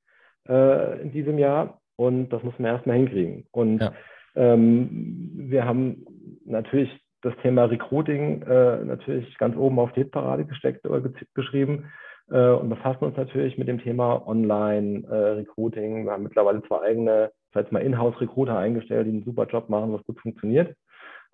äh, 0.49 1.03
in 1.03 1.13
diesem 1.13 1.39
Jahr 1.39 1.81
und 1.97 2.31
das 2.31 2.43
müssen 2.43 2.65
wir 2.65 2.71
erstmal 2.71 2.97
hinkriegen. 2.97 3.47
Und 3.51 3.81
ja. 3.81 3.93
ähm, 4.37 5.33
wir 5.35 5.65
haben 5.65 6.07
natürlich 6.45 6.91
das 7.23 7.35
Thema 7.43 7.65
Recruiting 7.65 8.43
äh, 8.43 8.85
natürlich 8.85 9.37
ganz 9.39 9.57
oben 9.57 9.81
auf 9.81 9.93
die 9.93 10.03
Hitparade 10.03 10.45
gesteckt 10.45 10.87
oder 10.87 11.03
geschrieben 11.35 11.91
äh, 12.31 12.51
und 12.51 12.69
befassen 12.69 13.05
uns 13.05 13.17
natürlich 13.17 13.59
mit 13.59 13.67
dem 13.67 13.81
Thema 13.81 14.27
Online-Recruiting. 14.27 16.03
Äh, 16.03 16.05
wir 16.05 16.13
haben 16.13 16.23
mittlerweile 16.23 16.63
zwei 16.63 16.81
eigene, 16.83 17.33
vielleicht 17.51 17.73
mal 17.73 17.83
Inhouse-Recruiter 17.83 18.57
eingestellt, 18.57 19.07
die 19.07 19.11
einen 19.11 19.25
super 19.25 19.47
Job 19.47 19.69
machen, 19.69 19.93
was 19.93 20.05
gut 20.05 20.21
funktioniert. 20.21 20.77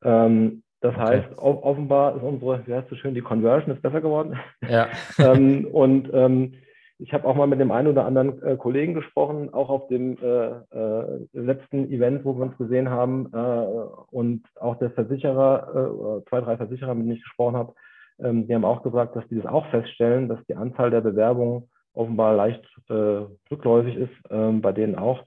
Ähm, 0.04 0.64
das 0.80 0.96
okay. 0.96 1.04
heißt, 1.04 1.38
offenbar 1.38 2.16
ist 2.16 2.24
unsere, 2.24 2.66
wie 2.66 2.74
heißt 2.74 2.92
es 2.92 2.98
schön, 2.98 3.14
die 3.14 3.22
Conversion 3.22 3.76
ist 3.76 3.84
besser 3.84 4.02
geworden. 4.02 4.40
Ja. 4.68 4.88
ähm, 5.20 5.68
und 5.72 6.10
ähm, 6.12 6.56
ich 7.02 7.14
habe 7.14 7.28
auch 7.28 7.36
mal 7.36 7.48
mit 7.48 7.60
dem 7.60 7.72
einen 7.72 7.88
oder 7.88 8.06
anderen 8.06 8.42
äh, 8.44 8.56
Kollegen 8.58 8.94
gesprochen, 8.94 9.52
auch 9.54 9.70
auf 9.70 9.88
dem 9.88 10.18
äh, 10.22 10.50
äh, 10.50 11.28
letzten 11.34 11.92
Event, 11.92 12.24
wo 12.24 12.36
wir 12.36 12.44
uns 12.44 12.58
gesehen 12.58 12.90
haben. 12.90 13.32
Äh, 13.34 14.16
und 14.16 14.44
auch 14.60 14.78
der 14.78 14.92
Versicherer, 14.92 16.22
äh, 16.22 16.30
zwei, 16.30 16.42
drei 16.42 16.58
Versicherer, 16.58 16.94
mit 16.94 17.06
denen 17.06 17.16
ich 17.16 17.24
gesprochen 17.24 17.58
habe, 17.58 17.74
ähm, 18.20 18.48
die 18.48 18.54
haben 18.54 18.66
auch 18.66 18.84
gesagt, 18.84 19.16
dass 19.16 19.28
die 19.30 19.36
das 19.36 19.48
auch 19.48 19.66
feststellen, 19.72 20.30
dass 20.30 20.46
die 20.46 20.56
Anzahl 20.56 20.92
der 20.92 21.02
Bewerbungen 21.02 21.70
offenbar 21.94 22.36
leicht 22.36 22.64
äh, 22.90 23.26
rückläufig 23.50 23.96
ist, 23.96 24.14
ähm, 24.30 24.62
bei 24.62 24.72
denen 24.72 24.96
auch. 24.96 25.26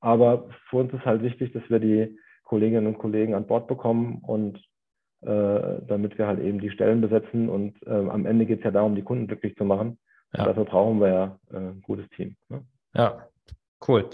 aber 0.00 0.48
für 0.70 0.78
uns 0.78 0.92
ist 0.94 1.04
halt 1.04 1.22
wichtig, 1.22 1.52
dass 1.52 1.62
wir 1.68 1.80
die 1.80 2.18
Kolleginnen 2.44 2.86
und 2.86 2.96
Kollegen 2.98 3.34
an 3.34 3.46
Bord 3.46 3.66
bekommen 3.68 4.22
und 4.26 4.58
damit 5.20 6.16
wir 6.16 6.26
halt 6.26 6.40
eben 6.40 6.60
die 6.60 6.70
Stellen 6.70 7.02
besetzen. 7.02 7.50
Und 7.50 7.74
am 7.86 8.24
Ende 8.24 8.46
geht 8.46 8.60
es 8.60 8.64
ja 8.64 8.70
darum, 8.70 8.94
die 8.94 9.02
Kunden 9.02 9.26
glücklich 9.26 9.54
zu 9.56 9.66
machen. 9.66 9.98
Ja. 10.36 10.44
Dafür 10.44 10.64
brauchen 10.64 11.00
wir 11.00 11.08
ja 11.08 11.38
äh, 11.52 11.56
ein 11.56 11.82
gutes 11.82 12.08
Team. 12.10 12.36
Ne? 12.48 12.64
Ja, 12.94 13.28
cool. 13.86 14.08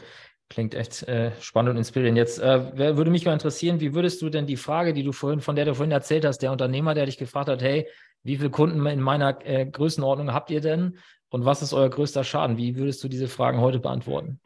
Klingt 0.50 0.74
echt 0.74 1.02
äh, 1.08 1.32
spannend 1.40 1.70
und 1.70 1.78
inspirierend. 1.78 2.16
Jetzt 2.16 2.40
äh, 2.40 2.96
würde 2.96 3.10
mich 3.10 3.24
mal 3.24 3.32
interessieren, 3.32 3.80
wie 3.80 3.94
würdest 3.94 4.22
du 4.22 4.28
denn 4.28 4.46
die 4.46 4.56
Frage, 4.56 4.92
die 4.92 5.02
du 5.02 5.12
vorhin, 5.12 5.40
von 5.40 5.56
der 5.56 5.64
du 5.64 5.74
vorhin 5.74 5.90
erzählt 5.90 6.24
hast, 6.24 6.38
der 6.38 6.52
Unternehmer, 6.52 6.94
der 6.94 7.06
dich 7.06 7.18
gefragt 7.18 7.48
hat, 7.48 7.62
hey, 7.62 7.88
wie 8.22 8.36
viele 8.36 8.50
Kunden 8.50 8.84
in 8.86 9.00
meiner 9.00 9.38
äh, 9.44 9.66
Größenordnung 9.66 10.32
habt 10.32 10.50
ihr 10.50 10.60
denn 10.60 10.98
und 11.30 11.44
was 11.44 11.62
ist 11.62 11.72
euer 11.72 11.90
größter 11.90 12.24
Schaden? 12.24 12.56
Wie 12.56 12.76
würdest 12.76 13.02
du 13.02 13.08
diese 13.08 13.26
Fragen 13.26 13.60
heute 13.60 13.80
beantworten? 13.80 14.40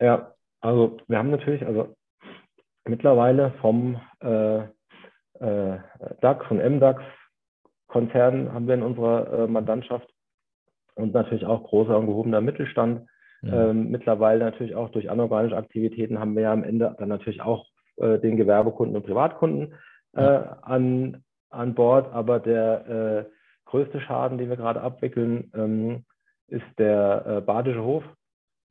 Ja, 0.00 0.32
also 0.60 0.98
wir 1.08 1.18
haben 1.18 1.30
natürlich, 1.30 1.64
also 1.66 1.96
mittlerweile 2.84 3.52
vom 3.60 4.00
äh, 4.20 4.58
äh, 5.40 5.78
DAX 6.20 6.50
und 6.50 6.58
MDAX 6.58 7.02
Konzernen 7.88 8.52
haben 8.52 8.66
wir 8.66 8.74
in 8.74 8.82
unserer 8.82 9.48
Mandantschaft 9.48 10.06
und 10.98 11.14
natürlich 11.14 11.46
auch 11.46 11.62
großer 11.64 11.96
und 11.96 12.06
gehobener 12.06 12.40
Mittelstand. 12.40 13.08
Ja. 13.42 13.70
Ähm, 13.70 13.90
mittlerweile 13.90 14.44
natürlich 14.44 14.74
auch 14.74 14.90
durch 14.90 15.10
anorganische 15.10 15.56
Aktivitäten 15.56 16.18
haben 16.18 16.34
wir 16.34 16.42
ja 16.42 16.52
am 16.52 16.64
Ende 16.64 16.94
dann 16.98 17.08
natürlich 17.08 17.40
auch 17.40 17.66
äh, 17.96 18.18
den 18.18 18.36
Gewerbekunden 18.36 18.96
und 18.96 19.06
Privatkunden 19.06 19.74
äh, 20.16 20.22
ja. 20.22 20.58
an, 20.62 21.22
an 21.50 21.74
Bord. 21.74 22.12
Aber 22.12 22.40
der 22.40 23.26
äh, 23.28 23.30
größte 23.66 24.00
Schaden, 24.00 24.38
den 24.38 24.48
wir 24.48 24.56
gerade 24.56 24.80
abwickeln, 24.80 25.52
ähm, 25.54 26.04
ist 26.48 26.66
der 26.78 27.24
äh, 27.26 27.40
Badische 27.40 27.84
Hof. 27.84 28.02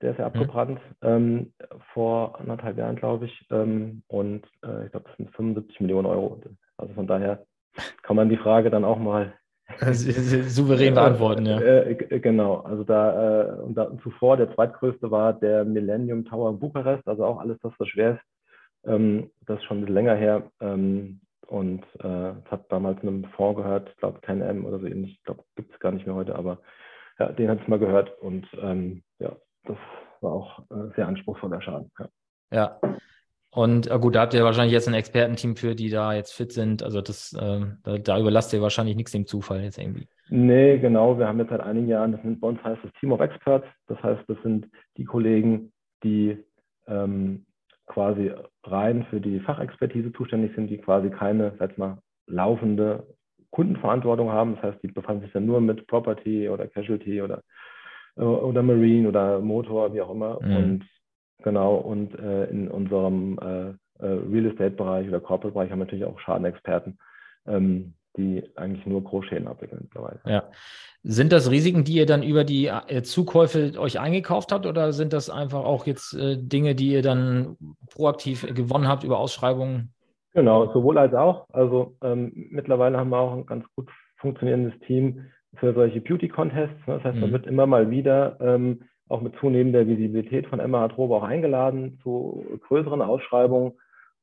Der 0.02 0.12
ist 0.12 0.20
ja 0.20 0.28
abgebrannt 0.28 0.80
ähm, 1.02 1.54
vor 1.94 2.40
anderthalb 2.40 2.78
Jahren, 2.78 2.98
glaube 2.98 3.26
ich. 3.26 3.48
Ähm, 3.50 4.04
und 4.08 4.46
äh, 4.64 4.86
ich 4.86 4.92
glaube, 4.92 5.08
das 5.08 5.18
sind 5.18 5.34
75 5.34 5.80
Millionen 5.80 6.06
Euro. 6.06 6.40
Also 6.78 6.94
von 6.94 7.08
daher 7.08 7.46
kann 8.04 8.16
man 8.16 8.30
die 8.30 8.38
Frage 8.38 8.70
dann 8.70 8.86
auch 8.86 9.00
mal 9.00 9.34
Souverän 9.92 10.96
beantworten, 10.96 11.46
ja. 11.46 11.60
Äh, 11.60 11.92
äh, 11.92 12.20
genau, 12.20 12.58
also 12.62 12.84
da, 12.84 13.58
äh, 13.58 13.62
und 13.62 13.76
da 13.76 13.92
zuvor 14.02 14.38
der 14.38 14.54
zweitgrößte 14.54 15.12
war 15.12 15.34
der 15.34 15.66
Millennium 15.66 16.26
Tower 16.26 16.50
in 16.52 16.60
Bukarest, 16.60 17.08
also 17.08 17.26
auch 17.26 17.40
alles 17.40 17.58
das, 17.62 17.74
was 17.78 17.88
schwer 17.88 18.16
ist. 18.16 18.22
Ähm, 18.86 19.30
das 19.46 19.60
ist 19.60 19.66
schon 19.66 19.78
ein 19.78 19.82
bisschen 19.82 19.96
länger 19.96 20.16
her. 20.16 20.50
Ähm, 20.62 21.20
und 21.48 21.84
äh, 22.00 22.34
habe 22.50 22.66
damals 22.70 23.02
einem 23.02 23.24
Fonds 23.36 23.58
gehört, 23.62 23.90
ich 23.90 23.98
glaube 23.98 24.20
10M 24.20 24.64
oder 24.66 24.80
so 24.80 24.86
ähnlich, 24.86 25.14
ich 25.14 25.24
glaube, 25.24 25.44
gibt 25.56 25.74
es 25.74 25.80
gar 25.80 25.92
nicht 25.92 26.06
mehr 26.06 26.16
heute, 26.16 26.36
aber 26.36 26.60
ja, 27.20 27.32
den 27.32 27.50
hat 27.50 27.62
es 27.62 27.68
mal 27.68 27.80
gehört 27.80 28.20
und 28.20 28.46
ähm, 28.62 29.04
ja, 29.20 29.36
das 29.64 29.78
war 30.22 30.34
auch 30.34 30.60
äh, 30.70 30.94
sehr 30.96 31.08
anspruchsvoller 31.08 31.62
Schaden. 31.62 31.92
Ja. 32.00 32.10
ja. 32.52 32.80
Und 33.58 33.90
äh, 33.90 33.98
gut, 33.98 34.14
da 34.14 34.22
habt 34.22 34.36
ihr 34.36 34.44
wahrscheinlich 34.44 34.74
jetzt 34.74 34.88
ein 34.88 34.94
Expertenteam 34.94 35.56
für, 35.56 35.74
die 35.74 35.90
da 35.90 36.14
jetzt 36.14 36.32
fit 36.32 36.52
sind. 36.52 36.84
Also 36.84 37.02
das, 37.02 37.34
äh, 37.34 37.62
da, 37.84 37.98
da, 37.98 38.20
überlasst 38.20 38.54
ihr 38.54 38.62
wahrscheinlich 38.62 38.96
nichts 38.96 39.14
dem 39.14 39.26
Zufall 39.26 39.64
jetzt 39.64 39.80
irgendwie. 39.80 40.08
Nee, 40.30 40.78
genau. 40.78 41.18
Wir 41.18 41.28
haben 41.28 41.40
jetzt 41.40 41.50
seit 41.50 41.62
einigen 41.62 41.88
Jahren, 41.88 42.12
das 42.12 42.22
sind, 42.22 42.40
bei 42.40 42.50
uns 42.50 42.64
heißt 42.64 42.84
das 42.84 42.92
Team 43.00 43.14
of 43.14 43.20
Experts. 43.20 43.66
Das 43.88 43.98
heißt, 44.04 44.22
das 44.28 44.38
sind 44.44 44.68
die 44.98 45.06
Kollegen, 45.06 45.72
die 46.04 46.38
ähm, 46.86 47.48
quasi 47.88 48.32
rein 48.64 49.08
für 49.10 49.20
die 49.20 49.40
Fachexpertise 49.40 50.14
zuständig 50.14 50.54
sind, 50.54 50.68
die 50.70 50.78
quasi 50.78 51.10
keine, 51.10 51.54
sag 51.58 51.80
mal, 51.80 51.98
laufende 52.28 53.08
Kundenverantwortung 53.50 54.32
haben. 54.32 54.54
Das 54.58 54.66
heißt, 54.66 54.84
die 54.84 54.90
befassen 54.90 55.22
sich 55.22 55.32
dann 55.32 55.48
nur 55.48 55.62
mit 55.62 55.88
Property 55.88 56.48
oder 56.48 56.68
Casualty 56.68 57.24
oder, 57.24 57.42
äh, 58.18 58.22
oder 58.22 58.62
Marine 58.62 59.10
oder 59.10 59.40
Motor, 59.40 59.96
wie 59.96 60.02
auch 60.02 60.12
immer. 60.12 60.40
Mhm. 60.44 60.56
Und 60.58 60.86
Genau, 61.44 61.76
und 61.76 62.18
äh, 62.20 62.46
in 62.46 62.68
unserem 62.68 63.38
äh, 63.40 64.04
äh, 64.04 64.08
Real 64.32 64.48
Estate-Bereich 64.48 65.08
oder 65.08 65.20
Corporate-Bereich 65.20 65.72
haben 65.72 65.80
wir 65.80 65.86
natürlich 65.86 66.06
auch 66.06 66.20
Schadenexperten, 66.20 66.98
ähm, 67.48 67.94
die 68.18 68.44
eigentlich 68.56 68.86
nur 68.86 69.04
Großschäden 69.04 69.48
abwickeln 69.48 69.82
mittlerweile. 69.84 70.20
Ja. 70.26 70.44
Sind 71.04 71.32
das 71.32 71.50
Risiken, 71.52 71.84
die 71.84 71.94
ihr 71.94 72.06
dann 72.06 72.24
über 72.24 72.44
die 72.44 72.68
äh, 72.68 73.04
Zukäufe 73.04 73.74
euch 73.78 74.00
eingekauft 74.00 74.52
habt 74.52 74.66
oder 74.66 74.92
sind 74.94 75.14
das 75.14 75.30
einfach 75.30 75.64
auch 75.64 75.86
jetzt 75.86 76.14
äh, 76.14 76.38
Dinge, 76.38 76.76
die 76.76 76.92
ihr 76.92 77.02
dann 77.02 77.56
proaktiv 77.92 78.46
gewonnen 78.54 78.88
habt 78.88 79.04
über 79.04 79.20
Ausschreibungen? 79.20 79.94
Genau, 80.34 80.72
sowohl 80.74 80.98
als 80.98 81.14
auch. 81.14 81.48
Also 81.52 81.96
ähm, 82.02 82.32
mittlerweile 82.52 82.98
haben 82.98 83.10
wir 83.10 83.20
auch 83.20 83.34
ein 83.34 83.46
ganz 83.46 83.66
gut 83.76 83.90
funktionierendes 84.18 84.78
Team 84.82 85.26
für 85.56 85.74
solche 85.74 86.02
Beauty-Contests. 86.02 86.88
Ne? 86.88 86.96
Das 86.96 87.04
heißt, 87.04 87.20
man 87.20 87.30
mhm. 87.30 87.34
wird 87.34 87.48
immer 87.48 87.68
mal 87.68 87.90
wieder 87.90 88.38
ähm, 88.42 88.82
auch 89.10 89.22
mit 89.22 89.36
zunehmender 89.40 89.88
Visibilität 89.88 90.48
von 90.48 90.60
Emma 90.60 90.88
Trobe 90.88 91.16
auch 91.16 91.24
eingeladen 91.24 92.00
zu 92.04 92.46
größeren 92.68 93.02
Ausschreibungen. 93.02 93.74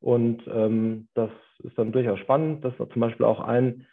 Und 0.01 0.43
ähm, 0.47 1.09
das 1.15 1.31
ist 1.63 1.79
dann 1.79 1.93
durchaus 1.93 2.19
spannend. 2.21 2.65
Das 2.65 2.73
ist 2.79 2.93
zum 2.93 3.01
Beispiel 3.01 3.27
auch 3.27 3.41
ein 3.41 3.87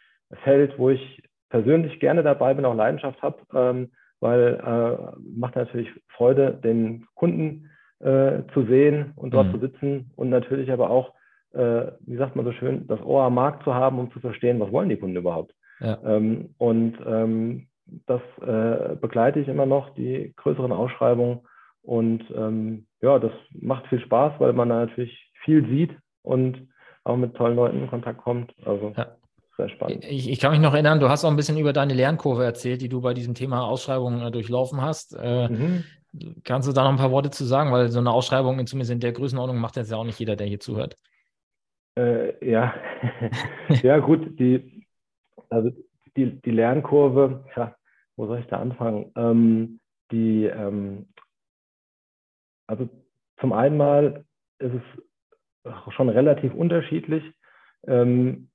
Feld, 0.44 0.78
wo 0.78 0.90
ich 0.90 1.22
persönlich 1.48 2.00
gerne 2.00 2.22
dabei 2.22 2.54
bin, 2.54 2.64
auch 2.64 2.74
Leidenschaft 2.74 3.20
habe, 3.22 3.38
ähm, 3.54 3.90
weil 4.20 4.60
äh, 4.64 5.16
macht 5.38 5.56
natürlich 5.56 5.88
Freude, 6.08 6.52
den 6.62 7.06
Kunden 7.14 7.70
äh, 8.00 8.42
zu 8.52 8.64
sehen 8.64 9.12
und 9.16 9.32
dort 9.34 9.48
mhm. 9.48 9.52
zu 9.52 9.58
sitzen 9.60 10.10
und 10.16 10.30
natürlich 10.30 10.70
aber 10.70 10.90
auch 10.90 11.12
äh, 11.54 11.92
wie 12.00 12.16
sagt 12.16 12.36
man 12.36 12.44
so 12.44 12.52
schön, 12.52 12.86
das 12.86 13.00
Ohr 13.02 13.24
am 13.24 13.34
Markt 13.34 13.64
zu 13.64 13.74
haben, 13.74 13.98
um 13.98 14.10
zu 14.12 14.20
verstehen, 14.20 14.60
was 14.60 14.72
wollen 14.72 14.88
die 14.88 14.96
Kunden 14.96 15.16
überhaupt. 15.16 15.54
Ja. 15.80 15.98
Ähm, 16.04 16.54
und 16.58 16.96
ähm, 17.06 17.66
das 18.06 18.20
äh, 18.40 18.96
begleite 18.96 19.40
ich 19.40 19.48
immer 19.48 19.66
noch, 19.66 19.94
die 19.94 20.32
größeren 20.36 20.72
Ausschreibungen. 20.72 21.40
Und 21.82 22.24
ähm, 22.34 22.86
ja, 23.00 23.18
das 23.18 23.32
macht 23.52 23.86
viel 23.88 24.00
Spaß, 24.00 24.34
weil 24.38 24.52
man 24.52 24.68
da 24.68 24.86
natürlich 24.86 25.30
viel 25.44 25.66
sieht 25.68 25.96
und 26.22 26.68
auch 27.04 27.16
mit 27.16 27.34
tollen 27.34 27.56
Leuten 27.56 27.80
in 27.80 27.88
Kontakt 27.88 28.22
kommt. 28.22 28.54
Also 28.64 28.92
ja. 28.96 29.16
sehr 29.56 29.68
spannend. 29.68 30.04
Ich, 30.04 30.30
ich, 30.30 30.40
kann 30.40 30.52
mich 30.52 30.60
noch 30.60 30.74
erinnern, 30.74 31.00
du 31.00 31.08
hast 31.08 31.24
auch 31.24 31.30
ein 31.30 31.36
bisschen 31.36 31.58
über 31.58 31.72
deine 31.72 31.94
Lernkurve 31.94 32.44
erzählt, 32.44 32.80
die 32.80 32.88
du 32.88 33.00
bei 33.00 33.14
diesem 33.14 33.34
Thema 33.34 33.64
Ausschreibungen 33.64 34.20
äh, 34.20 34.30
durchlaufen 34.30 34.80
hast. 34.80 35.16
Äh, 35.20 35.48
mhm. 35.48 35.84
Kannst 36.44 36.68
du 36.68 36.72
da 36.72 36.84
noch 36.84 36.90
ein 36.90 36.98
paar 36.98 37.10
Worte 37.10 37.30
zu 37.30 37.44
sagen? 37.44 37.72
Weil 37.72 37.88
so 37.88 37.98
eine 37.98 38.12
Ausschreibung, 38.12 38.64
zumindest 38.66 38.92
in 38.92 39.00
der 39.00 39.12
Größenordnung, 39.12 39.58
macht 39.58 39.76
jetzt 39.76 39.90
ja 39.90 39.96
auch 39.96 40.04
nicht 40.04 40.20
jeder, 40.20 40.36
der 40.36 40.46
hier 40.46 40.60
zuhört. 40.60 40.96
Äh, 41.98 42.48
ja, 42.48 42.74
ja 43.82 43.98
gut, 43.98 44.38
die, 44.38 44.86
also 45.48 45.70
die, 46.16 46.40
die 46.40 46.50
Lernkurve, 46.50 47.44
ja, 47.56 47.74
wo 48.16 48.26
soll 48.26 48.40
ich 48.40 48.46
da 48.46 48.58
anfangen? 48.58 49.12
Ähm, 49.16 49.80
die, 50.10 50.44
ähm, 50.44 51.06
also 52.66 52.88
zum 53.40 53.52
einen 53.52 53.76
mal 53.76 54.24
ist 54.58 54.72
es 54.74 55.92
schon 55.92 56.08
relativ 56.08 56.54
unterschiedlich, 56.54 57.24
ähm, 57.86 58.48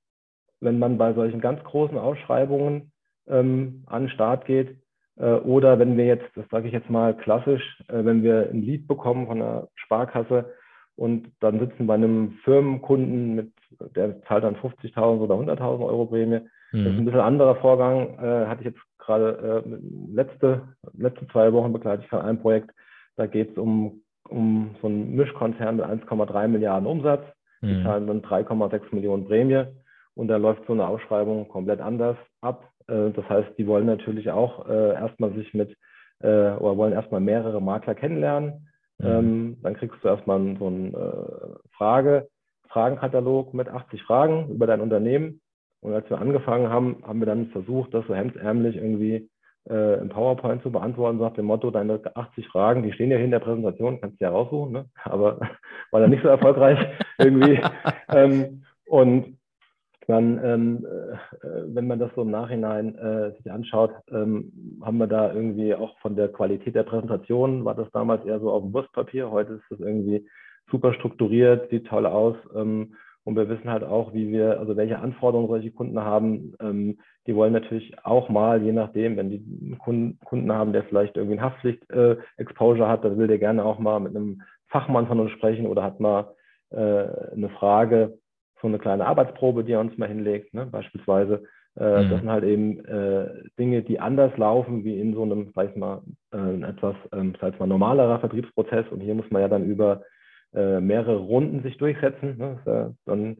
wenn 0.60 0.78
man 0.78 0.98
bei 0.98 1.12
solchen 1.14 1.40
ganz 1.40 1.62
großen 1.64 1.98
Ausschreibungen 1.98 2.92
ähm, 3.26 3.84
an 3.86 4.04
den 4.04 4.10
Start 4.10 4.46
geht 4.46 4.78
äh, 5.16 5.34
oder 5.34 5.78
wenn 5.78 5.96
wir 5.96 6.06
jetzt, 6.06 6.26
das 6.34 6.48
sage 6.50 6.68
ich 6.68 6.72
jetzt 6.72 6.90
mal 6.90 7.16
klassisch, 7.16 7.82
äh, 7.88 8.04
wenn 8.04 8.22
wir 8.22 8.50
ein 8.50 8.62
Lied 8.62 8.86
bekommen 8.88 9.26
von 9.26 9.40
einer 9.42 9.68
Sparkasse, 9.74 10.54
und 10.98 11.30
dann 11.38 11.60
sitzen 11.60 11.86
bei 11.86 11.94
einem 11.94 12.32
Firmenkunden 12.42 13.36
mit, 13.36 13.52
der 13.94 14.20
zahlt 14.22 14.42
dann 14.42 14.56
50.000 14.56 15.20
oder 15.20 15.36
100.000 15.36 15.86
Euro 15.86 16.06
Prämie. 16.06 16.40
Mhm. 16.72 16.84
Das 16.84 16.92
ist 16.92 16.98
ein 16.98 17.04
bisschen 17.04 17.20
anderer 17.20 17.54
Vorgang. 17.56 18.18
Äh, 18.18 18.46
hatte 18.46 18.62
ich 18.62 18.66
jetzt 18.66 18.80
gerade 19.08 19.64
äh, 19.64 20.14
letzte, 20.14 20.68
letzte 20.96 21.26
zwei 21.28 21.52
Wochen 21.52 21.72
begleitet 21.72 22.06
ich 22.06 22.12
ein 22.12 22.40
Projekt. 22.40 22.70
Da 23.16 23.26
geht 23.26 23.50
es 23.50 23.58
um, 23.58 24.02
um 24.28 24.76
so 24.80 24.86
einen 24.86 25.16
Mischkonzern 25.16 25.76
mit 25.76 25.84
1,3 25.84 26.48
Milliarden 26.48 26.86
Umsatz. 26.86 27.24
Die 27.62 27.74
mhm. 27.74 27.82
zahlen 27.82 28.06
dann 28.06 28.22
3,6 28.22 28.94
Millionen 28.94 29.26
Prämie. 29.26 29.64
Und 30.14 30.28
da 30.28 30.36
läuft 30.36 30.66
so 30.66 30.72
eine 30.72 30.86
Ausschreibung 30.86 31.48
komplett 31.48 31.80
anders 31.80 32.16
ab. 32.40 32.68
Äh, 32.86 33.10
das 33.10 33.28
heißt, 33.28 33.58
die 33.58 33.66
wollen 33.66 33.86
natürlich 33.86 34.30
auch 34.30 34.68
äh, 34.68 34.92
erstmal 34.94 35.32
sich 35.32 35.52
mit 35.54 35.76
äh, 36.20 36.52
oder 36.52 36.76
wollen 36.76 36.92
erstmal 36.92 37.20
mehrere 37.20 37.60
Makler 37.60 37.94
kennenlernen 37.94 38.68
Mhm. 38.98 39.06
Ähm, 39.06 39.56
dann 39.62 39.74
kriegst 39.74 40.02
du 40.02 40.08
erstmal 40.08 40.56
so 40.58 40.66
einen 40.66 40.94
äh, 40.94 41.58
Frage, 41.76 42.28
Fragenkatalog 42.68 43.54
mit 43.54 43.68
80 43.68 44.02
Fragen 44.02 44.50
über 44.50 44.66
dein 44.66 44.80
Unternehmen. 44.80 45.40
Und 45.80 45.94
als 45.94 46.08
wir 46.10 46.20
angefangen 46.20 46.68
haben, 46.68 47.02
haben 47.06 47.20
wir 47.20 47.26
dann 47.26 47.48
versucht, 47.48 47.94
das 47.94 48.06
so 48.06 48.14
hemdsärmlich 48.14 48.76
irgendwie 48.76 49.28
äh, 49.68 50.00
im 50.00 50.08
PowerPoint 50.08 50.62
zu 50.62 50.72
beantworten, 50.72 51.18
so 51.18 51.24
nach 51.24 51.34
dem 51.34 51.46
Motto, 51.46 51.70
deine 51.70 52.00
80 52.14 52.48
Fragen, 52.48 52.82
die 52.82 52.92
stehen 52.92 53.10
ja 53.10 53.18
in 53.18 53.30
der 53.30 53.38
Präsentation, 53.38 54.00
kannst 54.00 54.20
du 54.20 54.24
ja 54.24 54.30
raussuchen, 54.30 54.72
ne? 54.72 54.86
aber 55.04 55.38
war 55.90 56.00
dann 56.00 56.10
nicht 56.10 56.22
so 56.22 56.28
erfolgreich 56.28 56.78
irgendwie. 57.18 57.60
ähm, 58.08 58.62
und 58.86 59.38
dann, 60.06 60.42
ähm, 60.42 60.86
äh, 60.86 61.74
wenn 61.74 61.86
man 61.86 61.98
das 61.98 62.10
so 62.14 62.22
im 62.22 62.30
Nachhinein 62.30 62.96
äh, 62.96 63.32
sich 63.36 63.52
anschaut, 63.52 63.92
ähm, 64.10 64.80
haben 64.82 64.96
wir 64.96 65.06
da 65.06 65.32
irgendwie 65.34 65.74
auch 65.74 65.98
von 65.98 66.16
der 66.16 66.28
Qualität 66.28 66.74
der 66.74 66.84
Präsentation, 66.84 67.66
war 67.66 67.74
das 67.74 67.90
damals 67.92 68.24
eher 68.24 68.40
so 68.40 68.50
auf 68.50 68.62
dem 68.62 68.72
Wurstpapier, 68.72 69.30
heute 69.30 69.54
ist 69.54 69.64
das 69.68 69.80
irgendwie 69.80 70.26
super 70.70 70.94
strukturiert, 70.94 71.68
sieht 71.70 71.86
toll 71.86 72.06
aus. 72.06 72.36
Ähm, 72.56 72.94
und 73.28 73.36
wir 73.36 73.50
wissen 73.50 73.68
halt 73.70 73.84
auch, 73.84 74.14
wie 74.14 74.30
wir, 74.30 74.58
also 74.58 74.74
welche 74.78 74.98
Anforderungen 74.98 75.50
solche 75.50 75.70
Kunden 75.70 76.00
haben. 76.00 76.54
Ähm, 76.62 76.96
die 77.26 77.36
wollen 77.36 77.52
natürlich 77.52 77.94
auch 78.02 78.30
mal, 78.30 78.62
je 78.62 78.72
nachdem, 78.72 79.18
wenn 79.18 79.28
die 79.28 79.76
Kunden, 79.76 80.18
Kunden 80.24 80.50
haben, 80.50 80.72
der 80.72 80.84
vielleicht 80.84 81.14
irgendwie 81.18 81.36
ein 81.36 81.42
Haftpflicht-Exposure 81.42 82.86
äh, 82.86 82.88
hat, 82.88 83.04
dann 83.04 83.18
will 83.18 83.26
der 83.26 83.38
gerne 83.38 83.66
auch 83.66 83.78
mal 83.78 84.00
mit 84.00 84.16
einem 84.16 84.40
Fachmann 84.68 85.08
von 85.08 85.20
uns 85.20 85.30
sprechen 85.32 85.66
oder 85.66 85.82
hat 85.82 86.00
mal 86.00 86.34
äh, 86.70 86.76
eine 86.76 87.50
Frage, 87.58 88.16
so 88.62 88.68
eine 88.68 88.78
kleine 88.78 89.04
Arbeitsprobe, 89.04 89.62
die 89.62 89.72
er 89.72 89.80
uns 89.80 89.98
mal 89.98 90.08
hinlegt, 90.08 90.54
ne? 90.54 90.64
beispielsweise. 90.64 91.42
Äh, 91.78 92.04
mhm. 92.04 92.10
Das 92.10 92.20
sind 92.20 92.30
halt 92.30 92.44
eben 92.44 92.82
äh, 92.86 93.28
Dinge, 93.58 93.82
die 93.82 94.00
anders 94.00 94.34
laufen 94.38 94.84
wie 94.84 94.98
in 94.98 95.12
so 95.12 95.22
einem, 95.22 95.52
sag 95.54 95.68
ich 95.68 95.76
mal, 95.76 96.00
äh, 96.32 96.62
etwas, 96.62 96.96
ähm, 97.12 97.34
sag 97.38 97.52
ich 97.52 97.60
mal, 97.60 97.66
normalerer 97.66 98.20
Vertriebsprozess. 98.20 98.86
Und 98.90 99.00
hier 99.00 99.14
muss 99.14 99.30
man 99.30 99.42
ja 99.42 99.48
dann 99.48 99.66
über 99.66 100.00
äh, 100.54 100.80
mehrere 100.80 101.16
Runden 101.16 101.62
sich 101.62 101.76
durchsetzen. 101.78 102.36
Ne? 102.38 102.60
Das, 102.64 102.92
dann 103.04 103.36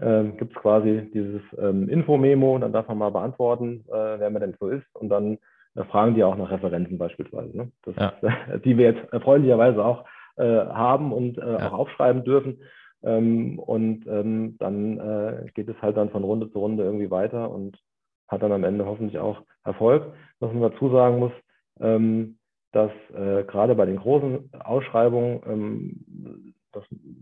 ähm, 0.00 0.36
gibt 0.36 0.56
es 0.56 0.62
quasi 0.62 1.10
dieses 1.12 1.42
ähm, 1.58 1.88
Info-Memo, 1.88 2.58
dann 2.58 2.72
darf 2.72 2.88
man 2.88 2.98
mal 2.98 3.10
beantworten, 3.10 3.84
äh, 3.88 4.18
wer 4.18 4.30
man 4.30 4.42
denn 4.42 4.56
so 4.58 4.68
ist. 4.68 4.86
Und 4.94 5.08
dann 5.08 5.38
äh, 5.74 5.84
fragen 5.84 6.14
die 6.14 6.24
auch 6.24 6.36
nach 6.36 6.50
Referenzen 6.50 6.98
beispielsweise, 6.98 7.56
ne? 7.56 7.72
das, 7.84 7.96
ja. 7.96 8.58
die 8.64 8.76
wir 8.76 8.92
jetzt 8.92 9.12
erfreulicherweise 9.12 9.84
auch 9.84 10.04
haben 10.34 11.12
und 11.12 11.36
ja. 11.36 11.68
auch 11.68 11.80
aufschreiben 11.80 12.24
dürfen. 12.24 12.56
Ähm, 13.04 13.58
und 13.58 14.06
ähm, 14.06 14.56
dann 14.58 14.98
äh, 14.98 15.46
geht 15.54 15.68
es 15.68 15.80
halt 15.82 15.96
dann 15.96 16.10
von 16.10 16.24
Runde 16.24 16.50
zu 16.50 16.58
Runde 16.58 16.84
irgendwie 16.84 17.10
weiter 17.10 17.50
und 17.50 17.78
hat 18.28 18.42
dann 18.42 18.52
am 18.52 18.64
Ende 18.64 18.86
hoffentlich 18.86 19.18
auch 19.18 19.42
Erfolg. 19.64 20.12
Was 20.40 20.52
man 20.52 20.62
dazu 20.62 20.90
sagen 20.90 21.18
muss, 21.18 21.32
ähm, 21.80 22.38
dass 22.72 22.90
äh, 23.14 23.44
gerade 23.44 23.74
bei 23.74 23.86
den 23.86 23.96
großen 23.96 24.50
Ausschreibungen, 24.58 25.42
ähm, 25.46 26.04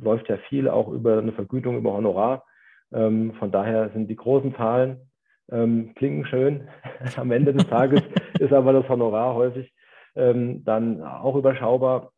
läuft 0.01 0.29
ja 0.29 0.37
viel 0.49 0.69
auch 0.69 0.89
über 0.89 1.19
eine 1.19 1.33
Vergütung 1.33 1.77
über 1.77 1.93
Honorar. 1.93 2.45
Ähm, 2.93 3.35
von 3.35 3.51
daher 3.53 3.91
sind 3.91 4.09
die 4.09 4.17
großen 4.17 4.55
Zahlen 4.57 5.11
ähm, 5.51 5.95
klingen 5.95 6.25
schön. 6.27 6.69
am 7.17 7.31
Ende 7.31 7.53
des 7.53 7.67
Tages 7.69 8.03
ist 8.39 8.53
aber 8.53 8.73
das 8.73 8.89
Honorar 8.89 9.35
häufig 9.35 9.73
dann 10.13 11.05
auch 11.05 11.37
überschaubar. 11.37 12.11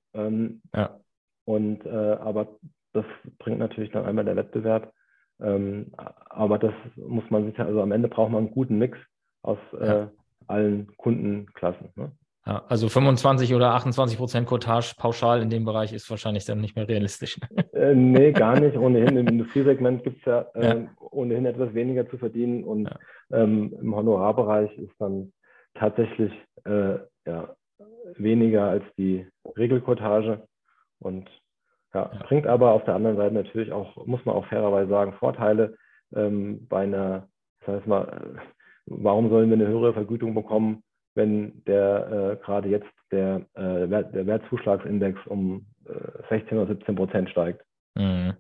ja. 0.74 0.98
Und 1.44 1.84
äh, 1.84 2.16
aber 2.20 2.48
das 2.94 3.04
bringt 3.38 3.58
natürlich 3.58 3.90
dann 3.90 4.06
einmal 4.06 4.24
der 4.24 4.36
Wettbewerb. 4.36 4.92
Ähm, 5.40 5.92
aber 5.96 6.58
das 6.58 6.72
muss 6.96 7.28
man 7.30 7.46
sich, 7.46 7.58
also 7.58 7.82
am 7.82 7.92
Ende 7.92 8.08
braucht 8.08 8.30
man 8.30 8.44
einen 8.44 8.54
guten 8.54 8.78
Mix 8.78 8.98
aus 9.42 9.58
äh, 9.78 10.06
allen 10.46 10.96
Kundenklassen. 10.96 11.88
Ne? 11.96 12.12
Ja, 12.44 12.64
also 12.68 12.88
25 12.88 13.54
oder 13.54 13.72
28 13.74 14.18
Prozent 14.18 14.48
Cottage 14.48 14.94
pauschal 14.98 15.42
in 15.42 15.50
dem 15.50 15.64
Bereich 15.64 15.92
ist 15.92 16.10
wahrscheinlich 16.10 16.44
dann 16.44 16.60
nicht 16.60 16.76
mehr 16.76 16.88
realistisch. 16.88 17.38
Äh, 17.72 17.94
nee, 17.94 18.32
gar 18.32 18.60
nicht. 18.60 18.76
Ohnehin 18.76 19.16
im 19.16 19.26
Industriesegment 19.26 20.04
gibt 20.04 20.18
es 20.18 20.24
ja, 20.26 20.46
äh, 20.54 20.66
ja, 20.66 20.88
ohnehin 21.00 21.46
etwas 21.46 21.74
weniger 21.74 22.08
zu 22.08 22.18
verdienen 22.18 22.62
und 22.64 22.84
ja. 22.84 23.42
ähm, 23.42 23.74
im 23.80 23.96
Honorarbereich 23.96 24.76
ist 24.78 24.92
dann 24.98 25.32
tatsächlich 25.74 26.32
äh, 26.64 26.98
ja, 27.26 27.56
weniger 28.16 28.64
als 28.64 28.84
die 28.96 29.26
Regelcottage. 29.56 30.46
Und 31.00 31.28
ja, 31.94 32.10
bringt 32.28 32.46
aber 32.46 32.72
auf 32.72 32.84
der 32.84 32.94
anderen 32.94 33.16
Seite 33.16 33.34
natürlich 33.34 33.72
auch, 33.72 34.06
muss 34.06 34.24
man 34.24 34.36
auch 34.36 34.46
fairerweise 34.46 34.90
sagen, 34.90 35.14
Vorteile 35.14 35.76
ähm, 36.14 36.66
bei 36.68 36.84
einer, 36.84 37.28
das 37.60 37.76
heißt 37.76 37.86
mal, 37.86 38.04
äh, 38.04 38.40
warum 38.86 39.28
sollen 39.30 39.48
wir 39.48 39.56
eine 39.56 39.66
höhere 39.68 39.92
Vergütung 39.92 40.34
bekommen, 40.34 40.82
wenn 41.14 41.62
der 41.66 42.38
äh, 42.40 42.44
gerade 42.44 42.68
jetzt 42.68 42.88
der, 43.10 43.42
äh, 43.54 43.90
Wert, 43.90 44.14
der 44.14 44.26
Wertzuschlagsindex 44.26 45.18
um 45.26 45.66
äh, 45.86 46.28
16 46.28 46.58
oder 46.58 46.68
17 46.68 46.94
Prozent 46.94 47.30
steigt. 47.30 47.62
Mhm. 47.94 48.34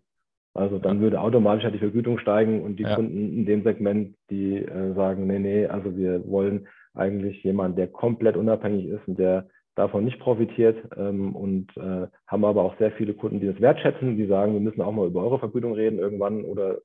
Also 0.54 0.78
dann 0.78 1.00
würde 1.00 1.20
automatisch 1.20 1.70
die 1.72 1.78
Vergütung 1.78 2.18
steigen 2.18 2.62
und 2.62 2.78
die 2.78 2.82
ja. 2.82 2.94
Kunden 2.94 3.38
in 3.38 3.46
dem 3.46 3.62
Segment, 3.62 4.14
die 4.30 4.56
äh, 4.56 4.94
sagen, 4.94 5.26
nee, 5.26 5.38
nee, 5.38 5.66
also 5.66 5.96
wir 5.96 6.28
wollen 6.28 6.68
eigentlich 6.94 7.42
jemanden, 7.42 7.76
der 7.76 7.88
komplett 7.88 8.36
unabhängig 8.36 8.86
ist 8.86 9.08
und 9.08 9.18
der 9.18 9.46
davon 9.74 10.04
nicht 10.04 10.20
profitiert 10.20 10.76
ähm, 10.96 11.34
und 11.34 11.74
äh, 11.78 12.06
haben 12.26 12.44
aber 12.44 12.62
auch 12.62 12.76
sehr 12.78 12.92
viele 12.92 13.14
Kunden, 13.14 13.40
die 13.40 13.46
das 13.46 13.60
wertschätzen, 13.60 14.18
die 14.18 14.26
sagen, 14.26 14.52
wir 14.52 14.60
müssen 14.60 14.82
auch 14.82 14.92
mal 14.92 15.06
über 15.06 15.22
eure 15.22 15.38
Vergütung 15.38 15.72
reden 15.72 15.98
irgendwann 15.98 16.44
oder 16.44 16.78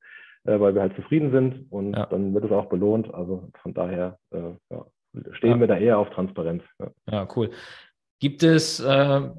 äh, 0.45 0.57
weil 0.59 0.73
wir 0.73 0.81
halt 0.81 0.95
zufrieden 0.95 1.31
sind 1.31 1.65
und 1.69 1.93
ja. 1.93 2.05
dann 2.05 2.33
wird 2.33 2.45
es 2.45 2.51
auch 2.51 2.67
belohnt. 2.67 3.13
Also 3.13 3.49
von 3.61 3.73
daher 3.73 4.17
äh, 4.31 4.66
stehen 5.37 5.51
ja. 5.51 5.59
wir 5.59 5.67
da 5.67 5.77
eher 5.77 5.97
auf 5.97 6.09
Transparenz. 6.09 6.63
Ja, 7.09 7.27
cool. 7.35 7.51
Gibt 8.19 8.43
es, 8.43 8.79
äh, 8.79 9.29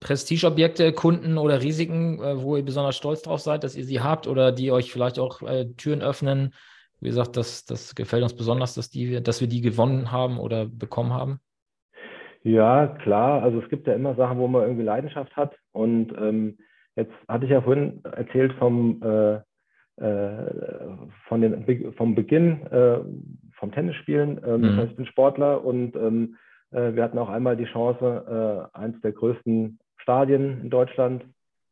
Prestigeobjekte, 0.00 0.92
Kunden 0.92 1.38
oder 1.38 1.60
Risiken, 1.60 2.22
äh, 2.22 2.40
wo 2.40 2.56
ihr 2.56 2.64
besonders 2.64 2.96
stolz 2.96 3.22
drauf 3.22 3.40
seid, 3.40 3.64
dass 3.64 3.76
ihr 3.76 3.84
sie 3.84 4.00
habt 4.00 4.28
oder 4.28 4.52
die 4.52 4.70
euch 4.70 4.92
vielleicht 4.92 5.18
auch 5.18 5.42
äh, 5.42 5.66
Türen 5.76 6.02
öffnen? 6.02 6.54
Wie 7.00 7.08
gesagt, 7.08 7.36
das, 7.36 7.64
das 7.64 7.94
gefällt 7.94 8.22
uns 8.22 8.36
besonders, 8.36 8.74
dass, 8.74 8.90
die, 8.90 9.22
dass 9.22 9.40
wir 9.40 9.48
die 9.48 9.60
gewonnen 9.60 10.12
haben 10.12 10.38
oder 10.38 10.66
bekommen 10.66 11.12
haben. 11.12 11.40
Ja, 12.42 12.86
klar. 12.86 13.42
Also 13.42 13.60
es 13.60 13.68
gibt 13.68 13.86
ja 13.86 13.94
immer 13.94 14.14
Sachen, 14.14 14.38
wo 14.38 14.46
man 14.46 14.62
irgendwie 14.62 14.84
Leidenschaft 14.84 15.36
hat. 15.36 15.56
Und 15.72 16.12
ähm, 16.16 16.58
jetzt 16.96 17.12
hatte 17.26 17.44
ich 17.44 17.50
ja 17.50 17.60
vorhin 17.60 18.02
erzählt 18.04 18.52
vom, 18.58 19.02
äh, 19.02 19.34
äh, 20.02 20.52
von 21.26 21.40
den, 21.40 21.92
vom 21.94 22.14
Beginn 22.14 22.66
äh, 22.66 23.00
vom 23.58 23.72
Tennisspielen. 23.72 24.40
Ähm, 24.46 24.60
mhm. 24.60 24.80
Ich 24.90 24.96
bin 24.96 25.06
Sportler 25.06 25.64
und 25.64 25.96
ähm, 25.96 26.36
äh, 26.70 26.94
wir 26.94 27.02
hatten 27.02 27.18
auch 27.18 27.28
einmal 27.28 27.56
die 27.56 27.66
Chance, 27.66 28.68
äh, 28.74 28.78
eins 28.78 29.00
der 29.00 29.12
größten 29.12 29.78
Stadien 29.98 30.60
in 30.62 30.70
Deutschland 30.70 31.24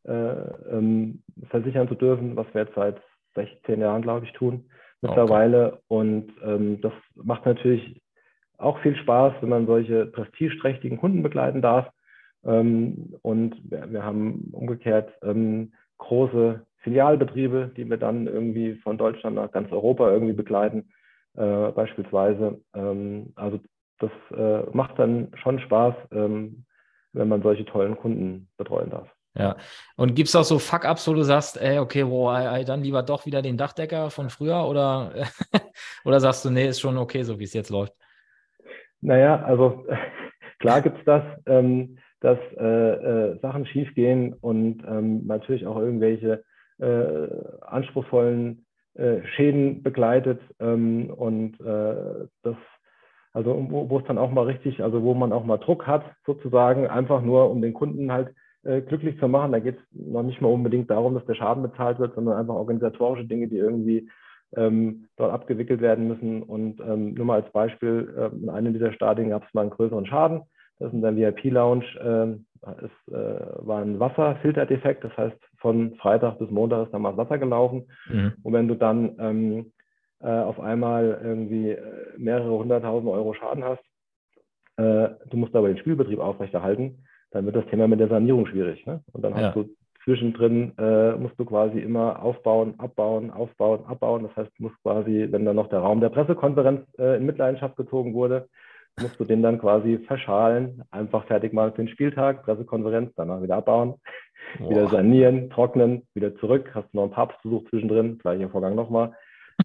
äh, 0.05 0.13
ähm, 0.13 1.23
versichern 1.51 1.89
zu 1.89 1.95
dürfen, 1.95 2.37
was 2.37 2.47
wir 2.53 2.63
jetzt 2.63 2.75
seit 2.75 3.01
16 3.35 3.81
Jahren, 3.81 4.03
glaube 4.03 4.27
ich, 4.27 4.33
tun 4.33 4.65
mittlerweile. 5.03 5.67
Okay. 5.67 5.81
Und 5.89 6.33
ähm, 6.43 6.81
das 6.81 6.93
macht 7.15 7.47
natürlich 7.47 8.01
auch 8.59 8.79
viel 8.81 8.97
Spaß, 8.97 9.35
wenn 9.41 9.51
man 9.51 9.67
solche 9.67 10.07
prestigeträchtigen 10.07 10.99
Kunden 10.99 11.23
begleiten 11.23 11.63
darf. 11.63 11.91
Ähm, 12.45 13.15
und 13.23 13.57
wir, 13.71 13.91
wir, 13.91 14.03
haben 14.03 14.51
umgekehrt 14.53 15.13
ähm, 15.23 15.73
große 15.99 16.65
Filialbetriebe, 16.79 17.73
die 17.77 17.89
wir 17.89 17.97
dann 17.97 18.27
irgendwie 18.27 18.77
von 18.77 18.97
Deutschland 18.97 19.37
nach 19.37 19.51
ganz 19.51 19.71
Europa 19.73 20.11
irgendwie 20.11 20.33
begleiten, 20.33 20.89
äh, 21.37 21.73
beispielsweise. 21.73 22.61
Ähm, 22.75 23.33
also 23.37 23.61
das 23.99 24.11
äh, 24.37 24.63
macht 24.73 24.99
dann 24.99 25.33
schon 25.43 25.59
Spaß, 25.61 25.95
ähm, 26.13 26.65
wenn 27.13 27.29
man 27.29 27.43
solche 27.43 27.65
tollen 27.65 27.97
Kunden 27.97 28.49
betreuen 28.57 28.91
darf. 28.91 29.09
Ja. 29.39 29.57
Und 29.97 30.15
gibt 30.15 30.29
es 30.29 30.37
auch 30.37 30.45
so 30.45 30.59
Fuck-Ups, 30.59 31.07
wo 31.09 31.15
du 31.15 31.23
sagst, 31.23 31.61
ey, 31.61 31.79
okay, 31.79 32.07
wo, 32.07 32.31
ey, 32.31 32.65
dann 32.65 32.83
lieber 32.83 33.03
doch 33.03 33.27
wieder 33.27 33.43
den 33.43 33.59
Dachdecker 33.59 34.11
von 34.11 34.31
früher 34.31 34.67
oder, 34.67 35.13
oder 36.05 36.21
sagst 36.21 36.45
du, 36.45 36.51
nee, 36.51 36.67
ist 36.67 36.81
schon 36.81 36.97
okay, 36.97 37.23
so 37.23 37.39
wie 37.39 37.45
es 37.45 37.53
jetzt 37.53 37.71
läuft? 37.71 37.93
Naja, 39.01 39.43
also 39.43 39.87
klar 40.59 40.81
gibt 40.81 40.99
es 40.99 41.05
das, 41.05 41.23
ähm, 41.47 41.99
dass 42.21 42.39
äh, 42.59 42.65
äh, 42.65 43.39
Sachen 43.41 43.67
schiefgehen 43.67 44.33
und 44.33 44.83
ähm, 44.85 45.27
natürlich 45.27 45.67
auch 45.67 45.79
irgendwelche 45.79 46.43
äh, 46.79 47.29
anspruchsvollen 47.61 48.66
Schäden 49.35 49.83
begleitet 49.83 50.41
ähm, 50.61 51.11
und 51.11 51.61
äh, 51.61 52.27
das 52.43 52.57
also 53.37 53.67
wo, 53.69 53.99
es 53.99 54.05
dann 54.07 54.17
auch 54.17 54.31
mal 54.31 54.47
richtig, 54.47 54.83
also 54.83 55.03
wo 55.03 55.13
man 55.13 55.31
auch 55.31 55.45
mal 55.45 55.59
Druck 55.59 55.87
hat, 55.87 56.05
sozusagen, 56.25 56.87
einfach 56.87 57.21
nur 57.21 57.51
um 57.51 57.61
den 57.61 57.75
Kunden 57.75 58.11
halt 58.11 58.35
äh, 58.65 58.81
glücklich 58.81 59.19
zu 59.19 59.29
machen. 59.29 59.53
Da 59.53 59.59
geht 59.59 59.77
es 59.77 59.83
noch 59.93 60.23
nicht 60.23 60.41
mal 60.41 60.49
unbedingt 60.49 60.89
darum, 60.91 61.13
dass 61.13 61.27
der 61.27 61.35
Schaden 61.35 61.63
bezahlt 61.63 61.99
wird, 61.99 62.15
sondern 62.15 62.39
einfach 62.39 62.55
organisatorische 62.55 63.27
Dinge, 63.27 63.47
die 63.47 63.59
irgendwie 63.59 64.09
ähm, 64.57 65.09
dort 65.19 65.33
abgewickelt 65.33 65.83
werden 65.83 66.09
müssen. 66.09 66.43
Und 66.43 66.81
ähm, 66.81 67.13
nur 67.13 67.27
mal 67.27 67.43
als 67.43 67.53
Beispiel, 67.53 68.11
äh, 68.17 68.35
in 68.43 68.49
einem 68.49 68.73
dieser 68.73 68.93
Stadien 68.93 69.29
gab 69.29 69.47
es 69.47 69.53
mal 69.53 69.61
einen 69.61 69.71
größeren 69.71 70.07
Schaden. 70.07 70.41
Das 70.79 70.89
ist 70.89 70.95
in 70.95 71.03
der 71.03 71.17
VIP-Lounge, 71.17 71.85
äh, 72.01 72.71
es 72.85 73.13
äh, 73.13 73.67
war 73.67 73.83
ein 73.83 74.01
Wasserfilterdefekt, 74.01 75.05
das 75.05 75.17
heißt 75.17 75.39
von 75.67 75.97
Freitag 75.97 76.39
bis 76.39 76.49
Montag 76.49 76.85
ist 76.87 76.95
da 76.95 76.99
mal 77.01 77.17
Wasser 77.17 77.39
gelaufen. 77.39 77.89
Mhm. 78.09 78.35
Und 78.45 78.53
wenn 78.53 78.69
du 78.69 78.77
dann 78.77 79.17
ähm, 79.19 79.73
äh, 80.21 80.29
auf 80.29 80.61
einmal 80.61 81.21
irgendwie 81.25 81.71
äh, 81.71 81.83
mehrere 82.17 82.57
hunderttausend 82.57 83.11
Euro 83.11 83.35
Schaden 83.35 83.65
hast, 83.65 83.83
äh, 84.77 85.09
du 85.29 85.37
musst 85.37 85.57
aber 85.57 85.67
den 85.67 85.79
Spielbetrieb 85.79 86.21
aufrechterhalten, 86.21 87.05
dann 87.33 87.47
wird 87.47 87.57
das 87.57 87.67
Thema 87.67 87.89
mit 87.89 87.99
der 87.99 88.07
Sanierung 88.07 88.47
schwierig. 88.47 88.87
Ne? 88.87 89.03
Und 89.13 89.25
dann 89.25 89.33
ja. 89.33 89.49
hast 89.49 89.57
du 89.57 89.69
zwischendrin, 90.05 90.73
äh, 90.79 91.17
musst 91.17 91.37
du 91.37 91.45
quasi 91.45 91.81
immer 91.81 92.23
aufbauen, 92.23 92.75
abbauen, 92.79 93.33
aufbauen, 93.33 93.85
abbauen. 93.87 94.23
Das 94.23 94.37
heißt, 94.37 94.53
du 94.57 94.63
musst 94.63 94.81
quasi, 94.85 95.27
wenn 95.33 95.45
dann 95.45 95.57
noch 95.57 95.69
der 95.69 95.81
Raum 95.81 96.01
der 96.01 96.11
Pressekonferenz 96.11 96.87
äh, 96.97 97.17
in 97.17 97.27
Mitleidenschaft 97.27 97.77
gezogen 97.77 98.15
wurde, 98.15 98.49
musst 98.97 99.19
du 99.21 99.25
den 99.25 99.43
dann 99.43 99.59
quasi 99.59 99.99
verschalen, 100.07 100.83
einfach 100.91 101.27
fertig 101.27 101.53
machen 101.53 101.73
für 101.73 101.83
den 101.83 101.89
Spieltag, 101.89 102.43
Pressekonferenz, 102.45 103.13
danach 103.17 103.43
wieder 103.43 103.57
abbauen, 103.57 103.95
Boah. 104.59 104.71
wieder 104.71 104.89
sanieren, 104.89 105.51
trocknen, 105.51 106.07
wieder 106.15 106.35
zurück, 106.37 106.71
hast 106.75 106.93
noch 106.95 107.03
einen 107.05 107.13
Papstbesuch 107.13 107.69
zwischendrin, 107.69 108.19
gleicher 108.19 108.49
Vorgang 108.49 108.75
nochmal 108.75 109.13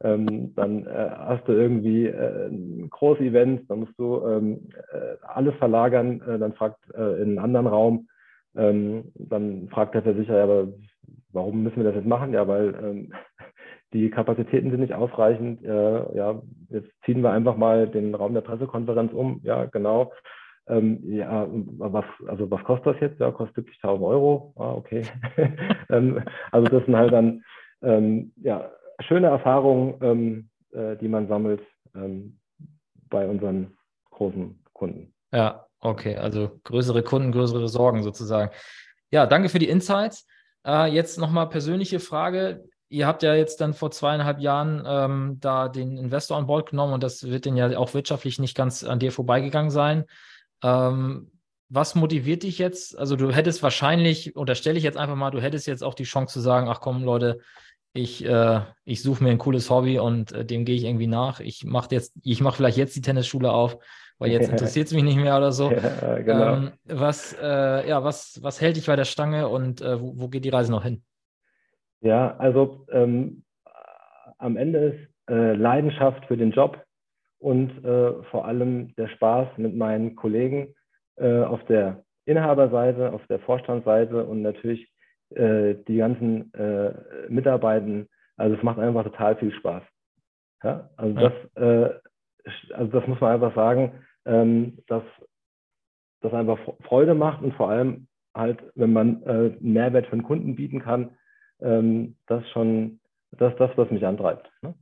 ähm, 0.03 0.53
dann 0.55 0.87
äh, 0.87 1.09
hast 1.17 1.47
du 1.47 1.51
irgendwie 1.51 2.07
äh, 2.07 2.47
ein 2.47 2.89
großes 2.89 3.25
Event, 3.25 3.69
dann 3.69 3.81
musst 3.81 3.97
du 3.97 4.25
ähm, 4.25 4.69
äh, 4.91 5.15
alles 5.21 5.55
verlagern, 5.55 6.21
äh, 6.21 6.39
dann 6.39 6.53
fragt 6.53 6.79
äh, 6.93 7.21
in 7.21 7.29
einen 7.29 7.39
anderen 7.39 7.67
Raum, 7.67 8.07
ähm, 8.55 9.11
dann 9.15 9.67
fragt 9.69 9.93
der 9.93 10.03
Versicherer, 10.03 10.43
aber 10.43 10.67
warum 11.33 11.63
müssen 11.63 11.77
wir 11.77 11.83
das 11.83 11.95
jetzt 11.95 12.07
machen? 12.07 12.33
Ja, 12.33 12.47
weil 12.47 12.73
ähm, 12.81 13.13
die 13.93 14.09
Kapazitäten 14.09 14.71
sind 14.71 14.79
nicht 14.79 14.93
ausreichend. 14.93 15.63
Äh, 15.63 16.17
ja, 16.17 16.41
jetzt 16.69 16.89
ziehen 17.05 17.21
wir 17.21 17.31
einfach 17.31 17.57
mal 17.57 17.87
den 17.87 18.15
Raum 18.15 18.33
der 18.33 18.41
Pressekonferenz 18.41 19.11
um. 19.13 19.41
Ja, 19.43 19.65
genau. 19.65 20.13
Ähm, 20.67 20.99
ja, 21.03 21.47
was, 21.49 22.05
also 22.27 22.49
was 22.49 22.63
kostet 22.63 22.95
das 22.95 23.01
jetzt? 23.01 23.19
Ja, 23.19 23.31
kostet 23.31 23.67
70.000 23.67 24.07
Euro. 24.07 24.53
Ah, 24.57 24.73
okay. 24.73 25.03
ähm, 25.89 26.23
also 26.51 26.67
das 26.69 26.85
sind 26.85 26.95
halt 26.95 27.11
dann, 27.11 27.43
ähm, 27.81 28.31
ja, 28.37 28.71
schöne 28.99 29.27
Erfahrungen, 29.27 29.95
ähm, 30.01 30.49
äh, 30.71 30.95
die 30.97 31.07
man 31.07 31.27
sammelt 31.27 31.61
ähm, 31.95 32.39
bei 33.09 33.27
unseren 33.27 33.75
großen 34.11 34.63
Kunden. 34.73 35.13
Ja, 35.33 35.65
okay. 35.79 36.15
Also 36.15 36.59
größere 36.63 37.03
Kunden, 37.03 37.31
größere 37.31 37.67
Sorgen 37.67 38.03
sozusagen. 38.03 38.51
Ja, 39.09 39.25
danke 39.25 39.49
für 39.49 39.59
die 39.59 39.67
Insights. 39.67 40.27
Äh, 40.65 40.93
jetzt 40.93 41.17
nochmal 41.17 41.49
persönliche 41.49 41.99
Frage. 41.99 42.63
Ihr 42.91 43.07
habt 43.07 43.23
ja 43.23 43.33
jetzt 43.35 43.61
dann 43.61 43.73
vor 43.73 43.89
zweieinhalb 43.89 44.41
Jahren 44.41 44.83
ähm, 44.85 45.37
da 45.39 45.69
den 45.69 45.97
Investor 45.97 46.37
an 46.37 46.45
Bord 46.45 46.71
genommen 46.71 46.93
und 46.93 47.01
das 47.01 47.23
wird 47.23 47.45
denn 47.45 47.55
ja 47.55 47.77
auch 47.77 47.93
wirtschaftlich 47.93 48.37
nicht 48.37 48.55
ganz 48.55 48.83
an 48.83 48.99
dir 48.99 49.13
vorbeigegangen 49.13 49.71
sein. 49.71 50.03
Ähm, 50.61 51.31
was 51.69 51.95
motiviert 51.95 52.43
dich 52.43 52.57
jetzt? 52.57 52.99
Also 52.99 53.15
du 53.15 53.31
hättest 53.31 53.63
wahrscheinlich, 53.63 54.35
unterstelle 54.35 54.77
ich 54.77 54.83
jetzt 54.83 54.97
einfach 54.97 55.15
mal, 55.15 55.31
du 55.31 55.41
hättest 55.41 55.67
jetzt 55.67 55.85
auch 55.85 55.93
die 55.93 56.03
Chance 56.03 56.33
zu 56.33 56.41
sagen, 56.41 56.67
ach 56.67 56.81
komm 56.81 57.05
Leute, 57.05 57.39
ich, 57.93 58.25
äh, 58.25 58.59
ich 58.83 59.01
suche 59.01 59.23
mir 59.23 59.29
ein 59.29 59.37
cooles 59.37 59.69
Hobby 59.69 59.97
und 59.97 60.33
äh, 60.33 60.43
dem 60.43 60.65
gehe 60.65 60.75
ich 60.75 60.83
irgendwie 60.83 61.07
nach. 61.07 61.39
Ich 61.39 61.63
mache 61.63 61.87
jetzt, 61.91 62.13
ich 62.23 62.41
mache 62.41 62.57
vielleicht 62.57 62.77
jetzt 62.77 62.97
die 62.97 63.01
Tennisschule 63.01 63.53
auf, 63.53 63.77
weil 64.17 64.31
jetzt 64.31 64.49
interessiert 64.51 64.87
es 64.87 64.93
mich 64.93 65.03
nicht 65.03 65.15
mehr 65.15 65.37
oder 65.37 65.53
so. 65.53 65.71
Ja, 66.01 66.19
genau. 66.19 66.55
ähm, 66.55 66.71
was, 66.83 67.33
äh, 67.41 67.87
ja, 67.87 68.03
was, 68.03 68.37
was 68.43 68.59
hält 68.59 68.75
dich 68.75 68.87
bei 68.87 68.97
der 68.97 69.05
Stange 69.05 69.47
und 69.47 69.79
äh, 69.79 70.01
wo, 70.01 70.13
wo, 70.17 70.27
geht 70.27 70.43
die 70.43 70.49
Reise 70.49 70.71
noch 70.71 70.83
hin? 70.83 71.03
Ja, 72.01 72.35
also 72.37 72.85
ähm, 72.91 73.43
am 74.37 74.57
Ende 74.57 74.79
ist 74.79 75.29
äh, 75.29 75.53
Leidenschaft 75.53 76.25
für 76.25 76.37
den 76.37 76.51
Job 76.51 76.83
und 77.39 77.83
äh, 77.85 78.23
vor 78.23 78.45
allem 78.45 78.93
der 78.95 79.07
Spaß 79.07 79.57
mit 79.57 79.75
meinen 79.75 80.15
Kollegen 80.15 80.73
auf 81.17 81.63
der 81.65 82.03
Inhaberseite, 82.25 83.11
auf 83.11 83.21
der 83.27 83.39
Vorstandsseite 83.39 84.25
und 84.25 84.41
natürlich 84.41 84.91
äh, 85.35 85.75
die 85.87 85.97
ganzen 85.97 86.53
äh, 86.53 86.93
Mitarbeitenden. 87.29 88.09
Also 88.37 88.55
es 88.55 88.63
macht 88.63 88.79
einfach 88.79 89.03
total 89.03 89.35
viel 89.37 89.53
Spaß. 89.53 89.83
Ja? 90.63 90.89
Also, 90.97 91.19
ja. 91.19 91.29
Das, 91.29 91.63
äh, 91.63 91.99
also 92.73 92.99
das 92.99 93.07
muss 93.07 93.21
man 93.21 93.33
einfach 93.33 93.55
sagen, 93.55 93.93
ähm, 94.25 94.79
dass 94.87 95.03
das 96.21 96.33
einfach 96.33 96.59
Freude 96.83 97.13
macht 97.13 97.41
und 97.41 97.53
vor 97.53 97.69
allem 97.69 98.07
halt, 98.35 98.59
wenn 98.75 98.93
man 98.93 99.23
äh, 99.23 99.55
Mehrwert 99.59 100.07
für 100.07 100.15
den 100.15 100.23
Kunden 100.23 100.55
bieten 100.55 100.81
kann, 100.81 101.17
ähm, 101.61 102.15
das 102.27 102.47
schon, 102.49 102.99
das 103.31 103.53
ist 103.53 103.59
das, 103.59 103.71
was 103.75 103.89
mich 103.91 104.05
antreibt. 104.05 104.51
Ne? 104.61 104.73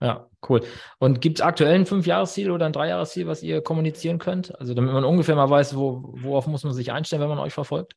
Ja, 0.00 0.26
cool. 0.48 0.60
Und 0.98 1.20
gibt 1.20 1.38
es 1.38 1.44
aktuell 1.44 1.74
ein 1.74 1.86
Fünfjahresziel 1.86 2.50
oder 2.50 2.66
ein 2.66 2.72
Dreijahresziel, 2.72 3.28
was 3.28 3.42
ihr 3.42 3.62
kommunizieren 3.62 4.18
könnt? 4.18 4.58
Also 4.58 4.74
damit 4.74 4.92
man 4.92 5.04
ungefähr 5.04 5.36
mal 5.36 5.48
weiß, 5.48 5.76
wo, 5.76 6.02
worauf 6.16 6.48
muss 6.48 6.64
man 6.64 6.72
sich 6.72 6.90
einstellen, 6.92 7.22
wenn 7.22 7.28
man 7.28 7.38
euch 7.38 7.54
verfolgt? 7.54 7.94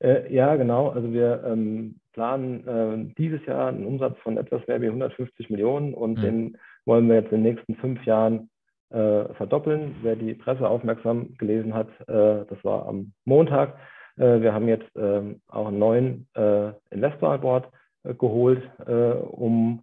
Äh, 0.00 0.32
ja, 0.32 0.56
genau. 0.56 0.88
Also 0.90 1.12
wir 1.12 1.44
ähm, 1.46 2.00
planen 2.12 2.66
äh, 2.66 3.14
dieses 3.16 3.44
Jahr 3.46 3.68
einen 3.68 3.86
Umsatz 3.86 4.18
von 4.24 4.36
etwas 4.36 4.66
mehr 4.66 4.80
wie 4.80 4.88
150 4.88 5.50
Millionen 5.50 5.94
und 5.94 6.18
mhm. 6.18 6.22
den 6.22 6.58
wollen 6.84 7.08
wir 7.08 7.16
jetzt 7.16 7.32
in 7.32 7.42
den 7.42 7.54
nächsten 7.54 7.76
fünf 7.76 8.04
Jahren 8.04 8.50
äh, 8.90 9.32
verdoppeln. 9.34 9.96
Wer 10.02 10.16
die 10.16 10.34
Presse 10.34 10.68
aufmerksam 10.68 11.36
gelesen 11.38 11.74
hat, 11.74 11.88
äh, 12.08 12.46
das 12.48 12.64
war 12.64 12.86
am 12.86 13.12
Montag. 13.24 13.76
Äh, 14.18 14.40
wir 14.40 14.52
haben 14.52 14.68
jetzt 14.68 14.90
ähm, 14.96 15.40
auch 15.48 15.68
einen 15.68 15.78
neuen 15.78 16.28
äh, 16.34 16.72
Investor 16.90 17.30
an 17.32 17.40
Bord 17.40 17.68
geholt, 18.04 18.62
um 18.86 19.82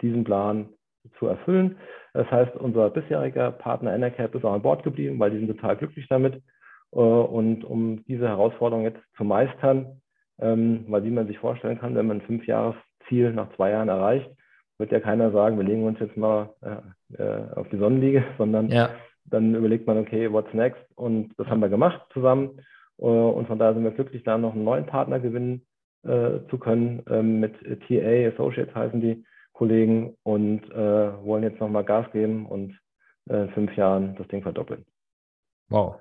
diesen 0.00 0.22
Plan 0.24 0.68
zu 1.18 1.26
erfüllen. 1.26 1.76
Das 2.12 2.30
heißt, 2.30 2.54
unser 2.56 2.90
bisheriger 2.90 3.50
Partner 3.50 3.94
Enercap 3.94 4.34
ist 4.34 4.44
auch 4.44 4.52
an 4.52 4.62
Bord 4.62 4.82
geblieben, 4.84 5.18
weil 5.18 5.30
die 5.30 5.38
sind 5.38 5.48
total 5.48 5.76
glücklich 5.76 6.06
damit. 6.08 6.40
Äh, 6.92 6.98
und 6.98 7.64
um 7.64 8.04
diese 8.06 8.28
Herausforderung 8.28 8.84
jetzt 8.84 9.00
zu 9.16 9.24
meistern, 9.24 10.00
ähm, 10.40 10.84
weil 10.88 11.04
wie 11.04 11.10
man 11.10 11.26
sich 11.26 11.38
vorstellen 11.38 11.78
kann, 11.78 11.94
wenn 11.94 12.06
man 12.06 12.18
ein 12.18 12.26
Fünfjahresziel 12.26 13.32
nach 13.32 13.54
zwei 13.56 13.70
Jahren 13.70 13.88
erreicht, 13.88 14.30
wird 14.78 14.92
ja 14.92 15.00
keiner 15.00 15.30
sagen, 15.30 15.58
wir 15.58 15.64
legen 15.64 15.84
uns 15.84 15.98
jetzt 16.00 16.16
mal 16.16 16.50
äh, 16.62 17.22
äh, 17.22 17.52
auf 17.54 17.68
die 17.68 17.76
Sonnenliege, 17.76 18.24
sondern 18.38 18.70
ja. 18.70 18.90
dann 19.26 19.54
überlegt 19.54 19.86
man, 19.86 19.98
okay, 19.98 20.32
what's 20.32 20.52
next? 20.54 20.80
Und 20.96 21.32
das 21.36 21.46
haben 21.48 21.60
wir 21.60 21.68
gemacht 21.68 22.00
zusammen. 22.12 22.60
Und 23.06 23.46
von 23.46 23.58
daher 23.58 23.74
sind 23.74 23.84
wir 23.84 23.92
glücklich, 23.92 24.22
da 24.24 24.36
noch 24.36 24.54
einen 24.54 24.64
neuen 24.64 24.86
Partner 24.86 25.20
gewinnen 25.20 25.66
äh, 26.02 26.40
zu 26.50 26.58
können. 26.58 27.02
Ähm, 27.08 27.40
mit 27.40 27.54
TA 27.60 28.28
Associates 28.28 28.74
heißen 28.74 29.00
die 29.00 29.24
Kollegen 29.52 30.16
und 30.22 30.70
äh, 30.70 31.24
wollen 31.24 31.42
jetzt 31.42 31.60
nochmal 31.60 31.84
Gas 31.84 32.10
geben 32.12 32.46
und 32.46 32.78
äh, 33.28 33.42
in 33.42 33.50
fünf 33.50 33.76
Jahren 33.76 34.16
das 34.16 34.26
Ding 34.28 34.42
verdoppeln. 34.42 34.84
Wow. 35.68 35.96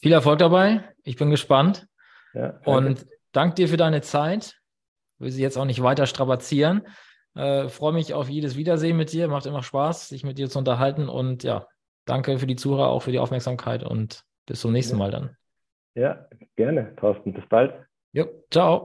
Viel 0.00 0.12
Erfolg 0.12 0.38
dabei. 0.38 0.82
Ich 1.02 1.16
bin 1.16 1.30
gespannt. 1.30 1.86
Ja, 2.34 2.58
und 2.64 3.06
danke 3.32 3.54
dir 3.54 3.68
für 3.68 3.76
deine 3.76 4.00
Zeit. 4.00 4.58
Ich 5.14 5.20
will 5.20 5.30
sie 5.30 5.42
jetzt 5.42 5.56
auch 5.56 5.66
nicht 5.66 5.82
weiter 5.82 6.06
strapazieren. 6.06 6.82
Äh, 7.34 7.68
freue 7.68 7.92
mich 7.92 8.14
auf 8.14 8.28
jedes 8.28 8.56
Wiedersehen 8.56 8.96
mit 8.96 9.12
dir. 9.12 9.28
Macht 9.28 9.46
immer 9.46 9.62
Spaß, 9.62 10.08
sich 10.08 10.24
mit 10.24 10.38
dir 10.38 10.48
zu 10.48 10.58
unterhalten. 10.58 11.08
Und 11.08 11.44
ja, 11.44 11.66
danke 12.04 12.38
für 12.38 12.46
die 12.46 12.56
Zuhörer, 12.56 12.88
auch 12.88 13.02
für 13.02 13.12
die 13.12 13.18
Aufmerksamkeit 13.18 13.84
und 13.84 14.24
bis 14.46 14.60
zum 14.60 14.72
nächsten 14.72 14.98
Mal 14.98 15.10
dann. 15.10 15.36
Ja, 15.94 16.26
gerne, 16.56 16.94
Thorsten. 16.96 17.32
Bis 17.32 17.46
bald. 17.48 17.72
Jo, 18.12 18.26
ciao. 18.50 18.80